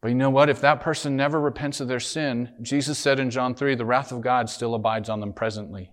But 0.00 0.08
you 0.08 0.14
know 0.14 0.30
what? 0.30 0.48
If 0.48 0.60
that 0.60 0.80
person 0.80 1.16
never 1.16 1.40
repents 1.40 1.80
of 1.80 1.88
their 1.88 2.00
sin, 2.00 2.50
Jesus 2.62 2.98
said 2.98 3.18
in 3.18 3.30
John 3.30 3.54
3, 3.54 3.74
the 3.74 3.84
wrath 3.84 4.12
of 4.12 4.20
God 4.20 4.48
still 4.48 4.74
abides 4.74 5.08
on 5.08 5.20
them 5.20 5.32
presently. 5.32 5.90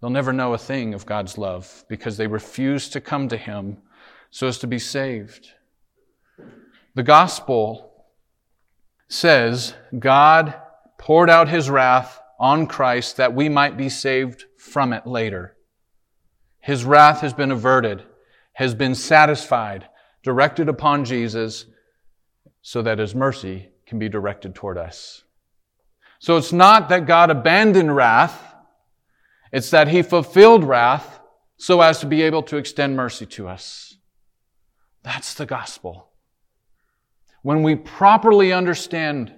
They'll 0.00 0.10
never 0.10 0.32
know 0.32 0.52
a 0.52 0.58
thing 0.58 0.94
of 0.94 1.06
God's 1.06 1.38
love 1.38 1.84
because 1.88 2.16
they 2.16 2.26
refuse 2.26 2.88
to 2.90 3.00
come 3.00 3.28
to 3.28 3.36
Him 3.36 3.78
so 4.30 4.48
as 4.48 4.58
to 4.58 4.66
be 4.66 4.78
saved. 4.78 5.48
The 6.94 7.02
gospel 7.04 8.04
says 9.08 9.74
God 9.98 10.54
poured 10.98 11.30
out 11.30 11.48
His 11.48 11.70
wrath 11.70 12.20
on 12.38 12.66
Christ 12.66 13.16
that 13.16 13.34
we 13.34 13.48
might 13.48 13.76
be 13.76 13.88
saved 13.88 14.44
from 14.58 14.92
it 14.92 15.06
later. 15.06 15.56
His 16.60 16.84
wrath 16.84 17.20
has 17.20 17.32
been 17.32 17.50
averted, 17.50 18.02
has 18.54 18.74
been 18.74 18.94
satisfied, 18.94 19.88
directed 20.22 20.68
upon 20.68 21.04
Jesus, 21.04 21.66
so 22.66 22.80
that 22.80 22.98
his 22.98 23.14
mercy 23.14 23.68
can 23.86 23.98
be 23.98 24.08
directed 24.08 24.54
toward 24.54 24.78
us. 24.78 25.22
So 26.18 26.38
it's 26.38 26.52
not 26.52 26.88
that 26.88 27.06
God 27.06 27.30
abandoned 27.30 27.94
wrath, 27.94 28.54
it's 29.52 29.68
that 29.70 29.88
he 29.88 30.00
fulfilled 30.00 30.64
wrath 30.64 31.20
so 31.58 31.82
as 31.82 32.00
to 32.00 32.06
be 32.06 32.22
able 32.22 32.42
to 32.44 32.56
extend 32.56 32.96
mercy 32.96 33.26
to 33.26 33.46
us. 33.46 33.98
That's 35.02 35.34
the 35.34 35.44
gospel. 35.44 36.08
When 37.42 37.62
we 37.62 37.76
properly 37.76 38.50
understand 38.50 39.34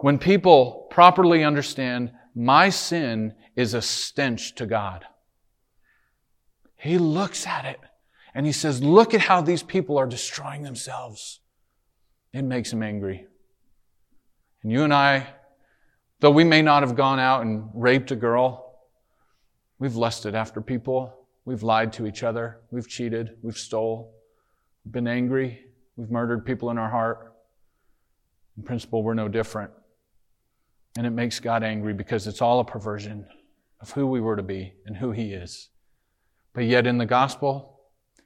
when 0.00 0.18
people 0.18 0.88
properly 0.90 1.44
understand 1.44 2.10
my 2.34 2.68
sin 2.68 3.34
is 3.54 3.74
a 3.74 3.82
stench 3.82 4.56
to 4.56 4.66
God, 4.66 5.04
he 6.76 6.98
looks 6.98 7.46
at 7.46 7.64
it 7.64 7.78
and 8.34 8.44
he 8.44 8.52
says, 8.52 8.82
Look 8.82 9.14
at 9.14 9.20
how 9.20 9.40
these 9.40 9.62
people 9.62 9.96
are 9.98 10.06
destroying 10.06 10.64
themselves. 10.64 11.38
It 12.32 12.42
makes 12.42 12.72
him 12.72 12.82
angry. 12.82 13.26
And 14.62 14.72
you 14.72 14.84
and 14.84 14.92
I, 14.92 15.26
though 16.20 16.30
we 16.30 16.44
may 16.44 16.62
not 16.62 16.82
have 16.82 16.94
gone 16.94 17.18
out 17.18 17.42
and 17.42 17.70
raped 17.74 18.10
a 18.10 18.16
girl, 18.16 18.74
we've 19.78 19.96
lusted 19.96 20.34
after 20.34 20.60
people. 20.60 21.14
We've 21.44 21.62
lied 21.62 21.92
to 21.94 22.06
each 22.06 22.22
other. 22.22 22.60
We've 22.70 22.88
cheated. 22.88 23.36
We've 23.42 23.56
stole. 23.56 24.14
We've 24.84 24.92
been 24.92 25.08
angry. 25.08 25.64
We've 25.96 26.10
murdered 26.10 26.44
people 26.44 26.70
in 26.70 26.78
our 26.78 26.90
heart. 26.90 27.32
In 28.56 28.64
principle, 28.64 29.02
we're 29.02 29.14
no 29.14 29.28
different. 29.28 29.70
And 30.96 31.06
it 31.06 31.10
makes 31.10 31.40
God 31.40 31.62
angry 31.62 31.94
because 31.94 32.26
it's 32.26 32.42
all 32.42 32.60
a 32.60 32.64
perversion 32.64 33.26
of 33.80 33.92
who 33.92 34.06
we 34.06 34.20
were 34.20 34.36
to 34.36 34.42
be 34.42 34.74
and 34.84 34.96
who 34.96 35.12
He 35.12 35.32
is. 35.32 35.70
But 36.52 36.64
yet 36.64 36.86
in 36.86 36.98
the 36.98 37.06
gospel, 37.06 37.80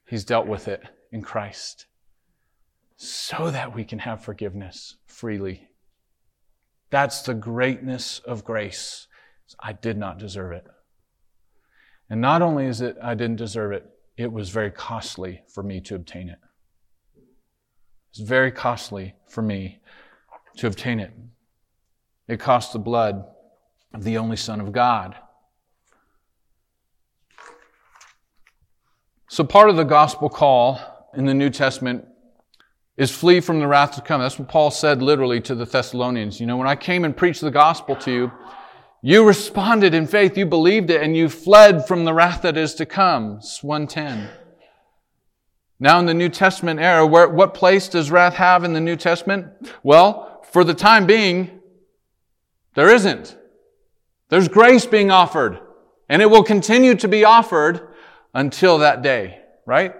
He's 0.09 0.25
dealt 0.25 0.47
with 0.47 0.67
it 0.67 0.83
in 1.13 1.23
Christ 1.23 1.87
so 3.03 3.51
that 3.51 3.75
we 3.75 3.85
can 3.85 3.99
have 3.99 4.23
forgiveness 4.23 4.97
freely. 5.07 5.69
That's 6.91 7.23
the 7.23 7.35
greatness 7.35 8.21
of 8.21 8.45
grace. 8.45 9.09
I 9.59 9.73
did 9.73 9.99
not 9.99 10.19
deserve 10.19 10.53
it. 10.53 10.65
And 12.09 12.21
not 12.21 12.43
only 12.43 12.67
is 12.67 12.81
it 12.81 12.97
I 13.03 13.15
didn't 13.15 13.37
deserve 13.37 13.73
it, 13.73 13.91
it 14.17 14.31
was 14.31 14.51
very 14.51 14.71
costly 14.71 15.43
for 15.53 15.65
me 15.65 15.81
to 15.81 15.97
obtain 15.97 16.29
it. 16.29 16.39
It's 18.11 18.21
very 18.21 18.53
costly 18.53 19.15
for 19.29 19.43
me 19.43 19.81
to 20.59 20.69
obtain 20.69 21.01
it. 21.01 21.13
It 22.29 22.39
cost 22.39 22.73
the 22.73 22.79
blood 22.79 23.25
of 23.93 24.05
the 24.05 24.17
only 24.17 24.37
Son 24.37 24.61
of 24.61 24.71
God. 24.71 25.17
So, 29.29 29.43
part 29.43 29.71
of 29.71 29.77
the 29.77 29.85
gospel 29.85 30.29
call 30.29 30.79
in 31.15 31.25
the 31.25 31.35
New 31.35 31.51
Testament 31.51 32.05
is 32.97 33.11
flee 33.11 33.41
from 33.41 33.59
the 33.59 33.67
wrath 33.67 33.95
to 33.97 34.03
come. 34.03 34.21
That's 34.21 34.39
what 34.39 34.49
Paul 34.49 34.71
said 34.71 35.03
literally 35.03 35.41
to 35.43 35.55
the 35.55 35.65
Thessalonians. 35.65 36.41
You 36.41 36.47
know, 36.47 36.57
when 36.57 36.69
I 36.69 36.77
came 36.77 37.05
and 37.05 37.17
preached 37.17 37.41
the 37.41 37.51
gospel 37.51 37.97
to 37.97 38.13
you, 38.13 38.33
you 39.03 39.27
responded 39.27 39.95
in 39.95 40.07
faith, 40.07 40.37
you 40.39 40.47
believed 40.47 40.91
it, 40.91 41.03
and 41.03 41.17
you 41.17 41.29
fled 41.29 41.89
from 41.89 42.05
the 42.05 42.15
wrath 42.15 42.43
that 42.43 42.57
is 42.57 42.75
to 42.75 42.87
come. 42.87 43.39
It's 43.39 43.63
110. 43.63 44.29
Now 45.81 45.99
in 45.99 46.07
the 46.07 46.15
New 46.15 46.29
Testament 46.29 46.79
era, 46.79 47.05
where, 47.05 47.29
what 47.29 47.55
place 47.55 47.89
does 47.89 48.13
wrath 48.13 48.35
have 48.35 48.63
in 48.63 48.73
the 48.73 48.81
New 48.81 48.95
Testament? 48.95 49.47
Well, 49.83 50.41
for 50.53 50.63
the 50.63 50.75
time 50.75 51.07
being, 51.07 51.61
there 52.77 52.95
isn't. 52.95 53.37
There's 54.29 54.47
grace 54.47 54.87
being 54.87 55.11
offered, 55.11 55.59
and 56.09 56.23
it 56.23 56.31
will 56.31 56.45
continue 56.45 56.95
to 56.95 57.09
be 57.09 57.25
offered 57.25 57.89
until 58.33 58.79
that 58.79 59.03
day. 59.03 59.41
right? 59.67 59.95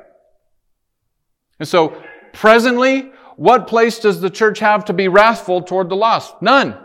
And 1.59 1.67
so, 1.67 2.01
presently, 2.33 3.13
what 3.37 3.67
place 3.67 3.99
does 3.99 4.21
the 4.21 4.31
church 4.31 4.59
have 4.59 4.85
to 4.87 4.93
be 4.93 5.09
wrathful 5.09 5.63
toward 5.63 5.89
the 5.89 5.97
lost? 5.97 6.41
None. 6.43 6.79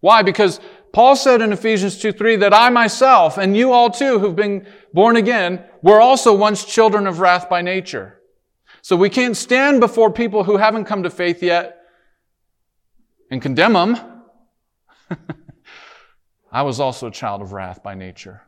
Why? 0.00 0.22
Because 0.22 0.60
Paul 0.92 1.16
said 1.16 1.42
in 1.42 1.52
Ephesians 1.52 1.98
2 1.98 2.12
3 2.12 2.36
that 2.36 2.54
I 2.54 2.70
myself, 2.70 3.38
and 3.38 3.56
you 3.56 3.72
all 3.72 3.90
too 3.90 4.18
who've 4.18 4.36
been 4.36 4.66
born 4.92 5.16
again, 5.16 5.64
were 5.82 6.00
also 6.00 6.34
once 6.34 6.64
children 6.64 7.06
of 7.06 7.20
wrath 7.20 7.48
by 7.48 7.62
nature. 7.62 8.20
So 8.82 8.96
we 8.96 9.10
can't 9.10 9.36
stand 9.36 9.80
before 9.80 10.12
people 10.12 10.44
who 10.44 10.56
haven't 10.56 10.84
come 10.84 11.02
to 11.02 11.10
faith 11.10 11.42
yet 11.42 11.80
and 13.30 13.42
condemn 13.42 13.72
them. 13.72 13.96
I 16.52 16.62
was 16.62 16.80
also 16.80 17.08
a 17.08 17.12
child 17.12 17.42
of 17.42 17.52
wrath 17.52 17.82
by 17.82 17.94
nature. 17.94 18.42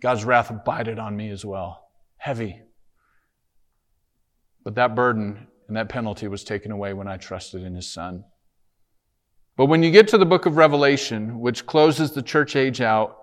God's 0.00 0.24
wrath 0.24 0.50
abided 0.50 0.98
on 0.98 1.16
me 1.16 1.30
as 1.30 1.44
well. 1.44 1.88
Heavy. 2.16 2.62
But 4.64 4.76
that 4.76 4.94
burden 4.94 5.48
and 5.70 5.76
that 5.76 5.88
penalty 5.88 6.26
was 6.26 6.42
taken 6.42 6.72
away 6.72 6.94
when 6.94 7.06
I 7.06 7.16
trusted 7.16 7.62
in 7.62 7.76
His 7.76 7.88
Son. 7.88 8.24
But 9.56 9.66
when 9.66 9.84
you 9.84 9.92
get 9.92 10.08
to 10.08 10.18
the 10.18 10.26
book 10.26 10.44
of 10.44 10.56
Revelation, 10.56 11.38
which 11.38 11.64
closes 11.64 12.10
the 12.10 12.22
church 12.22 12.56
age 12.56 12.80
out 12.80 13.16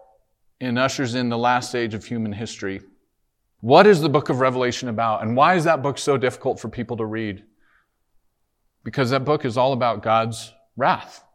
and 0.62 0.80
ushers 0.80 1.14
in 1.14 1.28
the 1.28 1.38
last 1.38 1.76
age 1.76 1.94
of 1.94 2.06
human 2.06 2.32
history, 2.32 2.80
what 3.60 3.86
is 3.86 4.00
the 4.00 4.08
book 4.08 4.30
of 4.30 4.40
Revelation 4.40 4.88
about? 4.88 5.24
And 5.24 5.36
why 5.36 5.56
is 5.56 5.66
that 5.66 5.84
book 5.84 5.98
so 5.98 6.16
difficult 6.16 6.58
for 6.58 6.70
people 6.70 6.96
to 6.96 7.06
read? 7.06 7.44
Because 8.86 9.10
that 9.10 9.26
book 9.26 9.44
is 9.44 9.58
all 9.58 9.74
about 9.74 10.02
God's 10.02 10.54
wrath. 10.78 11.26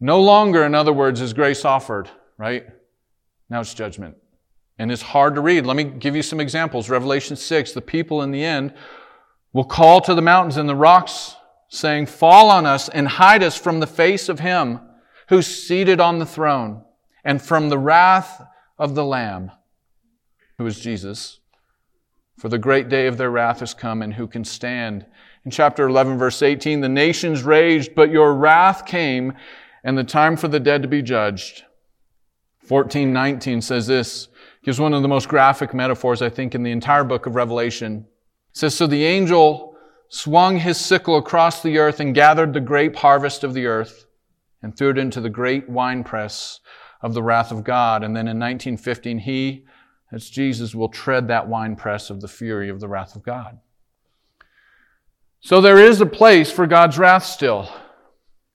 No 0.00 0.20
longer, 0.20 0.64
in 0.64 0.74
other 0.74 0.92
words, 0.92 1.20
is 1.20 1.32
grace 1.32 1.64
offered, 1.64 2.10
right? 2.36 2.66
Now 3.48 3.60
it's 3.60 3.74
judgment. 3.74 4.16
And 4.76 4.90
it's 4.90 5.02
hard 5.02 5.36
to 5.36 5.40
read. 5.40 5.66
Let 5.66 5.76
me 5.76 5.84
give 5.84 6.16
you 6.16 6.22
some 6.22 6.40
examples. 6.40 6.90
Revelation 6.90 7.36
6, 7.36 7.74
the 7.74 7.80
people 7.80 8.22
in 8.22 8.32
the 8.32 8.42
end 8.42 8.74
will 9.52 9.64
call 9.64 10.00
to 10.00 10.14
the 10.14 10.22
mountains 10.22 10.56
and 10.56 10.68
the 10.68 10.76
rocks, 10.76 11.36
saying, 11.68 12.06
Fall 12.06 12.50
on 12.50 12.66
us 12.66 12.88
and 12.88 13.08
hide 13.08 13.42
us 13.42 13.56
from 13.56 13.80
the 13.80 13.86
face 13.86 14.28
of 14.28 14.40
him 14.40 14.80
who's 15.28 15.46
seated 15.46 16.00
on 16.00 16.18
the 16.18 16.26
throne 16.26 16.82
and 17.24 17.40
from 17.40 17.68
the 17.68 17.78
wrath 17.78 18.42
of 18.78 18.94
the 18.94 19.04
Lamb, 19.04 19.52
who 20.58 20.66
is 20.66 20.80
Jesus. 20.80 21.38
For 22.38 22.48
the 22.48 22.58
great 22.58 22.88
day 22.88 23.06
of 23.06 23.18
their 23.18 23.30
wrath 23.30 23.60
has 23.60 23.74
come, 23.74 24.00
and 24.00 24.14
who 24.14 24.26
can 24.26 24.44
stand? 24.44 25.04
In 25.44 25.50
chapter 25.50 25.86
11, 25.86 26.18
verse 26.18 26.42
18, 26.42 26.80
the 26.80 26.88
nations 26.88 27.42
raged, 27.42 27.94
but 27.94 28.10
your 28.10 28.34
wrath 28.34 28.86
came, 28.86 29.34
and 29.84 29.96
the 29.96 30.04
time 30.04 30.36
for 30.36 30.48
the 30.48 30.58
dead 30.58 30.82
to 30.82 30.88
be 30.88 31.02
judged. 31.02 31.64
1419 32.66 33.60
says 33.60 33.86
this, 33.86 34.28
gives 34.62 34.80
one 34.80 34.94
of 34.94 35.02
the 35.02 35.08
most 35.08 35.28
graphic 35.28 35.74
metaphors, 35.74 36.22
I 36.22 36.30
think, 36.30 36.54
in 36.54 36.62
the 36.62 36.70
entire 36.70 37.04
book 37.04 37.26
of 37.26 37.34
Revelation. 37.34 38.06
It 38.52 38.56
says, 38.56 38.74
So 38.74 38.86
the 38.86 39.04
angel 39.04 39.76
swung 40.08 40.58
his 40.58 40.76
sickle 40.76 41.16
across 41.16 41.62
the 41.62 41.78
earth 41.78 42.00
and 42.00 42.14
gathered 42.14 42.52
the 42.52 42.60
grape 42.60 42.96
harvest 42.96 43.44
of 43.44 43.54
the 43.54 43.66
earth 43.66 44.06
and 44.62 44.76
threw 44.76 44.90
it 44.90 44.98
into 44.98 45.20
the 45.20 45.30
great 45.30 45.68
winepress 45.68 46.60
of 47.00 47.14
the 47.14 47.22
wrath 47.22 47.50
of 47.50 47.64
God. 47.64 48.02
And 48.02 48.14
then 48.14 48.26
in 48.26 48.38
1915, 48.38 49.18
he, 49.18 49.64
that's 50.10 50.28
Jesus, 50.28 50.74
will 50.74 50.88
tread 50.88 51.28
that 51.28 51.48
winepress 51.48 52.10
of 52.10 52.20
the 52.20 52.28
fury 52.28 52.68
of 52.68 52.80
the 52.80 52.88
wrath 52.88 53.16
of 53.16 53.22
God. 53.22 53.58
So 55.40 55.60
there 55.60 55.78
is 55.78 56.00
a 56.00 56.06
place 56.06 56.50
for 56.50 56.66
God's 56.66 56.98
wrath 56.98 57.24
still. 57.24 57.70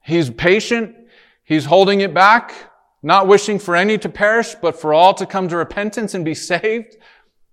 He's 0.04 0.30
patient. 0.30 0.96
He's 1.44 1.66
holding 1.66 2.02
it 2.02 2.14
back, 2.14 2.54
not 3.02 3.28
wishing 3.28 3.58
for 3.58 3.76
any 3.76 3.98
to 4.00 4.10
perish, 4.10 4.56
but 4.62 4.80
for 4.80 4.94
all 4.94 5.14
to 5.16 5.26
come 5.26 5.48
to 5.48 5.58
repentance 5.58 6.14
and 6.14 6.24
be 6.24 6.36
saved. 6.36 6.98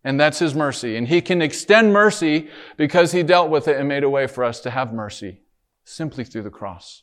And 0.05 0.19
that's 0.19 0.39
His 0.39 0.55
mercy. 0.55 0.97
And 0.97 1.09
He 1.09 1.21
can 1.21 1.41
extend 1.41 1.93
mercy 1.93 2.49
because 2.77 3.13
He 3.13 3.23
dealt 3.23 3.51
with 3.51 3.69
it 3.69 3.77
and 3.77 3.89
made 3.89 4.05
a 4.05 4.11
way 4.11 4.27
for 4.27 4.45
us 4.45 4.61
to 4.61 4.71
have 4.71 4.93
mercy 4.93 5.43
simply 5.85 6.25
through 6.25 6.43
the 6.43 6.51
cross. 6.51 7.03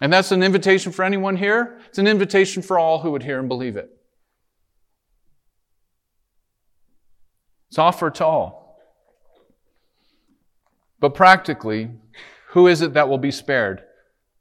And 0.00 0.12
that's 0.12 0.32
an 0.32 0.42
invitation 0.42 0.92
for 0.92 1.04
anyone 1.04 1.36
here. 1.36 1.78
It's 1.88 1.98
an 1.98 2.06
invitation 2.06 2.62
for 2.62 2.78
all 2.78 3.00
who 3.00 3.10
would 3.12 3.22
hear 3.22 3.38
and 3.38 3.48
believe 3.48 3.76
it. 3.76 3.90
It's 7.68 7.78
offered 7.78 8.14
to 8.16 8.24
all. 8.24 8.78
But 11.00 11.14
practically, 11.14 11.90
who 12.48 12.66
is 12.66 12.82
it 12.82 12.94
that 12.94 13.08
will 13.08 13.18
be 13.18 13.30
spared? 13.30 13.82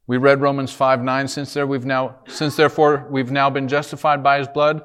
We 0.08 0.18
read 0.18 0.42
Romans 0.42 0.72
5 0.72 1.02
9, 1.02 1.28
since 1.28 1.54
there 1.54 1.66
we've 1.66 1.86
now, 1.86 2.18
since 2.28 2.56
therefore 2.56 3.08
we've 3.10 3.32
now 3.32 3.50
been 3.50 3.68
justified 3.68 4.24
by 4.24 4.38
his 4.38 4.48
blood, 4.48 4.84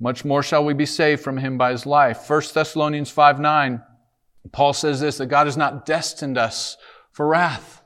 much 0.00 0.24
more 0.24 0.42
shall 0.42 0.64
we 0.64 0.72
be 0.72 0.86
saved 0.86 1.22
from 1.22 1.36
him 1.36 1.58
by 1.58 1.70
his 1.70 1.84
life. 1.86 2.28
1 2.28 2.42
Thessalonians 2.54 3.10
5 3.10 3.38
9, 3.38 3.82
Paul 4.50 4.72
says 4.72 5.00
this, 5.00 5.18
that 5.18 5.26
God 5.26 5.46
has 5.46 5.56
not 5.56 5.84
destined 5.84 6.38
us 6.38 6.78
for 7.12 7.28
wrath, 7.28 7.82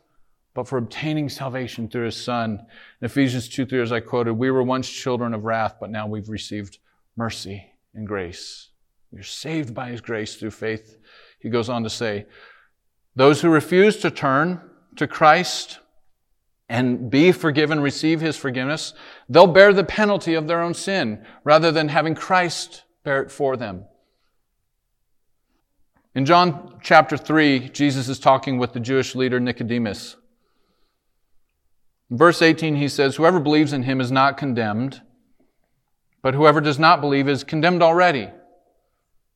but 0.55 0.69
for 0.69 0.79
obtaining 0.79 1.29
salvation 1.29 1.89
through 1.89 2.07
his 2.07 2.17
Son. 2.17 2.65
In 3.01 3.05
Ephesians 3.05 3.49
2 3.49 3.67
3, 3.67 3.83
as 3.83 3.93
I 3.93 4.01
quoted, 4.01 4.35
we 4.35 4.51
were 4.51 4.62
once 4.62 4.89
children 4.89 5.35
of 5.35 5.45
wrath, 5.45 5.77
but 5.81 5.91
now 5.91 6.07
we've 6.07 6.29
received 6.29 6.79
mercy 7.17 7.67
and 7.95 8.07
grace. 8.07 8.71
We're 9.11 9.23
saved 9.23 9.75
by 9.75 9.91
his 9.91 10.01
grace 10.01 10.37
through 10.37 10.53
faith. 10.53 10.97
He 11.41 11.51
goes 11.51 11.69
on 11.69 11.83
to 11.83 11.91
say, 11.91 12.27
those 13.17 13.41
who 13.41 13.49
refuse 13.49 13.99
to 13.99 14.11
turn 14.11 14.61
to 14.97 15.07
Christ 15.07 15.79
and 16.69 17.11
be 17.11 17.33
forgiven, 17.33 17.81
receive 17.81 18.21
his 18.21 18.37
forgiveness, 18.37 18.95
they'll 19.29 19.47
bear 19.47 19.73
the 19.73 19.85
penalty 19.85 20.35
of 20.35 20.47
their 20.47 20.62
own 20.62 20.75
sin 20.75 21.25
rather 21.45 21.71
than 21.71 21.89
having 21.89 22.15
Christ 22.15 22.85
bear 23.05 23.23
it 23.23 23.31
for 23.31 23.57
them. 23.57 23.85
In 26.15 26.25
John 26.25 26.79
chapter 26.83 27.17
3, 27.17 27.71
Jesus 27.71 28.09
is 28.09 28.19
talking 28.19 28.59
with 28.59 28.73
the 28.73 28.81
Jewish 28.81 29.15
leader 29.15 29.41
Nicodemus. 29.41 30.17
In 32.11 32.17
verse 32.17 32.41
18, 32.41 32.77
he 32.77 32.89
says, 32.89 33.17
Whoever 33.17 33.41
believes 33.41 33.73
in 33.73 33.83
him 33.83 34.01
is 34.01 34.12
not 34.12 34.37
condemned, 34.37 35.03
but 36.23 36.35
whoever 36.35 36.61
does 36.61 36.79
not 36.79 37.01
believe 37.01 37.29
is 37.29 37.45
condemned 37.45 37.83
already 37.83 38.31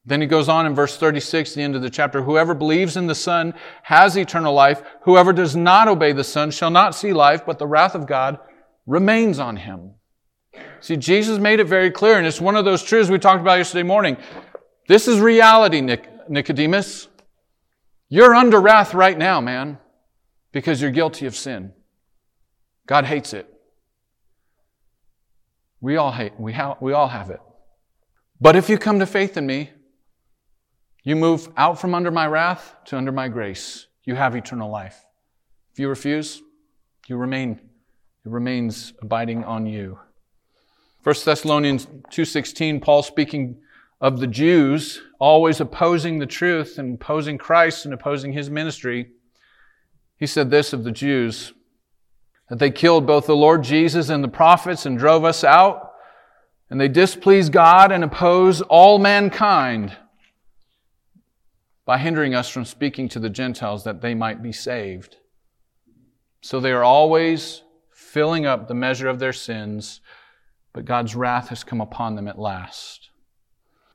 then 0.09 0.23
he 0.23 0.27
goes 0.27 0.49
on 0.49 0.65
in 0.65 0.75
verse 0.75 0.97
36, 0.97 1.53
the 1.53 1.61
end 1.61 1.77
of 1.77 1.83
the 1.83 1.91
chapter, 1.91 2.23
whoever 2.23 2.55
believes 2.55 2.97
in 2.97 3.07
the 3.07 3.15
Son 3.15 3.53
has 3.83 4.17
eternal 4.17 4.55
life. 4.55 4.81
Whoever 5.03 5.35
does 5.35 5.55
not 5.55 5.87
obey 5.87 6.13
the 6.13 6.25
Son 6.25 6.51
shall 6.51 6.71
not 6.71 6.95
see 6.95 7.13
life, 7.13 7.45
but 7.45 7.59
the 7.59 7.67
wrath 7.67 7.95
of 7.95 8.07
God 8.07 8.39
remains 8.87 9.39
on 9.39 9.59
him. 9.59 9.93
See, 10.81 10.97
Jesus 10.97 11.39
made 11.39 11.61
it 11.61 11.67
very 11.67 11.91
clear, 11.91 12.17
and 12.17 12.27
it's 12.27 12.41
one 12.41 12.57
of 12.57 12.65
those 12.65 12.83
truths 12.83 13.11
we 13.11 13.19
talked 13.19 13.43
about 13.43 13.59
yesterday 13.59 13.83
morning. 13.83 14.17
This 14.89 15.09
is 15.09 15.21
reality, 15.21 15.83
Nic- 15.83 16.09
Nicodemus. 16.31 17.09
You're 18.09 18.35
under 18.35 18.59
wrath 18.59 18.95
right 18.95 19.19
now, 19.19 19.43
man, 19.43 19.77
because 20.53 20.81
you're 20.81 20.91
guilty 20.91 21.27
of 21.27 21.37
sin. 21.37 21.75
God 22.87 23.05
hates 23.05 23.35
it. 23.35 23.47
We 25.83 25.99
all 25.99 26.13
hate, 26.13 26.33
we, 26.41 26.55
ha- 26.55 26.79
we 26.81 26.95
all 26.95 27.09
have 27.09 27.29
it. 27.29 27.41
But 28.41 28.57
if 28.57 28.71
you 28.71 28.79
come 28.79 29.01
to 29.01 29.07
faith 29.07 29.37
in 29.37 29.47
me, 29.47 29.73
you 31.05 31.17
move 31.17 31.49
out 31.57 31.81
from 31.81 31.95
under 31.95 32.11
my 32.11 32.27
wrath 32.27 32.77
to 32.87 32.97
under 32.97 33.13
my 33.13 33.29
grace. 33.29 33.87
You 34.05 34.15
have 34.15 34.35
eternal 34.35 34.71
life. 34.71 35.05
If 35.73 35.79
you 35.79 35.89
refuse, 35.89 36.43
you 37.07 37.17
remain, 37.17 37.53
it 37.53 38.31
remains 38.31 38.93
abiding 39.01 39.45
on 39.45 39.67
you. 39.67 39.99
1 41.05 41.15
Thessalonians 41.25 41.87
2.16, 41.87 42.83
Paul 42.83 43.03
speaking 43.03 43.61
of 44.01 44.21
the 44.21 44.27
Jews 44.27 45.01
always 45.19 45.61
opposing 45.61 46.19
the 46.19 46.27
truth 46.27 46.79
and 46.79 46.95
opposing 46.95 47.39
Christ 47.39 47.85
and 47.85 47.95
opposing 47.95 48.33
his 48.33 48.51
ministry. 48.51 49.11
He 50.17 50.27
said 50.27 50.51
this 50.51 50.73
of 50.73 50.85
the 50.85 50.93
Jews, 50.93 51.53
that 52.49 52.59
they 52.59 52.71
killed 52.71 53.07
both 53.07 53.27
the 53.27 53.37
Lord 53.37 53.63
Jesus 53.63 54.09
and 54.09 54.23
the 54.23 54.29
prophets 54.29 54.85
and 54.87 54.99
drove 54.99 55.25
us 55.25 55.45
out, 55.45 55.93
and 56.71 56.81
they 56.81 56.89
displease 56.89 57.49
God 57.51 57.93
and 57.93 58.05
oppose 58.05 58.61
all 58.63 58.99
mankind 58.99 59.97
by 61.89 61.97
hindering 61.97 62.35
us 62.35 62.51
from 62.51 62.67
speaking 62.67 63.09
to 63.09 63.19
the 63.19 63.31
Gentiles 63.31 63.85
that 63.85 64.03
they 64.03 64.15
might 64.15 64.43
be 64.43 64.53
saved. 64.53 65.17
So 66.43 66.61
they 66.61 66.73
are 66.73 66.85
always 66.85 67.63
filling 67.95 68.45
up 68.45 68.69
the 68.69 68.75
measure 68.75 69.09
of 69.09 69.19
their 69.19 69.33
sins, 69.33 70.03
but 70.75 70.85
God's 70.85 71.17
wrath 71.17 71.49
has 71.49 71.65
come 71.65 71.81
upon 71.81 72.15
them 72.15 72.29
at 72.29 72.39
last. 72.39 73.09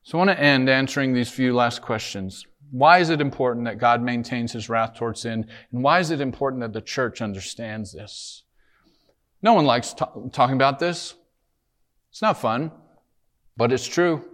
So 0.01 0.17
I 0.17 0.25
want 0.25 0.31
to 0.31 0.43
end 0.43 0.71
answering 0.71 1.13
these 1.13 1.29
few 1.29 1.53
last 1.53 1.83
questions. 1.83 2.47
Why 2.71 2.97
is 2.97 3.11
it 3.11 3.21
important 3.21 3.65
that 3.65 3.77
God 3.77 4.01
maintains 4.01 4.53
his 4.53 4.69
wrath 4.69 4.95
towards 4.95 5.21
sin? 5.21 5.45
And 5.71 5.83
why 5.83 5.99
is 5.99 6.09
it 6.09 6.19
important 6.19 6.63
that 6.63 6.73
the 6.73 6.81
church 6.81 7.21
understands 7.21 7.93
this? 7.93 8.41
No 9.43 9.53
one 9.53 9.67
likes 9.67 9.93
t- 9.93 10.03
talking 10.31 10.55
about 10.55 10.79
this. 10.79 11.13
It's 12.09 12.23
not 12.23 12.41
fun, 12.41 12.71
but 13.55 13.71
it's 13.71 13.85
true. 13.87 14.32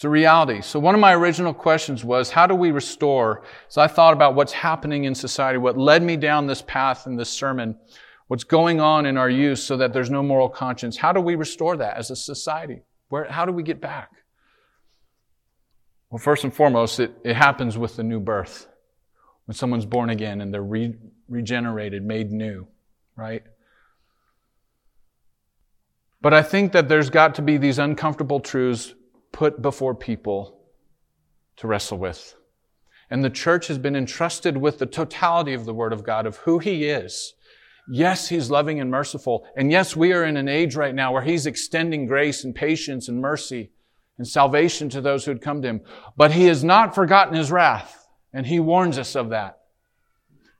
It's 0.00 0.06
a 0.06 0.08
reality. 0.08 0.62
So 0.62 0.80
one 0.80 0.94
of 0.94 1.00
my 1.02 1.14
original 1.14 1.52
questions 1.52 2.02
was, 2.02 2.30
how 2.30 2.46
do 2.46 2.54
we 2.54 2.70
restore? 2.70 3.42
So 3.68 3.82
I 3.82 3.86
thought 3.86 4.14
about 4.14 4.34
what's 4.34 4.54
happening 4.54 5.04
in 5.04 5.14
society, 5.14 5.58
what 5.58 5.76
led 5.76 6.02
me 6.02 6.16
down 6.16 6.46
this 6.46 6.62
path 6.62 7.06
in 7.06 7.16
this 7.16 7.28
sermon, 7.28 7.76
what's 8.26 8.42
going 8.42 8.80
on 8.80 9.04
in 9.04 9.18
our 9.18 9.28
youth 9.28 9.58
so 9.58 9.76
that 9.76 9.92
there's 9.92 10.08
no 10.08 10.22
moral 10.22 10.48
conscience. 10.48 10.96
How 10.96 11.12
do 11.12 11.20
we 11.20 11.34
restore 11.34 11.76
that 11.76 11.98
as 11.98 12.10
a 12.10 12.16
society? 12.16 12.80
Where, 13.10 13.30
how 13.30 13.44
do 13.44 13.52
we 13.52 13.62
get 13.62 13.82
back? 13.82 14.10
Well, 16.08 16.18
first 16.18 16.44
and 16.44 16.54
foremost, 16.54 16.98
it, 16.98 17.12
it 17.22 17.36
happens 17.36 17.76
with 17.76 17.96
the 17.96 18.02
new 18.02 18.20
birth. 18.20 18.68
When 19.44 19.54
someone's 19.54 19.84
born 19.84 20.08
again 20.08 20.40
and 20.40 20.50
they're 20.54 20.62
re- 20.62 20.96
regenerated, 21.28 22.02
made 22.02 22.32
new, 22.32 22.68
right? 23.16 23.42
But 26.22 26.32
I 26.32 26.42
think 26.42 26.72
that 26.72 26.88
there's 26.88 27.10
got 27.10 27.34
to 27.34 27.42
be 27.42 27.58
these 27.58 27.78
uncomfortable 27.78 28.40
truths 28.40 28.94
put 29.32 29.62
before 29.62 29.94
people 29.94 30.60
to 31.56 31.66
wrestle 31.66 31.98
with. 31.98 32.34
And 33.10 33.24
the 33.24 33.30
church 33.30 33.66
has 33.66 33.78
been 33.78 33.96
entrusted 33.96 34.56
with 34.56 34.78
the 34.78 34.86
totality 34.86 35.52
of 35.52 35.64
the 35.64 35.74
Word 35.74 35.92
of 35.92 36.04
God, 36.04 36.26
of 36.26 36.36
who 36.38 36.58
He 36.58 36.84
is. 36.84 37.34
Yes, 37.88 38.28
He's 38.28 38.50
loving 38.50 38.80
and 38.80 38.90
merciful. 38.90 39.46
And 39.56 39.70
yes, 39.72 39.96
we 39.96 40.12
are 40.12 40.24
in 40.24 40.36
an 40.36 40.48
age 40.48 40.76
right 40.76 40.94
now 40.94 41.12
where 41.12 41.22
He's 41.22 41.46
extending 41.46 42.06
grace 42.06 42.44
and 42.44 42.54
patience 42.54 43.08
and 43.08 43.20
mercy 43.20 43.72
and 44.16 44.26
salvation 44.26 44.88
to 44.90 45.00
those 45.00 45.24
who 45.24 45.32
had 45.32 45.42
come 45.42 45.60
to 45.62 45.68
Him. 45.68 45.80
But 46.16 46.32
He 46.32 46.44
has 46.44 46.62
not 46.62 46.94
forgotten 46.94 47.34
His 47.34 47.50
wrath. 47.50 48.06
And 48.32 48.46
He 48.46 48.60
warns 48.60 48.96
us 48.96 49.16
of 49.16 49.30
that. 49.30 49.58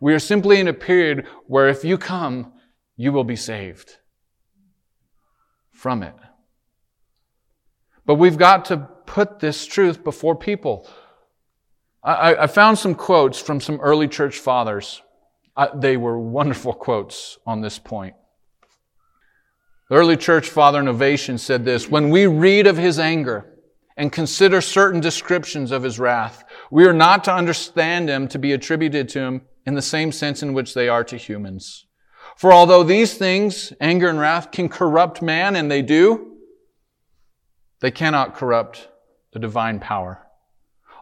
We 0.00 0.12
are 0.12 0.18
simply 0.18 0.58
in 0.58 0.66
a 0.66 0.72
period 0.72 1.26
where 1.46 1.68
if 1.68 1.84
you 1.84 1.98
come, 1.98 2.52
you 2.96 3.12
will 3.12 3.24
be 3.24 3.36
saved 3.36 3.98
from 5.72 6.02
it. 6.02 6.14
But 8.10 8.16
we've 8.16 8.36
got 8.36 8.64
to 8.64 8.88
put 9.06 9.38
this 9.38 9.64
truth 9.64 10.02
before 10.02 10.34
people. 10.34 10.84
I, 12.02 12.34
I 12.34 12.46
found 12.48 12.76
some 12.76 12.96
quotes 12.96 13.40
from 13.40 13.60
some 13.60 13.78
early 13.80 14.08
church 14.08 14.40
fathers. 14.40 15.00
I, 15.56 15.68
they 15.76 15.96
were 15.96 16.18
wonderful 16.18 16.72
quotes 16.72 17.38
on 17.46 17.60
this 17.60 17.78
point. 17.78 18.16
The 19.88 19.94
early 19.94 20.16
church 20.16 20.48
father 20.48 20.82
Novatian 20.82 21.38
said 21.38 21.64
this 21.64 21.88
When 21.88 22.10
we 22.10 22.26
read 22.26 22.66
of 22.66 22.76
his 22.76 22.98
anger 22.98 23.46
and 23.96 24.10
consider 24.10 24.60
certain 24.60 24.98
descriptions 24.98 25.70
of 25.70 25.84
his 25.84 26.00
wrath, 26.00 26.42
we 26.68 26.86
are 26.86 26.92
not 26.92 27.22
to 27.26 27.32
understand 27.32 28.08
them 28.08 28.26
to 28.26 28.40
be 28.40 28.52
attributed 28.52 29.08
to 29.10 29.20
him 29.20 29.42
in 29.64 29.74
the 29.74 29.82
same 29.82 30.10
sense 30.10 30.42
in 30.42 30.52
which 30.52 30.74
they 30.74 30.88
are 30.88 31.04
to 31.04 31.16
humans. 31.16 31.86
For 32.36 32.52
although 32.52 32.82
these 32.82 33.14
things, 33.14 33.72
anger 33.80 34.08
and 34.08 34.18
wrath, 34.18 34.50
can 34.50 34.68
corrupt 34.68 35.22
man, 35.22 35.54
and 35.54 35.70
they 35.70 35.82
do, 35.82 36.29
they 37.80 37.90
cannot 37.90 38.34
corrupt 38.34 38.88
the 39.32 39.38
divine 39.38 39.80
power. 39.80 40.26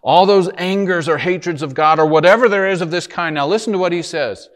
All 0.02 0.26
those 0.26 0.48
angers 0.56 1.08
or 1.08 1.18
hatreds 1.18 1.62
of 1.62 1.74
God 1.74 1.98
or 1.98 2.06
whatever 2.06 2.48
there 2.48 2.68
is 2.68 2.80
of 2.80 2.90
this 2.90 3.06
kind, 3.06 3.34
now 3.34 3.46
listen 3.46 3.72
to 3.72 3.78
what 3.78 3.92
he 3.92 4.02
says, 4.02 4.48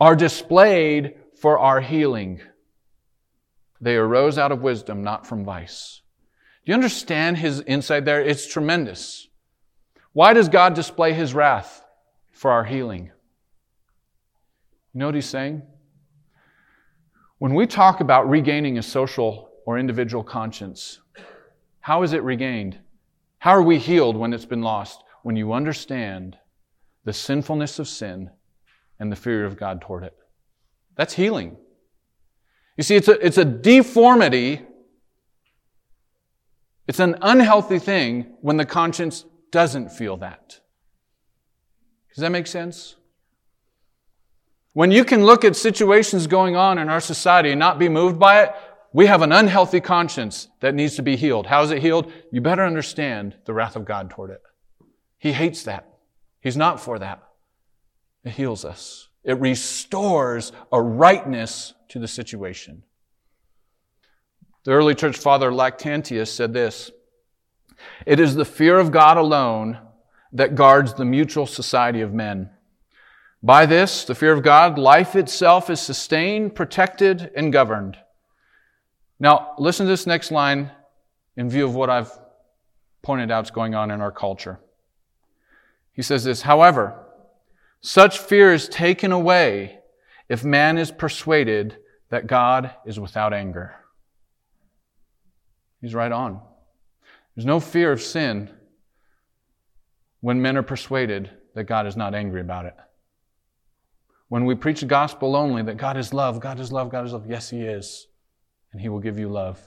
are 0.00 0.16
displayed 0.16 1.14
for 1.40 1.58
our 1.58 1.80
healing. 1.80 2.40
They 3.80 3.96
arose 3.96 4.38
out 4.38 4.52
of 4.52 4.62
wisdom, 4.62 5.02
not 5.02 5.26
from 5.26 5.44
vice. 5.44 6.02
Do 6.64 6.72
you 6.72 6.74
understand 6.74 7.38
his 7.38 7.60
insight 7.60 8.04
there? 8.04 8.22
It's 8.22 8.46
tremendous. 8.46 9.28
Why 10.12 10.32
does 10.32 10.48
God 10.48 10.74
display 10.74 11.12
his 11.12 11.34
wrath? 11.34 11.82
For 12.32 12.50
our 12.50 12.64
healing. 12.64 13.10
You 14.92 15.00
know 15.00 15.06
what 15.06 15.14
he's 15.14 15.28
saying? 15.28 15.62
When 17.38 17.54
we 17.54 17.66
talk 17.66 18.00
about 18.00 18.28
regaining 18.28 18.78
a 18.78 18.82
social 18.82 19.50
or 19.64 19.78
individual 19.78 20.24
conscience, 20.24 21.00
how 21.86 22.02
is 22.02 22.12
it 22.12 22.24
regained? 22.24 22.76
How 23.38 23.52
are 23.52 23.62
we 23.62 23.78
healed 23.78 24.16
when 24.16 24.32
it's 24.32 24.44
been 24.44 24.60
lost? 24.60 25.04
When 25.22 25.36
you 25.36 25.52
understand 25.52 26.36
the 27.04 27.12
sinfulness 27.12 27.78
of 27.78 27.86
sin 27.86 28.30
and 28.98 29.12
the 29.12 29.14
fear 29.14 29.46
of 29.46 29.56
God 29.56 29.80
toward 29.80 30.02
it. 30.02 30.12
That's 30.96 31.14
healing. 31.14 31.56
You 32.76 32.82
see, 32.82 32.96
it's 32.96 33.06
a, 33.06 33.24
it's 33.24 33.38
a 33.38 33.44
deformity. 33.44 34.62
It's 36.88 36.98
an 36.98 37.18
unhealthy 37.22 37.78
thing 37.78 38.34
when 38.40 38.56
the 38.56 38.66
conscience 38.66 39.24
doesn't 39.52 39.92
feel 39.92 40.16
that. 40.16 40.58
Does 42.16 42.22
that 42.22 42.32
make 42.32 42.48
sense? 42.48 42.96
When 44.72 44.90
you 44.90 45.04
can 45.04 45.24
look 45.24 45.44
at 45.44 45.54
situations 45.54 46.26
going 46.26 46.56
on 46.56 46.78
in 46.78 46.88
our 46.88 47.00
society 47.00 47.52
and 47.52 47.60
not 47.60 47.78
be 47.78 47.88
moved 47.88 48.18
by 48.18 48.42
it, 48.42 48.52
we 48.96 49.04
have 49.04 49.20
an 49.20 49.30
unhealthy 49.30 49.78
conscience 49.78 50.48
that 50.60 50.74
needs 50.74 50.96
to 50.96 51.02
be 51.02 51.16
healed. 51.16 51.48
How 51.48 51.62
is 51.62 51.70
it 51.70 51.82
healed? 51.82 52.10
You 52.32 52.40
better 52.40 52.64
understand 52.64 53.36
the 53.44 53.52
wrath 53.52 53.76
of 53.76 53.84
God 53.84 54.08
toward 54.08 54.30
it. 54.30 54.40
He 55.18 55.34
hates 55.34 55.64
that. 55.64 55.86
He's 56.40 56.56
not 56.56 56.80
for 56.80 56.98
that. 56.98 57.22
It 58.24 58.30
heals 58.30 58.64
us. 58.64 59.08
It 59.22 59.38
restores 59.38 60.50
a 60.72 60.80
rightness 60.80 61.74
to 61.88 61.98
the 61.98 62.08
situation. 62.08 62.84
The 64.64 64.70
early 64.70 64.94
church 64.94 65.18
father 65.18 65.50
Lactantius 65.50 66.28
said 66.28 66.54
this 66.54 66.90
It 68.06 68.18
is 68.18 68.34
the 68.34 68.46
fear 68.46 68.78
of 68.78 68.92
God 68.92 69.18
alone 69.18 69.78
that 70.32 70.54
guards 70.54 70.94
the 70.94 71.04
mutual 71.04 71.44
society 71.44 72.00
of 72.00 72.14
men. 72.14 72.48
By 73.42 73.66
this, 73.66 74.06
the 74.06 74.14
fear 74.14 74.32
of 74.32 74.42
God, 74.42 74.78
life 74.78 75.14
itself 75.14 75.68
is 75.68 75.82
sustained, 75.82 76.54
protected, 76.54 77.30
and 77.36 77.52
governed. 77.52 77.98
Now, 79.18 79.54
listen 79.58 79.86
to 79.86 79.90
this 79.90 80.06
next 80.06 80.30
line 80.30 80.70
in 81.36 81.48
view 81.48 81.64
of 81.64 81.74
what 81.74 81.90
I've 81.90 82.12
pointed 83.02 83.30
out 83.30 83.44
is 83.44 83.50
going 83.50 83.74
on 83.74 83.90
in 83.90 84.00
our 84.00 84.12
culture. 84.12 84.60
He 85.92 86.02
says 86.02 86.24
this, 86.24 86.42
however, 86.42 87.02
such 87.80 88.18
fear 88.18 88.52
is 88.52 88.68
taken 88.68 89.12
away 89.12 89.78
if 90.28 90.44
man 90.44 90.76
is 90.76 90.90
persuaded 90.90 91.78
that 92.10 92.26
God 92.26 92.72
is 92.84 93.00
without 93.00 93.32
anger. 93.32 93.74
He's 95.80 95.94
right 95.94 96.12
on. 96.12 96.40
There's 97.34 97.46
no 97.46 97.60
fear 97.60 97.92
of 97.92 98.02
sin 98.02 98.50
when 100.20 100.42
men 100.42 100.56
are 100.56 100.62
persuaded 100.62 101.30
that 101.54 101.64
God 101.64 101.86
is 101.86 101.96
not 101.96 102.14
angry 102.14 102.40
about 102.40 102.66
it. 102.66 102.74
When 104.28 104.44
we 104.44 104.54
preach 104.54 104.80
the 104.80 104.86
gospel 104.86 105.36
only 105.36 105.62
that 105.62 105.76
God 105.76 105.96
is 105.96 106.12
love, 106.12 106.40
God 106.40 106.58
is 106.58 106.72
love, 106.72 106.90
God 106.90 107.06
is 107.06 107.12
love, 107.12 107.26
yes, 107.28 107.50
He 107.50 107.60
is 107.60 108.08
and 108.76 108.82
He 108.82 108.90
will 108.90 109.00
give 109.00 109.18
you 109.18 109.30
love. 109.30 109.58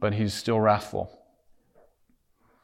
But 0.00 0.14
He's 0.14 0.32
still 0.32 0.58
wrathful. 0.58 1.12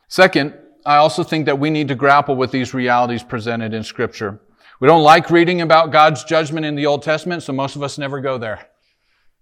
Second, 0.09 0.55
I 0.87 0.97
also 0.97 1.23
think 1.23 1.45
that 1.45 1.59
we 1.59 1.69
need 1.69 1.89
to 1.89 1.95
grapple 1.95 2.35
with 2.35 2.51
these 2.51 2.73
realities 2.73 3.23
presented 3.23 3.75
in 3.75 3.85
Scripture. 3.85 4.41
We 4.81 4.89
don't 4.89 5.03
like 5.03 5.29
reading 5.29 5.61
about 5.61 5.93
God's 5.93 6.25
judgment 6.25 6.65
in 6.65 6.77
the 6.77 6.87
Old 6.87 7.03
Testament, 7.03 7.43
so 7.43 7.53
most 7.53 7.77
of 7.77 7.83
us 7.83 7.99
never 7.99 8.23
go 8.23 8.39
there. 8.39 8.71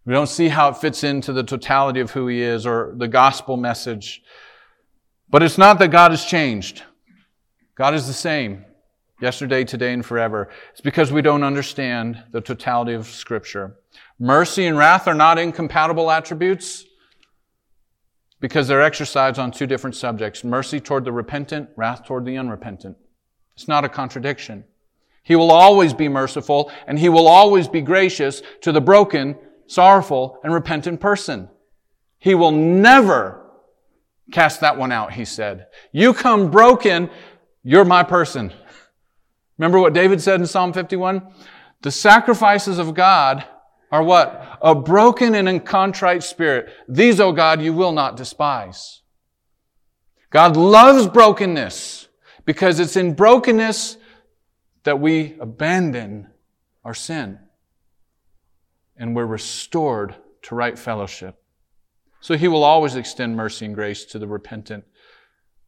We 0.04 0.12
don't 0.12 0.26
see 0.26 0.48
how 0.48 0.70
it 0.70 0.78
fits 0.78 1.04
into 1.04 1.32
the 1.32 1.44
totality 1.44 2.00
of 2.00 2.10
who 2.10 2.26
He 2.26 2.42
is 2.42 2.66
or 2.66 2.92
the 2.96 3.06
gospel 3.06 3.56
message. 3.56 4.22
But 5.30 5.44
it's 5.44 5.56
not 5.56 5.78
that 5.78 5.92
God 5.92 6.10
has 6.10 6.24
changed. 6.24 6.82
God 7.76 7.94
is 7.94 8.08
the 8.08 8.12
same 8.12 8.64
yesterday, 9.23 9.64
today, 9.64 9.93
and 9.93 10.05
forever. 10.05 10.49
It's 10.73 10.81
because 10.81 11.12
we 11.12 11.23
don't 11.23 11.45
understand 11.45 12.23
the 12.33 12.41
totality 12.41 12.93
of 12.93 13.07
Scripture. 13.07 13.77
Mercy 14.18 14.66
and 14.66 14.77
wrath 14.77 15.09
are 15.09 15.14
not 15.14 15.39
incompatible 15.39 16.11
attributes 16.11 16.85
because 18.41 18.66
they're 18.66 18.83
exercised 18.83 19.39
on 19.39 19.53
two 19.53 19.66
different 19.66 19.95
subjects 19.95 20.43
mercy 20.43 20.81
toward 20.81 21.05
the 21.05 21.12
repentant, 21.12 21.70
wrath 21.77 22.05
toward 22.05 22.25
the 22.25 22.37
unrepentant. 22.37 22.97
It's 23.55 23.68
not 23.68 23.85
a 23.85 23.89
contradiction. 23.89 24.64
He 25.23 25.37
will 25.37 25.53
always 25.53 25.95
be 25.95 26.09
merciful 26.09 26.73
and 26.89 26.99
he 26.99 27.09
will 27.09 27.29
always 27.29 27.68
be 27.68 27.81
gracious 27.81 28.43
to 28.62 28.73
the 28.73 28.81
broken, 28.81 29.39
sorrowful, 29.68 30.41
and 30.43 30.53
repentant 30.53 31.01
person. 31.01 31.49
He 32.18 32.35
will 32.35 32.51
never 32.51 33.45
cast 34.33 34.61
that 34.61 34.77
one 34.77 34.91
out, 34.91 35.12
he 35.12 35.25
said. 35.25 35.66
You 35.93 36.12
come 36.12 36.51
broken, 36.51 37.09
you're 37.62 37.85
my 37.85 38.03
person. 38.03 38.53
Remember 39.62 39.78
what 39.78 39.92
David 39.92 40.20
said 40.20 40.40
in 40.40 40.46
Psalm 40.48 40.72
51? 40.72 41.22
The 41.82 41.92
sacrifices 41.92 42.80
of 42.80 42.94
God 42.94 43.44
are 43.92 44.02
what? 44.02 44.58
A 44.60 44.74
broken 44.74 45.36
and 45.36 45.64
contrite 45.64 46.24
spirit. 46.24 46.68
These, 46.88 47.20
O 47.20 47.28
oh 47.28 47.32
God, 47.32 47.62
you 47.62 47.72
will 47.72 47.92
not 47.92 48.16
despise. 48.16 49.02
God 50.30 50.56
loves 50.56 51.06
brokenness 51.06 52.08
because 52.44 52.80
it's 52.80 52.96
in 52.96 53.14
brokenness 53.14 53.98
that 54.82 54.98
we 54.98 55.36
abandon 55.38 56.26
our 56.84 56.92
sin 56.92 57.38
and 58.96 59.14
we're 59.14 59.26
restored 59.26 60.16
to 60.42 60.56
right 60.56 60.76
fellowship. 60.76 61.40
So 62.18 62.36
he 62.36 62.48
will 62.48 62.64
always 62.64 62.96
extend 62.96 63.36
mercy 63.36 63.66
and 63.66 63.76
grace 63.76 64.06
to 64.06 64.18
the 64.18 64.26
repentant, 64.26 64.82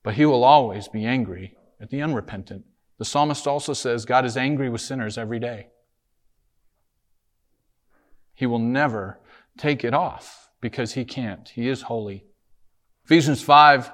but 0.03 0.15
he 0.15 0.27
will 0.27 0.43
always 0.43 0.89
be 0.89 1.07
angry 1.07 1.57
at 1.81 1.91
the 1.91 2.03
unrepentant. 2.03 2.65
The 2.99 3.05
psalmist 3.05 3.47
also 3.47 3.73
says 3.73 4.05
God 4.05 4.25
is 4.25 4.37
angry 4.37 4.69
with 4.69 4.81
sinners 4.81 5.19
every 5.19 5.41
day. 5.41 5.69
He 8.35 8.47
will 8.47 8.59
never 8.59 9.21
take 9.57 9.85
it 9.85 9.95
off 9.95 10.51
because 10.61 10.95
he 10.95 11.05
can't. 11.05 11.49
He 11.49 11.69
is 11.69 11.83
holy. 11.83 12.25
Ephesians 13.05 13.43
5, 13.43 13.93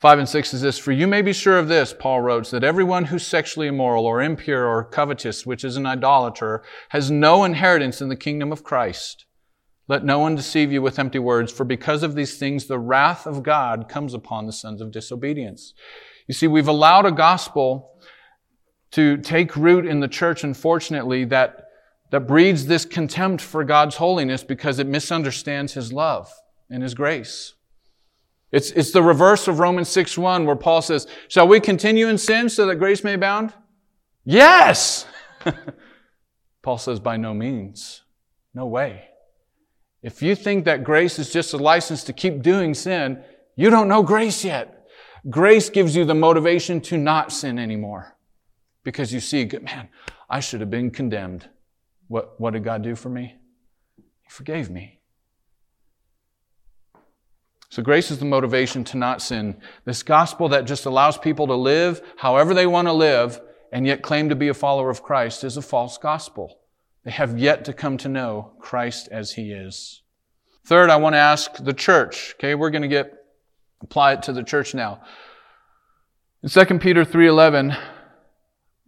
5 0.00 0.18
and 0.18 0.28
6 0.28 0.54
is 0.54 0.62
this, 0.62 0.78
For 0.78 0.92
you 0.92 1.06
may 1.06 1.22
be 1.22 1.32
sure 1.32 1.58
of 1.58 1.68
this, 1.68 1.94
Paul 1.98 2.20
wrote, 2.20 2.50
that 2.50 2.64
everyone 2.64 3.06
who's 3.06 3.26
sexually 3.26 3.66
immoral 3.66 4.06
or 4.06 4.22
impure 4.22 4.66
or 4.66 4.84
covetous, 4.84 5.44
which 5.44 5.64
is 5.64 5.76
an 5.76 5.86
idolater, 5.86 6.62
has 6.90 7.10
no 7.10 7.44
inheritance 7.44 8.00
in 8.00 8.08
the 8.08 8.16
kingdom 8.16 8.52
of 8.52 8.64
Christ. 8.64 9.26
Let 9.88 10.04
no 10.04 10.18
one 10.20 10.36
deceive 10.36 10.70
you 10.70 10.82
with 10.82 10.98
empty 10.98 11.18
words, 11.18 11.50
for 11.50 11.64
because 11.64 12.02
of 12.02 12.14
these 12.14 12.38
things 12.38 12.66
the 12.66 12.78
wrath 12.78 13.26
of 13.26 13.42
God 13.42 13.88
comes 13.88 14.14
upon 14.14 14.46
the 14.46 14.52
sons 14.52 14.80
of 14.80 14.92
disobedience. 14.92 15.74
You 16.28 16.34
see, 16.34 16.46
we've 16.46 16.68
allowed 16.68 17.06
a 17.06 17.12
gospel 17.12 17.98
to 18.92 19.16
take 19.18 19.56
root 19.56 19.86
in 19.86 20.00
the 20.00 20.08
church, 20.08 20.42
unfortunately, 20.44 21.24
that, 21.26 21.68
that 22.10 22.20
breeds 22.20 22.66
this 22.66 22.84
contempt 22.84 23.40
for 23.42 23.64
God's 23.64 23.96
holiness 23.96 24.42
because 24.42 24.78
it 24.78 24.86
misunderstands 24.86 25.74
His 25.74 25.92
love 25.92 26.32
and 26.68 26.82
His 26.82 26.94
grace. 26.94 27.54
It's, 28.52 28.70
it's 28.72 28.90
the 28.90 29.02
reverse 29.02 29.46
of 29.46 29.60
Romans 29.60 29.88
6 29.88 30.18
1, 30.18 30.44
where 30.44 30.56
Paul 30.56 30.82
says, 30.82 31.06
Shall 31.28 31.46
we 31.46 31.60
continue 31.60 32.08
in 32.08 32.18
sin 32.18 32.48
so 32.48 32.66
that 32.66 32.76
grace 32.76 33.04
may 33.04 33.14
abound? 33.14 33.52
Yes! 34.24 35.06
Paul 36.62 36.78
says, 36.78 36.98
By 36.98 37.16
no 37.16 37.32
means. 37.32 38.02
No 38.52 38.66
way. 38.66 39.04
If 40.02 40.22
you 40.22 40.34
think 40.34 40.64
that 40.64 40.82
grace 40.82 41.18
is 41.18 41.30
just 41.30 41.52
a 41.52 41.58
license 41.58 42.02
to 42.04 42.12
keep 42.12 42.42
doing 42.42 42.74
sin, 42.74 43.22
you 43.54 43.70
don't 43.70 43.88
know 43.88 44.02
grace 44.02 44.44
yet. 44.44 44.86
Grace 45.28 45.68
gives 45.68 45.94
you 45.94 46.04
the 46.04 46.14
motivation 46.14 46.80
to 46.80 46.96
not 46.96 47.30
sin 47.30 47.58
anymore. 47.58 48.16
Because 48.82 49.12
you 49.12 49.20
see, 49.20 49.48
man, 49.62 49.88
I 50.28 50.40
should 50.40 50.60
have 50.60 50.70
been 50.70 50.90
condemned. 50.90 51.48
What, 52.08 52.40
what 52.40 52.52
did 52.52 52.64
God 52.64 52.82
do 52.82 52.94
for 52.94 53.08
me? 53.08 53.36
He 53.96 54.30
forgave 54.30 54.70
me. 54.70 55.00
So 57.68 57.82
grace 57.82 58.10
is 58.10 58.18
the 58.18 58.24
motivation 58.24 58.82
to 58.84 58.96
not 58.96 59.22
sin. 59.22 59.60
This 59.84 60.02
gospel 60.02 60.48
that 60.48 60.64
just 60.64 60.86
allows 60.86 61.16
people 61.16 61.46
to 61.46 61.54
live 61.54 62.02
however 62.16 62.52
they 62.52 62.66
want 62.66 62.88
to 62.88 62.92
live 62.92 63.40
and 63.72 63.86
yet 63.86 64.02
claim 64.02 64.28
to 64.28 64.34
be 64.34 64.48
a 64.48 64.54
follower 64.54 64.90
of 64.90 65.04
Christ 65.04 65.44
is 65.44 65.56
a 65.56 65.62
false 65.62 65.96
gospel. 65.96 66.58
They 67.04 67.12
have 67.12 67.38
yet 67.38 67.64
to 67.66 67.72
come 67.72 67.96
to 67.98 68.08
know 68.08 68.52
Christ 68.58 69.08
as 69.12 69.32
he 69.32 69.52
is. 69.52 70.02
Third, 70.66 70.90
I 70.90 70.96
want 70.96 71.14
to 71.14 71.18
ask 71.18 71.54
the 71.62 71.72
church. 71.72 72.34
Okay, 72.36 72.54
we're 72.54 72.70
going 72.70 72.82
to 72.82 72.88
get 72.88 73.14
apply 73.82 74.14
it 74.14 74.22
to 74.24 74.32
the 74.32 74.42
church 74.42 74.74
now. 74.74 75.00
In 76.42 76.48
2 76.48 76.78
Peter 76.78 77.04
3:11, 77.04 77.78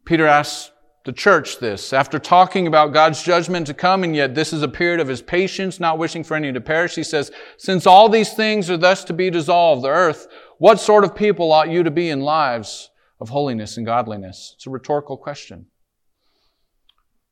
Peter 0.04 0.26
asks 0.26 0.72
the 1.04 1.12
church 1.12 1.58
this. 1.58 1.92
After 1.92 2.18
talking 2.18 2.66
about 2.66 2.92
God's 2.92 3.22
judgment 3.22 3.66
to 3.66 3.74
come, 3.74 4.04
and 4.04 4.14
yet 4.14 4.34
this 4.34 4.52
is 4.52 4.62
a 4.62 4.68
period 4.68 5.00
of 5.00 5.08
his 5.08 5.22
patience, 5.22 5.80
not 5.80 5.98
wishing 5.98 6.22
for 6.22 6.36
any 6.36 6.52
to 6.52 6.60
perish, 6.60 6.94
he 6.94 7.02
says, 7.02 7.32
Since 7.56 7.86
all 7.86 8.08
these 8.08 8.34
things 8.34 8.70
are 8.70 8.76
thus 8.76 9.04
to 9.04 9.12
be 9.12 9.30
dissolved, 9.30 9.82
the 9.82 9.88
earth, 9.88 10.28
what 10.58 10.80
sort 10.80 11.04
of 11.04 11.16
people 11.16 11.50
ought 11.52 11.70
you 11.70 11.82
to 11.82 11.90
be 11.90 12.08
in 12.08 12.20
lives 12.20 12.90
of 13.20 13.30
holiness 13.30 13.76
and 13.76 13.86
godliness? 13.86 14.52
It's 14.56 14.66
a 14.66 14.70
rhetorical 14.70 15.16
question. 15.16 15.66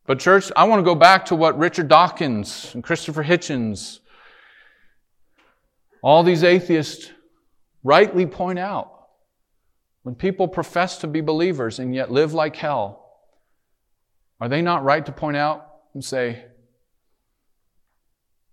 But, 0.07 0.19
church, 0.19 0.51
I 0.57 0.65
want 0.65 0.81
to 0.81 0.85
go 0.85 0.97
back 0.97 1.27
to 1.27 1.37
what 1.37 1.57
Richard 1.57 1.87
Dawkins 1.87 2.73
and 2.75 2.83
Christopher 2.83 3.23
Hitchens, 3.23 4.01
all 6.03 6.25
these 6.25 6.43
atheists, 6.43 7.11
rightly 7.85 8.27
point 8.27 8.59
out. 8.59 9.00
When 10.03 10.15
people 10.15 10.49
profess 10.49 10.99
to 10.99 11.07
be 11.07 11.21
believers 11.21 11.79
and 11.79 11.95
yet 11.95 12.11
live 12.11 12.33
like 12.33 12.57
hell, 12.57 13.11
are 14.41 14.49
they 14.49 14.63
not 14.63 14.85
right 14.85 15.05
to 15.05 15.13
point 15.13 15.37
out 15.37 15.67
and 15.93 16.05
say, 16.05 16.45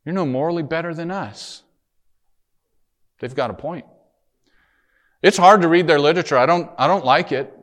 You're 0.05 0.15
no 0.15 0.25
morally 0.25 0.63
better 0.63 0.93
than 0.93 1.11
us? 1.11 1.63
They've 3.19 3.33
got 3.33 3.49
a 3.49 3.53
point. 3.53 3.85
It's 5.23 5.37
hard 5.37 5.61
to 5.61 5.67
read 5.67 5.87
their 5.87 5.99
literature. 5.99 6.37
I 6.37 6.45
don't, 6.45 6.69
I 6.77 6.87
don't 6.87 7.05
like 7.05 7.31
it. 7.31 7.53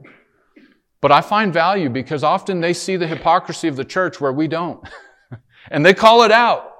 But 1.01 1.12
I 1.12 1.20
find 1.20 1.53
value 1.53 1.91
because 1.91 2.24
often 2.24 2.61
they 2.61 2.72
see 2.72 2.97
the 2.97 3.07
hypocrisy 3.07 3.68
of 3.68 3.76
the 3.76 3.85
church 3.85 4.20
where 4.20 4.32
we 4.32 4.49
don't. 4.49 4.82
and 5.70 5.85
they 5.85 5.95
call 5.95 6.22
it 6.22 6.32
out. 6.32 6.72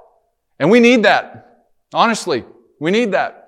And 0.59 0.71
we 0.71 0.81
need 0.81 1.03
that. 1.05 1.67
Honestly, 1.93 2.45
we 2.81 2.91
need 2.91 3.13
that. 3.13 3.44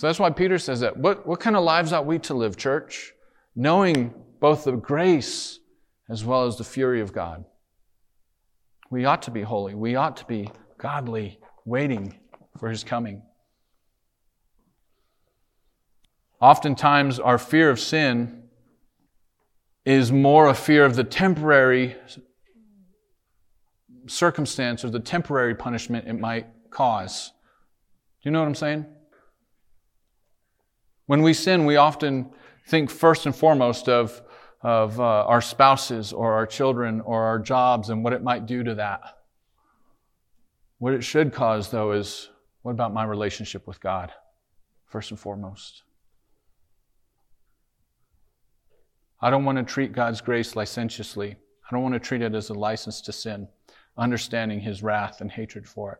So 0.00 0.06
that's 0.06 0.18
why 0.18 0.30
Peter 0.30 0.58
says 0.58 0.80
that. 0.80 0.96
What, 0.96 1.26
what 1.26 1.40
kind 1.40 1.54
of 1.54 1.62
lives 1.62 1.92
ought 1.92 2.06
we 2.06 2.18
to 2.20 2.32
live, 2.32 2.56
church? 2.56 3.12
Knowing 3.54 4.14
both 4.40 4.64
the 4.64 4.72
grace 4.72 5.58
as 6.08 6.24
well 6.24 6.46
as 6.46 6.56
the 6.56 6.64
fury 6.64 7.02
of 7.02 7.12
God. 7.12 7.44
We 8.90 9.04
ought 9.04 9.20
to 9.24 9.30
be 9.30 9.42
holy. 9.42 9.74
We 9.74 9.96
ought 9.96 10.16
to 10.16 10.24
be 10.24 10.48
godly, 10.78 11.38
waiting 11.66 12.18
for 12.58 12.70
his 12.70 12.82
coming. 12.82 13.20
Oftentimes, 16.40 17.20
our 17.20 17.36
fear 17.36 17.68
of 17.68 17.78
sin 17.78 18.44
is 19.84 20.10
more 20.10 20.48
a 20.48 20.54
fear 20.54 20.86
of 20.86 20.96
the 20.96 21.04
temporary 21.04 21.94
circumstance 24.06 24.82
or 24.82 24.88
the 24.88 24.98
temporary 24.98 25.54
punishment 25.54 26.08
it 26.08 26.18
might 26.18 26.46
cause. 26.70 27.32
Do 28.22 28.30
you 28.30 28.30
know 28.30 28.40
what 28.40 28.48
I'm 28.48 28.54
saying? 28.54 28.86
When 31.10 31.22
we 31.22 31.34
sin, 31.34 31.64
we 31.64 31.74
often 31.74 32.30
think 32.68 32.88
first 32.88 33.26
and 33.26 33.34
foremost 33.34 33.88
of 33.88 34.22
of 34.62 35.00
uh, 35.00 35.02
our 35.02 35.40
spouses 35.40 36.12
or 36.12 36.34
our 36.34 36.46
children 36.46 37.00
or 37.00 37.24
our 37.24 37.40
jobs 37.40 37.90
and 37.90 38.04
what 38.04 38.12
it 38.12 38.22
might 38.22 38.46
do 38.46 38.62
to 38.62 38.76
that. 38.76 39.00
What 40.78 40.94
it 40.94 41.02
should 41.02 41.32
cause, 41.32 41.68
though, 41.68 41.90
is 41.90 42.28
what 42.62 42.70
about 42.70 42.94
my 42.94 43.02
relationship 43.02 43.66
with 43.66 43.80
God, 43.80 44.12
first 44.86 45.10
and 45.10 45.18
foremost? 45.18 45.82
I 49.20 49.30
don't 49.30 49.44
want 49.44 49.58
to 49.58 49.64
treat 49.64 49.90
God's 49.90 50.20
grace 50.20 50.54
licentiously. 50.54 51.34
I 51.34 51.74
don't 51.74 51.82
want 51.82 51.94
to 51.94 51.98
treat 51.98 52.22
it 52.22 52.36
as 52.36 52.50
a 52.50 52.54
license 52.54 53.00
to 53.00 53.12
sin, 53.12 53.48
understanding 53.98 54.60
His 54.60 54.80
wrath 54.80 55.20
and 55.20 55.32
hatred 55.32 55.66
for 55.66 55.94
it. 55.94 55.98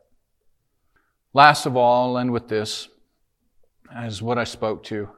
Last 1.33 1.65
of 1.65 1.75
all, 1.75 2.11
I'll 2.11 2.17
end 2.17 2.31
with 2.31 2.47
this 2.47 2.87
as 3.95 4.21
what 4.21 4.37
I 4.37 4.43
spoke 4.43 4.83
to. 4.85 5.09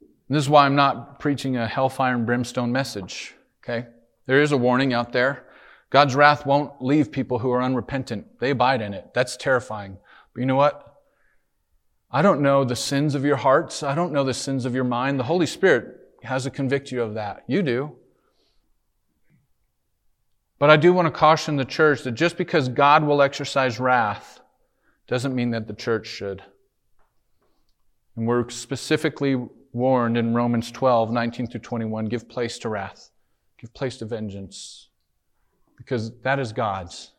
And 0.00 0.36
this 0.36 0.44
is 0.44 0.48
why 0.48 0.64
I'm 0.64 0.76
not 0.76 1.18
preaching 1.18 1.56
a 1.56 1.66
hellfire 1.66 2.14
and 2.14 2.26
brimstone 2.26 2.72
message. 2.72 3.34
Okay? 3.62 3.88
There 4.26 4.40
is 4.40 4.52
a 4.52 4.56
warning 4.56 4.92
out 4.92 5.12
there. 5.12 5.46
God's 5.90 6.14
wrath 6.14 6.46
won't 6.46 6.80
leave 6.80 7.10
people 7.10 7.40
who 7.40 7.50
are 7.50 7.62
unrepentant. 7.62 8.38
They 8.38 8.50
abide 8.50 8.80
in 8.80 8.94
it. 8.94 9.10
That's 9.12 9.36
terrifying. 9.36 9.98
But 10.32 10.40
you 10.40 10.46
know 10.46 10.56
what? 10.56 11.02
I 12.12 12.22
don't 12.22 12.40
know 12.40 12.64
the 12.64 12.76
sins 12.76 13.14
of 13.14 13.24
your 13.24 13.36
hearts. 13.36 13.82
I 13.82 13.94
don't 13.94 14.12
know 14.12 14.24
the 14.24 14.34
sins 14.34 14.64
of 14.64 14.74
your 14.74 14.84
mind. 14.84 15.18
The 15.18 15.24
Holy 15.24 15.46
Spirit 15.46 15.96
has 16.22 16.44
to 16.44 16.50
convict 16.50 16.92
you 16.92 17.02
of 17.02 17.14
that. 17.14 17.44
You 17.46 17.62
do. 17.62 17.96
But 20.60 20.70
I 20.70 20.76
do 20.76 20.92
want 20.92 21.06
to 21.06 21.10
caution 21.10 21.56
the 21.56 21.64
church 21.64 22.02
that 22.02 22.12
just 22.12 22.36
because 22.36 22.68
God 22.68 23.02
will 23.02 23.22
exercise 23.22 23.80
wrath 23.80 24.40
doesn't 25.08 25.34
mean 25.34 25.50
that 25.50 25.66
the 25.66 25.74
church 25.74 26.06
should. 26.06 26.42
And 28.16 28.26
we're 28.26 28.48
specifically 28.48 29.36
warned 29.72 30.16
in 30.16 30.34
Romans 30.34 30.70
12, 30.70 31.12
19 31.12 31.46
through 31.46 31.60
21 31.60 32.06
give 32.06 32.28
place 32.28 32.58
to 32.58 32.68
wrath, 32.68 33.10
give 33.58 33.72
place 33.72 33.98
to 33.98 34.04
vengeance, 34.04 34.88
because 35.76 36.12
that 36.22 36.38
is 36.38 36.52
God's, 36.52 37.12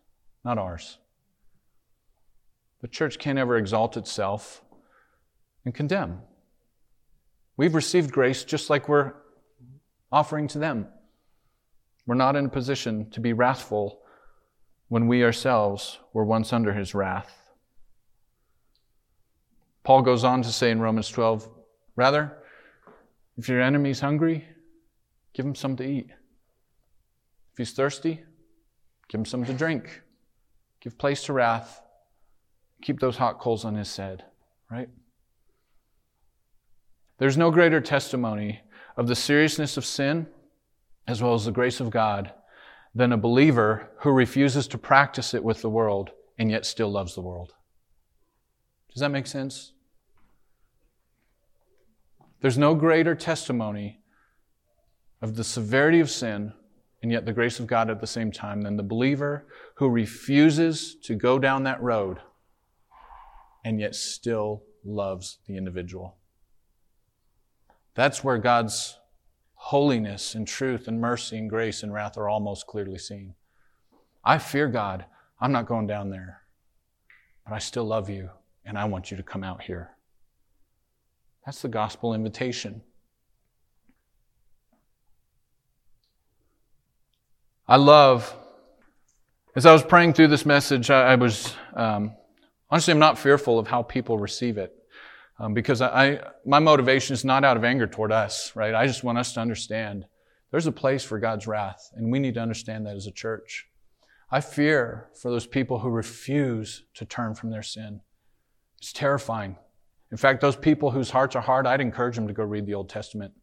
not 0.44 0.58
ours. 0.58 0.98
The 2.82 2.88
church 2.88 3.20
can't 3.20 3.40
ever 3.40 3.58
exalt 3.58 3.96
itself 3.96 4.62
and 5.66 5.74
condemn. 5.74 6.20
We've 7.58 7.76
received 7.76 8.12
grace 8.12 8.44
just 8.44 8.70
like 8.70 8.90
we're 8.90 9.14
offering 10.12 10.48
to 10.50 10.60
them. 10.60 10.88
We're 12.06 12.16
not 12.16 12.36
in 12.36 12.46
a 12.46 12.50
position 12.50 13.10
to 13.12 13.20
be 13.20 13.34
wrathful 13.34 14.00
when 14.90 15.08
we 15.08 15.24
ourselves 15.24 16.00
were 16.12 16.26
once 16.26 16.52
under 16.52 16.74
his 16.74 16.94
wrath. 16.94 17.41
Paul 19.84 20.02
goes 20.02 20.24
on 20.24 20.42
to 20.44 20.50
say 20.50 20.72
in 20.72 20.80
Romans 20.80 21.10
12, 21.10 21.50
rather, 21.96 22.38
if 23.38 23.50
your 23.50 23.62
enemy's 23.62 24.00
hungry, 24.00 24.46
give 25.34 25.46
him 25.46 25.56
something 25.56 25.86
to 25.86 25.92
eat. 25.92 26.10
If 27.54 27.58
he's 27.58 27.74
thirsty, 27.74 28.24
give 29.10 29.20
him 29.20 29.26
something 29.26 29.52
to 29.52 29.58
drink. 29.58 30.02
Give 30.82 30.98
place 30.98 31.24
to 31.26 31.34
wrath. 31.34 31.82
Keep 32.82 33.00
those 33.00 33.18
hot 33.18 33.40
coals 33.40 33.66
on 33.66 33.76
his 33.76 33.96
head, 33.96 34.24
right? 34.70 34.90
There's 37.18 37.38
no 37.38 37.52
greater 37.52 37.82
testimony 37.82 38.62
of 38.98 39.08
the 39.08 39.16
seriousness 39.16 39.78
of 39.78 39.86
sin 39.86 40.28
as 41.08 41.22
well 41.22 41.34
as 41.34 41.46
the 41.46 41.52
grace 41.52 41.80
of 41.80 41.92
God 41.92 42.34
than 42.94 43.12
a 43.12 43.18
believer 43.18 43.92
who 44.00 44.12
refuses 44.12 44.68
to 44.68 44.78
practice 44.78 45.34
it 45.34 45.44
with 45.44 45.62
the 45.62 45.70
world 45.70 46.12
and 46.38 46.50
yet 46.50 46.66
still 46.66 46.90
loves 46.90 47.16
the 47.16 47.22
world. 47.22 47.54
Does 48.94 49.02
that 49.02 49.10
make 49.10 49.28
sense? 49.28 49.74
There's 52.42 52.58
no 52.58 52.76
greater 52.76 53.16
testimony 53.16 54.02
of 55.22 55.36
the 55.36 55.44
severity 55.44 56.00
of 56.00 56.10
sin 56.10 56.54
and 57.02 57.12
yet 57.12 57.26
the 57.26 57.34
grace 57.34 57.60
of 57.60 57.68
God 57.68 57.90
at 57.90 58.00
the 58.00 58.08
same 58.08 58.32
time 58.32 58.62
than 58.62 58.78
the 58.78 58.84
believer 58.84 59.48
who 59.76 59.90
refuses 59.90 60.96
to 61.04 61.16
go 61.16 61.40
down 61.40 61.64
that 61.64 61.82
road 61.82 62.20
and 63.64 63.80
yet 63.80 63.96
still 63.96 64.64
loves 64.84 65.40
the 65.48 65.58
individual. 65.58 66.18
That's 67.94 68.24
where 68.24 68.38
God's 68.38 68.98
holiness 69.54 70.34
and 70.34 70.48
truth 70.48 70.88
and 70.88 71.00
mercy 71.00 71.38
and 71.38 71.50
grace 71.50 71.84
and 71.84 71.94
wrath 71.94 72.18
are 72.18 72.28
all 72.28 72.40
most 72.40 72.66
clearly 72.66 72.98
seen. 72.98 73.36
I 74.24 74.38
fear 74.38 74.68
God. 74.68 75.06
I'm 75.40 75.52
not 75.52 75.68
going 75.68 75.88
down 75.88 76.10
there. 76.10 76.42
But 77.46 77.54
I 77.54 77.60
still 77.60 77.86
love 77.86 78.10
you, 78.10 78.30
and 78.72 78.80
I 78.80 78.86
want 78.86 79.12
you 79.12 79.18
to 79.18 79.24
come 79.24 79.44
out 79.44 79.62
here. 79.62 79.90
That's 81.46 81.62
the 81.62 81.68
gospel 81.68 82.14
invitation. 82.14 82.82
I 87.68 87.76
love, 87.76 88.34
as 89.58 89.66
I 89.66 89.74
was 89.74 89.84
praying 89.84 90.14
through 90.14 90.30
this 90.30 90.46
message, 90.46 90.90
I, 90.90 91.12
I 91.12 91.16
was, 91.16 91.54
um, 91.74 92.16
honestly, 92.70 92.94
I'm 92.94 93.00
not 93.00 93.20
fearful 93.20 93.60
of 93.60 93.68
how 93.68 93.84
people 93.84 94.18
receive 94.18 94.58
it. 94.58 94.74
Um, 95.38 95.54
because 95.54 95.82
I, 95.82 95.88
I, 96.06 96.20
my 96.46 96.60
motivation 96.60 97.14
is 97.14 97.26
not 97.26 97.44
out 97.44 97.58
of 97.58 97.66
anger 97.66 97.88
toward 97.88 98.14
us, 98.14 98.56
right? 98.56 98.74
I 98.74 98.88
just 98.88 99.04
want 99.04 99.18
us 99.18 99.34
to 99.34 99.42
understand 99.42 100.06
there's 100.50 100.68
a 100.68 100.72
place 100.72 101.04
for 101.04 101.20
God's 101.20 101.46
wrath, 101.46 101.92
and 101.94 102.10
we 102.10 102.20
need 102.20 102.36
to 102.36 102.42
understand 102.42 102.86
that 102.86 102.96
as 102.96 103.06
a 103.06 103.12
church. 103.12 103.68
I 104.32 104.40
fear 104.40 105.10
for 105.14 105.30
those 105.30 105.46
people 105.46 105.80
who 105.80 105.90
refuse 105.90 106.84
to 106.94 107.04
turn 107.04 107.36
from 107.36 107.50
their 107.50 107.64
sin. 107.64 108.00
It's 108.82 108.92
terrifying. 108.92 109.58
In 110.12 110.18
fact, 110.18 110.42
those 110.42 110.56
people 110.56 110.90
whose 110.90 111.12
hearts 111.12 111.36
are 111.36 111.42
hard, 111.42 111.68
I'd 111.68 111.82
encourage 111.82 112.16
them 112.16 112.28
to 112.28 112.34
go 112.34 112.44
read 112.44 112.66
the 112.66 112.74
Old 112.74 112.90
Testament. 112.90 113.34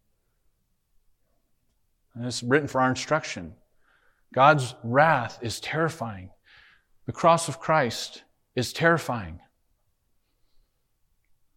And 2.15 2.27
it's 2.27 2.43
written 2.43 2.67
for 2.67 2.81
our 2.81 2.91
instruction. 2.91 3.55
God's 4.35 4.75
wrath 4.83 5.39
is 5.41 5.61
terrifying. 5.61 6.31
The 7.07 7.13
cross 7.13 7.49
of 7.49 7.61
Christ 7.61 8.25
is 8.57 8.73
terrifying. 8.73 9.39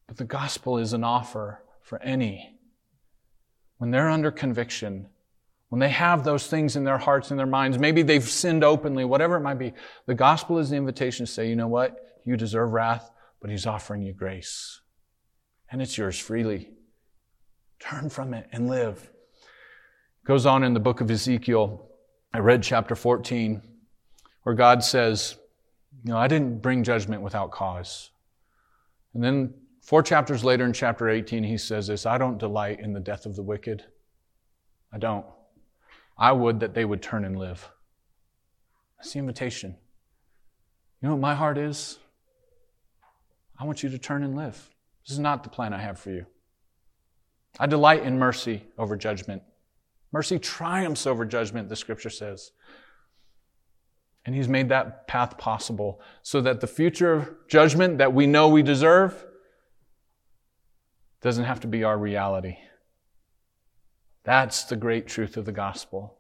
But 0.08 0.18
the 0.18 0.26
gospel 0.26 0.78
is 0.78 0.94
an 0.94 1.04
offer 1.04 1.64
for 1.82 2.00
any. 2.04 2.56
When 3.80 3.90
they're 3.90 4.10
under 4.10 4.30
conviction, 4.30 5.08
when 5.70 5.80
they 5.80 5.90
have 5.90 6.24
those 6.24 6.46
things 6.46 6.76
in 6.76 6.84
their 6.84 7.00
hearts 7.00 7.32
and 7.32 7.40
their 7.40 7.48
minds, 7.48 7.80
maybe 7.80 8.04
they've 8.04 8.24
sinned 8.24 8.64
openly, 8.64 9.06
whatever 9.06 9.38
it 9.38 9.42
might 9.42 9.58
be, 9.58 9.74
the 10.06 10.14
gospel 10.14 10.60
is 10.60 10.70
the 10.70 10.76
invitation 10.76 11.26
to 11.26 11.32
say, 11.32 11.50
you 11.50 11.56
know 11.56 11.68
what? 11.68 12.20
You 12.24 12.38
deserve 12.38 12.72
wrath, 12.74 13.10
but 13.42 13.50
he's 13.50 13.66
offering 13.66 14.02
you 14.04 14.14
grace. 14.14 14.82
And 15.72 15.82
it's 15.82 15.98
yours 15.98 16.18
freely. 16.18 16.70
Turn 17.80 18.10
from 18.10 18.34
it 18.34 18.48
and 18.52 18.70
live. 18.70 19.10
It 20.24 20.28
goes 20.28 20.46
on 20.46 20.64
in 20.64 20.74
the 20.74 20.80
book 20.80 21.02
of 21.02 21.10
Ezekiel. 21.10 21.90
I 22.34 22.40
read 22.40 22.62
chapter 22.62 22.96
14 22.96 23.62
where 24.44 24.56
God 24.56 24.84
says, 24.84 25.36
you 26.04 26.12
know, 26.12 26.18
I 26.18 26.28
didn't 26.28 26.62
bring 26.62 26.84
judgment 26.84 27.22
without 27.22 27.52
cause. 27.52 28.12
And 29.14 29.24
then 29.24 29.54
four 29.82 30.04
chapters 30.04 30.44
later 30.44 30.66
in 30.66 30.74
chapter 30.74 31.10
18, 31.10 31.44
he 31.44 31.58
says 31.58 31.88
this 31.88 32.06
I 32.06 32.18
don't 32.18 32.38
delight 32.38 32.80
in 32.80 32.94
the 32.94 33.00
death 33.00 33.26
of 33.26 33.36
the 33.36 33.44
wicked. 33.44 33.84
I 34.94 34.98
don't. 34.98 35.26
I 36.18 36.32
would 36.32 36.60
that 36.60 36.74
they 36.74 36.86
would 36.86 37.02
turn 37.02 37.26
and 37.26 37.38
live. 37.38 37.70
That's 38.98 39.14
the 39.14 39.20
invitation. 39.20 39.76
You 41.02 41.10
know 41.10 41.16
what 41.16 41.22
my 41.22 41.34
heart 41.34 41.58
is? 41.58 41.98
I 43.62 43.64
want 43.64 43.84
you 43.84 43.90
to 43.90 44.00
turn 44.00 44.24
and 44.24 44.36
live. 44.36 44.72
This 45.06 45.14
is 45.14 45.20
not 45.20 45.44
the 45.44 45.50
plan 45.50 45.72
I 45.72 45.78
have 45.78 46.00
for 46.00 46.10
you. 46.10 46.26
I 47.60 47.68
delight 47.68 48.02
in 48.02 48.18
mercy 48.18 48.64
over 48.76 48.98
judgment. 48.98 49.44
Mercy 50.12 50.40
triumphs 50.40 51.06
over 51.06 51.26
judgment, 51.26 51.70
the 51.70 51.76
scripture 51.76 52.10
says. 52.10 52.54
And 54.26 54.34
he's 54.34 54.48
made 54.48 54.70
that 54.70 55.08
path 55.08 55.38
possible 55.38 56.02
so 56.24 56.42
that 56.42 56.60
the 56.60 56.66
future 56.66 57.14
of 57.14 57.30
judgment 57.48 58.00
that 58.00 58.14
we 58.14 58.26
know 58.26 58.48
we 58.48 58.64
deserve 58.64 59.26
doesn't 61.22 61.46
have 61.46 61.60
to 61.60 61.68
be 61.68 61.84
our 61.84 62.00
reality. 62.00 62.58
That's 64.24 64.64
the 64.64 64.76
great 64.76 65.06
truth 65.06 65.38
of 65.38 65.46
the 65.46 65.52
gospel. 65.52 66.18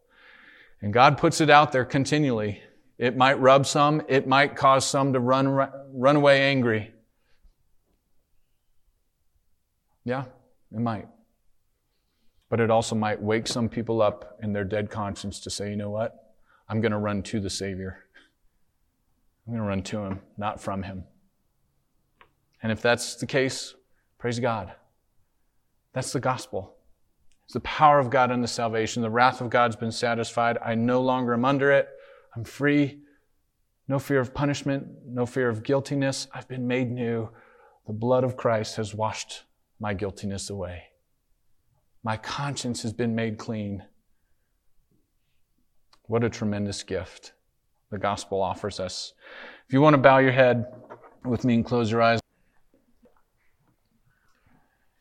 And 0.80 0.94
God 0.94 1.18
puts 1.18 1.42
it 1.42 1.50
out 1.50 1.72
there 1.72 1.86
continually. 1.86 2.62
It 3.00 3.18
might 3.18 3.40
rub 3.40 3.66
some, 3.66 4.04
it 4.08 4.28
might 4.28 4.56
cause 4.56 4.86
some 4.86 5.14
to 5.14 5.20
run, 5.20 5.48
run 5.92 6.16
away 6.16 6.42
angry. 6.44 6.94
Yeah, 10.04 10.26
it 10.72 10.80
might. 10.80 11.08
But 12.50 12.60
it 12.60 12.70
also 12.70 12.96
might 12.96 13.22
wake 13.22 13.48
some 13.48 13.70
people 13.70 14.02
up 14.02 14.38
in 14.44 14.54
their 14.54 14.64
dead 14.64 14.90
conscience 14.90 15.40
to 15.42 15.50
say, 15.50 15.70
you 15.70 15.76
know 15.76 15.90
what? 15.90 16.34
I'm 16.68 16.82
going 16.82 16.92
to 16.92 16.98
run 16.98 17.24
to 17.24 17.40
the 17.40 17.50
Savior. 17.50 18.06
I'm 19.46 19.54
going 19.54 19.64
to 19.64 19.70
run 19.70 19.84
to 19.84 20.00
Him, 20.00 20.22
not 20.38 20.62
from 20.62 20.84
Him. 20.84 21.06
And 22.62 22.72
if 22.72 22.82
that's 22.82 23.16
the 23.16 23.26
case, 23.26 23.74
praise 24.18 24.40
God. 24.40 24.74
That's 25.94 26.14
the 26.14 26.20
gospel. 26.20 26.76
It's 27.46 27.54
the 27.54 27.60
power 27.62 28.00
of 28.00 28.10
God 28.10 28.32
unto 28.32 28.48
salvation. 28.48 29.02
The 29.02 29.10
wrath 29.10 29.42
of 29.42 29.50
God's 29.50 29.76
been 29.76 29.92
satisfied. 29.92 30.58
I 30.64 30.76
no 30.76 31.02
longer 31.02 31.34
am 31.34 31.46
under 31.46 31.72
it. 31.72 31.90
I'm 32.36 32.44
free. 32.44 33.00
No 33.88 34.00
fear 34.00 34.22
of 34.22 34.34
punishment, 34.34 34.88
no 35.06 35.26
fear 35.26 35.50
of 35.50 35.64
guiltiness. 35.64 36.28
I've 36.34 36.48
been 36.48 36.66
made 36.66 36.90
new. 36.90 37.30
The 37.88 37.94
blood 37.94 38.24
of 38.24 38.38
Christ 38.38 38.78
has 38.78 38.96
washed 38.96 39.44
my 39.82 39.96
guiltiness 39.96 40.52
away. 40.52 40.84
My 42.04 42.16
conscience 42.16 42.84
has 42.84 42.94
been 42.94 43.16
made 43.16 43.40
clean. 43.40 43.84
What 46.06 46.24
a 46.24 46.30
tremendous 46.30 46.84
gift 46.84 47.34
the 47.90 47.98
gospel 47.98 48.42
offers 48.42 48.80
us. 48.80 49.14
If 49.68 49.74
you 49.74 49.82
want 49.82 49.96
to 49.96 49.98
bow 49.98 50.20
your 50.20 50.32
head 50.32 50.66
with 51.26 51.44
me 51.44 51.56
and 51.56 51.66
close 51.66 51.92
your 51.92 52.02
eyes. 52.02 52.20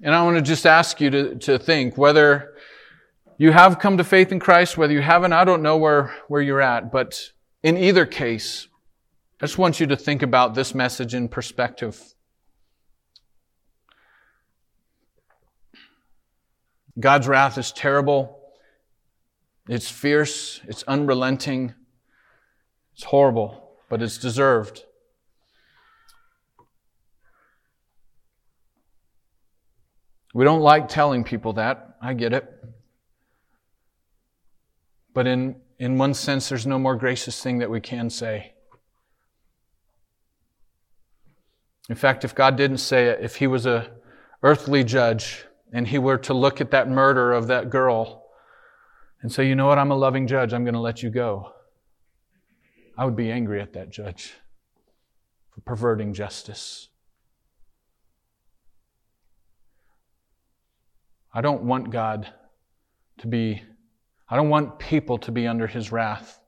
And 0.02 0.14
I 0.14 0.22
want 0.22 0.38
to 0.38 0.42
just 0.42 0.66
ask 0.66 0.98
you 1.00 1.10
to, 1.10 1.34
to 1.36 1.58
think 1.58 1.98
whether 1.98 2.54
you 3.36 3.52
have 3.52 3.78
come 3.78 3.98
to 3.98 4.04
faith 4.04 4.32
in 4.32 4.40
Christ, 4.40 4.78
whether 4.78 4.94
you 4.94 5.02
haven't, 5.02 5.34
I 5.34 5.44
don't 5.44 5.62
know 5.62 5.76
where, 5.76 6.14
where 6.28 6.40
you're 6.40 6.60
at, 6.60 6.90
but 6.90 7.20
in 7.62 7.76
either 7.76 8.06
case, 8.06 8.66
I 9.40 9.46
just 9.46 9.58
want 9.58 9.78
you 9.78 9.86
to 9.88 9.96
think 9.96 10.22
about 10.22 10.54
this 10.54 10.74
message 10.74 11.14
in 11.14 11.28
perspective. 11.28 12.14
God's 17.00 17.26
wrath 17.26 17.58
is 17.58 17.72
terrible. 17.72 18.38
It's 19.68 19.90
fierce. 19.90 20.60
It's 20.68 20.82
unrelenting. 20.84 21.74
It's 22.94 23.04
horrible, 23.04 23.76
but 23.88 24.02
it's 24.02 24.18
deserved. 24.18 24.84
We 30.34 30.44
don't 30.44 30.60
like 30.60 30.88
telling 30.88 31.24
people 31.24 31.54
that. 31.54 31.96
I 32.00 32.14
get 32.14 32.32
it. 32.32 32.48
But 35.12 35.26
in, 35.26 35.56
in 35.78 35.98
one 35.98 36.14
sense, 36.14 36.48
there's 36.48 36.66
no 36.66 36.78
more 36.78 36.94
gracious 36.94 37.42
thing 37.42 37.58
that 37.58 37.70
we 37.70 37.80
can 37.80 38.10
say. 38.10 38.52
In 41.88 41.96
fact, 41.96 42.24
if 42.24 42.34
God 42.34 42.56
didn't 42.56 42.78
say 42.78 43.06
it, 43.06 43.18
if 43.22 43.36
He 43.36 43.48
was 43.48 43.66
a 43.66 43.90
earthly 44.42 44.84
judge, 44.84 45.44
and 45.72 45.86
he 45.86 45.98
were 45.98 46.18
to 46.18 46.34
look 46.34 46.60
at 46.60 46.70
that 46.72 46.88
murder 46.88 47.32
of 47.32 47.46
that 47.46 47.70
girl 47.70 48.24
and 49.22 49.30
say, 49.30 49.46
you 49.46 49.54
know 49.54 49.66
what, 49.66 49.78
I'm 49.78 49.90
a 49.90 49.96
loving 49.96 50.26
judge, 50.26 50.52
I'm 50.52 50.64
going 50.64 50.74
to 50.74 50.80
let 50.80 51.02
you 51.02 51.10
go, 51.10 51.52
I 52.96 53.04
would 53.04 53.16
be 53.16 53.30
angry 53.30 53.60
at 53.60 53.72
that 53.74 53.90
judge 53.90 54.34
for 55.50 55.60
perverting 55.60 56.12
justice. 56.12 56.88
I 61.32 61.40
don't 61.40 61.62
want 61.62 61.90
God 61.90 62.32
to 63.18 63.26
be, 63.26 63.62
I 64.28 64.36
don't 64.36 64.48
want 64.48 64.78
people 64.78 65.18
to 65.18 65.30
be 65.30 65.46
under 65.46 65.66
his 65.66 65.92
wrath, 65.92 66.40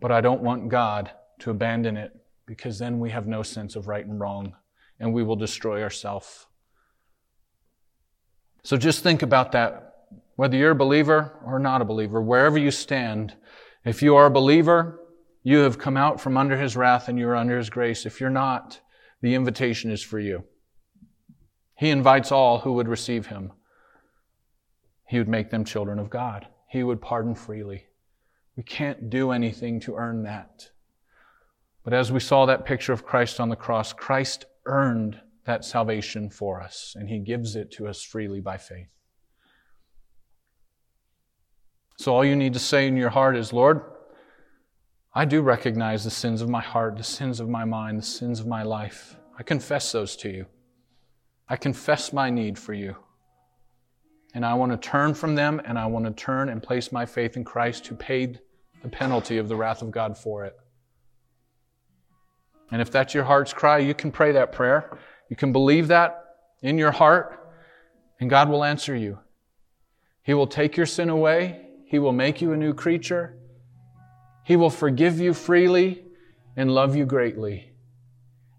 but 0.00 0.12
I 0.12 0.20
don't 0.20 0.42
want 0.42 0.68
God 0.68 1.10
to 1.40 1.50
abandon 1.50 1.96
it 1.96 2.12
because 2.46 2.78
then 2.78 2.98
we 2.98 3.10
have 3.10 3.26
no 3.26 3.42
sense 3.42 3.76
of 3.76 3.88
right 3.88 4.04
and 4.04 4.20
wrong 4.20 4.54
and 5.00 5.14
we 5.14 5.22
will 5.22 5.36
destroy 5.36 5.82
ourselves. 5.82 6.46
So 8.62 8.76
just 8.76 9.02
think 9.02 9.22
about 9.22 9.52
that. 9.52 9.84
Whether 10.36 10.56
you're 10.56 10.72
a 10.72 10.76
believer 10.76 11.38
or 11.44 11.58
not 11.58 11.82
a 11.82 11.84
believer, 11.84 12.20
wherever 12.20 12.58
you 12.58 12.70
stand, 12.70 13.34
if 13.84 14.02
you 14.02 14.16
are 14.16 14.26
a 14.26 14.30
believer, 14.30 15.00
you 15.42 15.58
have 15.58 15.78
come 15.78 15.96
out 15.96 16.20
from 16.20 16.36
under 16.36 16.56
his 16.56 16.76
wrath 16.76 17.08
and 17.08 17.18
you're 17.18 17.36
under 17.36 17.56
his 17.56 17.70
grace. 17.70 18.06
If 18.06 18.20
you're 18.20 18.30
not, 18.30 18.80
the 19.22 19.34
invitation 19.34 19.90
is 19.90 20.02
for 20.02 20.18
you. 20.18 20.44
He 21.74 21.90
invites 21.90 22.30
all 22.30 22.60
who 22.60 22.72
would 22.74 22.88
receive 22.88 23.26
him. 23.26 23.52
He 25.06 25.18
would 25.18 25.28
make 25.28 25.50
them 25.50 25.64
children 25.64 25.98
of 25.98 26.10
God. 26.10 26.46
He 26.68 26.82
would 26.82 27.00
pardon 27.00 27.34
freely. 27.34 27.86
We 28.56 28.62
can't 28.62 29.08
do 29.08 29.30
anything 29.30 29.80
to 29.80 29.96
earn 29.96 30.24
that. 30.24 30.70
But 31.84 31.94
as 31.94 32.12
we 32.12 32.20
saw 32.20 32.44
that 32.46 32.66
picture 32.66 32.92
of 32.92 33.06
Christ 33.06 33.40
on 33.40 33.48
the 33.48 33.56
cross, 33.56 33.92
Christ 33.92 34.44
earned 34.66 35.20
that 35.48 35.64
salvation 35.64 36.30
for 36.30 36.62
us, 36.62 36.94
and 36.96 37.08
He 37.08 37.18
gives 37.18 37.56
it 37.56 37.72
to 37.72 37.88
us 37.88 38.02
freely 38.02 38.40
by 38.40 38.56
faith. 38.56 38.88
So 41.98 42.14
all 42.14 42.24
you 42.24 42.36
need 42.36 42.52
to 42.52 42.60
say 42.60 42.86
in 42.86 42.96
your 42.96 43.10
heart 43.10 43.36
is, 43.36 43.52
Lord, 43.52 43.82
I 45.12 45.24
do 45.24 45.40
recognize 45.40 46.04
the 46.04 46.10
sins 46.10 46.42
of 46.42 46.48
my 46.48 46.60
heart, 46.60 46.96
the 46.96 47.02
sins 47.02 47.40
of 47.40 47.48
my 47.48 47.64
mind, 47.64 47.98
the 47.98 48.06
sins 48.06 48.38
of 48.38 48.46
my 48.46 48.62
life. 48.62 49.16
I 49.36 49.42
confess 49.42 49.90
those 49.90 50.14
to 50.16 50.28
you. 50.28 50.46
I 51.48 51.56
confess 51.56 52.12
my 52.12 52.30
need 52.30 52.58
for 52.58 52.74
you. 52.74 52.94
And 54.34 54.44
I 54.44 54.54
want 54.54 54.70
to 54.70 54.78
turn 54.78 55.14
from 55.14 55.34
them 55.34 55.60
and 55.64 55.78
I 55.78 55.86
want 55.86 56.04
to 56.04 56.12
turn 56.12 56.50
and 56.50 56.62
place 56.62 56.92
my 56.92 57.06
faith 57.06 57.36
in 57.36 57.42
Christ 57.42 57.86
who 57.86 57.96
paid 57.96 58.38
the 58.82 58.88
penalty 58.88 59.38
of 59.38 59.48
the 59.48 59.56
wrath 59.56 59.82
of 59.82 59.90
God 59.90 60.16
for 60.16 60.44
it. 60.44 60.54
And 62.70 62.82
if 62.82 62.90
that's 62.90 63.14
your 63.14 63.24
heart's 63.24 63.52
cry, 63.52 63.78
you 63.78 63.94
can 63.94 64.12
pray 64.12 64.32
that 64.32 64.52
prayer. 64.52 64.98
You 65.28 65.36
can 65.36 65.52
believe 65.52 65.88
that 65.88 66.24
in 66.62 66.78
your 66.78 66.90
heart, 66.90 67.38
and 68.20 68.28
God 68.28 68.48
will 68.48 68.64
answer 68.64 68.96
you. 68.96 69.18
He 70.22 70.34
will 70.34 70.46
take 70.46 70.76
your 70.76 70.86
sin 70.86 71.08
away. 71.08 71.66
He 71.86 71.98
will 71.98 72.12
make 72.12 72.42
you 72.42 72.52
a 72.52 72.56
new 72.56 72.74
creature. 72.74 73.38
He 74.44 74.56
will 74.56 74.70
forgive 74.70 75.20
you 75.20 75.34
freely 75.34 76.04
and 76.56 76.70
love 76.70 76.96
you 76.96 77.06
greatly. 77.06 77.72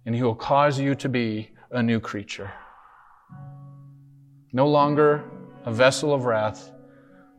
And 0.06 0.16
He 0.16 0.24
will 0.24 0.36
cause 0.36 0.80
you 0.80 0.96
to 0.96 1.10
be 1.10 1.52
a 1.72 1.84
new 1.84 2.00
creature. 2.00 2.52
No 4.52 4.68
longer 4.68 5.24
a 5.66 5.72
vessel 5.72 6.14
of 6.14 6.26
wrath, 6.26 6.72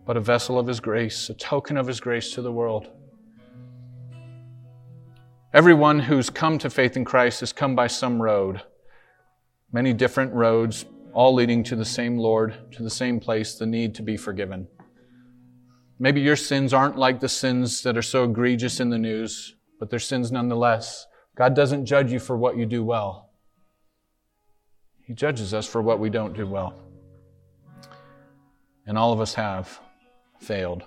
but 0.07 0.16
a 0.16 0.20
vessel 0.20 0.59
of 0.59 0.66
His 0.66 0.78
grace, 0.78 1.31
a 1.31 1.35
token 1.35 1.76
of 1.76 1.87
His 1.87 1.99
grace 1.99 2.33
to 2.35 2.43
the 2.43 2.53
world. 2.53 2.89
Everyone 5.53 5.99
who's 5.99 6.31
come 6.31 6.59
to 6.59 6.70
faith 6.70 6.97
in 6.97 7.05
Christ 7.05 7.41
has 7.41 7.53
come 7.53 7.74
by 7.74 7.89
some 7.89 8.22
road, 8.22 8.62
many 9.72 9.92
different 9.92 10.32
roads, 10.32 10.84
all 11.12 11.34
leading 11.34 11.62
to 11.64 11.76
the 11.76 11.84
same 11.84 12.16
Lord, 12.16 12.72
to 12.72 12.82
the 12.82 12.90
same 12.90 13.20
place, 13.20 13.54
the 13.54 13.66
need 13.66 13.94
to 13.96 14.02
be 14.02 14.16
forgiven. 14.16 14.68
Maybe 15.98 16.20
your 16.20 16.36
sins 16.36 16.72
aren't 16.72 16.96
like 16.96 17.20
the 17.20 17.28
sins 17.28 17.82
that 17.82 17.96
are 17.96 18.02
so 18.02 18.24
egregious 18.24 18.80
in 18.80 18.90
the 18.90 18.98
news, 18.98 19.54
but 19.78 19.90
they're 19.90 19.98
sins 19.98 20.32
nonetheless. 20.32 21.06
God 21.36 21.54
doesn't 21.54 21.86
judge 21.86 22.10
you 22.10 22.18
for 22.18 22.36
what 22.36 22.56
you 22.56 22.66
do 22.66 22.82
well. 22.82 23.30
He 25.06 25.14
judges 25.14 25.52
us 25.52 25.66
for 25.66 25.82
what 25.82 25.98
we 25.98 26.08
don't 26.08 26.34
do 26.34 26.46
well. 26.46 26.80
And 28.86 28.96
all 28.96 29.12
of 29.12 29.20
us 29.20 29.34
have 29.34 29.80
failed. 30.40 30.84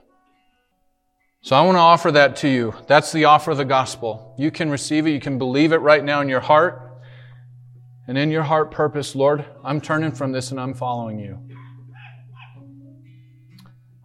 So 1.42 1.56
I 1.58 1.62
want 1.62 1.76
to 1.76 1.82
offer 1.82 2.10
that 2.12 2.38
to 2.38 2.48
you. 2.48 2.74
That's 2.88 3.12
the 3.12 3.26
offer 3.26 3.52
of 3.52 3.58
the 3.58 3.66
gospel. 3.66 4.34
You 4.38 4.50
can 4.50 4.70
receive 4.70 5.06
it. 5.06 5.12
You 5.12 5.20
can 5.20 5.38
believe 5.38 5.74
it 5.74 5.78
right 5.78 6.04
now 6.04 6.22
in 6.22 6.30
your 6.30 6.40
heart. 6.40 6.93
And 8.08 8.18
in 8.18 8.32
your 8.32 8.44
heart 8.44 8.72
purpose, 8.72 9.16
Lord, 9.16 9.46
I'm 9.64 9.80
turning 9.80 10.12
from 10.12 10.32
this 10.32 10.52
and 10.52 10.60
I'm 10.60 10.74
following 10.74 11.20
you. 11.20 11.40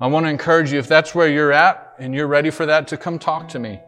I 0.01 0.07
want 0.07 0.27
to 0.27 0.31
encourage 0.31 0.73
you, 0.73 0.79
if 0.79 0.87
that's 0.87 1.15
where 1.15 1.29
you're 1.29 1.53
at 1.53 1.95
and 1.99 2.15
you're 2.15 2.29
ready 2.29 2.51
for 2.51 2.67
that, 2.67 2.87
to 2.89 2.97
come 2.97 3.19
talk 3.19 3.49
to 3.49 3.59
me. 3.59 3.81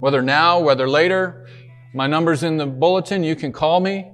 Whether 0.00 0.20
now, 0.20 0.60
whether 0.60 0.86
later, 0.86 1.46
my 1.94 2.06
number's 2.06 2.42
in 2.42 2.58
the 2.58 2.66
bulletin. 2.66 3.22
You 3.22 3.34
can 3.34 3.52
call 3.52 3.80
me 3.80 4.10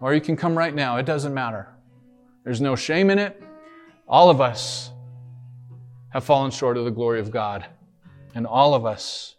or 0.00 0.14
you 0.14 0.20
can 0.20 0.36
come 0.36 0.58
right 0.58 0.74
now. 0.74 0.96
It 0.96 1.06
doesn't 1.06 1.32
matter. 1.32 1.68
There's 2.44 2.60
no 2.60 2.74
shame 2.74 3.10
in 3.10 3.18
it. 3.18 3.40
All 4.08 4.30
of 4.30 4.40
us 4.40 4.90
have 6.10 6.24
fallen 6.24 6.50
short 6.50 6.76
of 6.76 6.84
the 6.84 6.90
glory 6.90 7.20
of 7.20 7.30
God. 7.30 7.66
And 8.34 8.46
all 8.46 8.74
of 8.74 8.84
us 8.84 9.36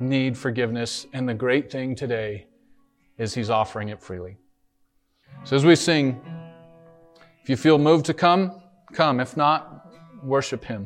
need 0.00 0.36
forgiveness. 0.36 1.06
And 1.12 1.28
the 1.28 1.34
great 1.34 1.70
thing 1.70 1.94
today 1.94 2.46
is 3.18 3.34
He's 3.34 3.50
offering 3.50 3.88
it 3.88 4.00
freely. 4.00 4.36
So 5.44 5.56
as 5.56 5.64
we 5.64 5.76
sing, 5.76 6.20
if 7.42 7.48
you 7.48 7.56
feel 7.56 7.78
moved 7.78 8.06
to 8.06 8.14
come, 8.14 8.60
come. 8.92 9.20
If 9.20 9.36
not, 9.36 9.92
worship 10.22 10.64
Him. 10.64 10.84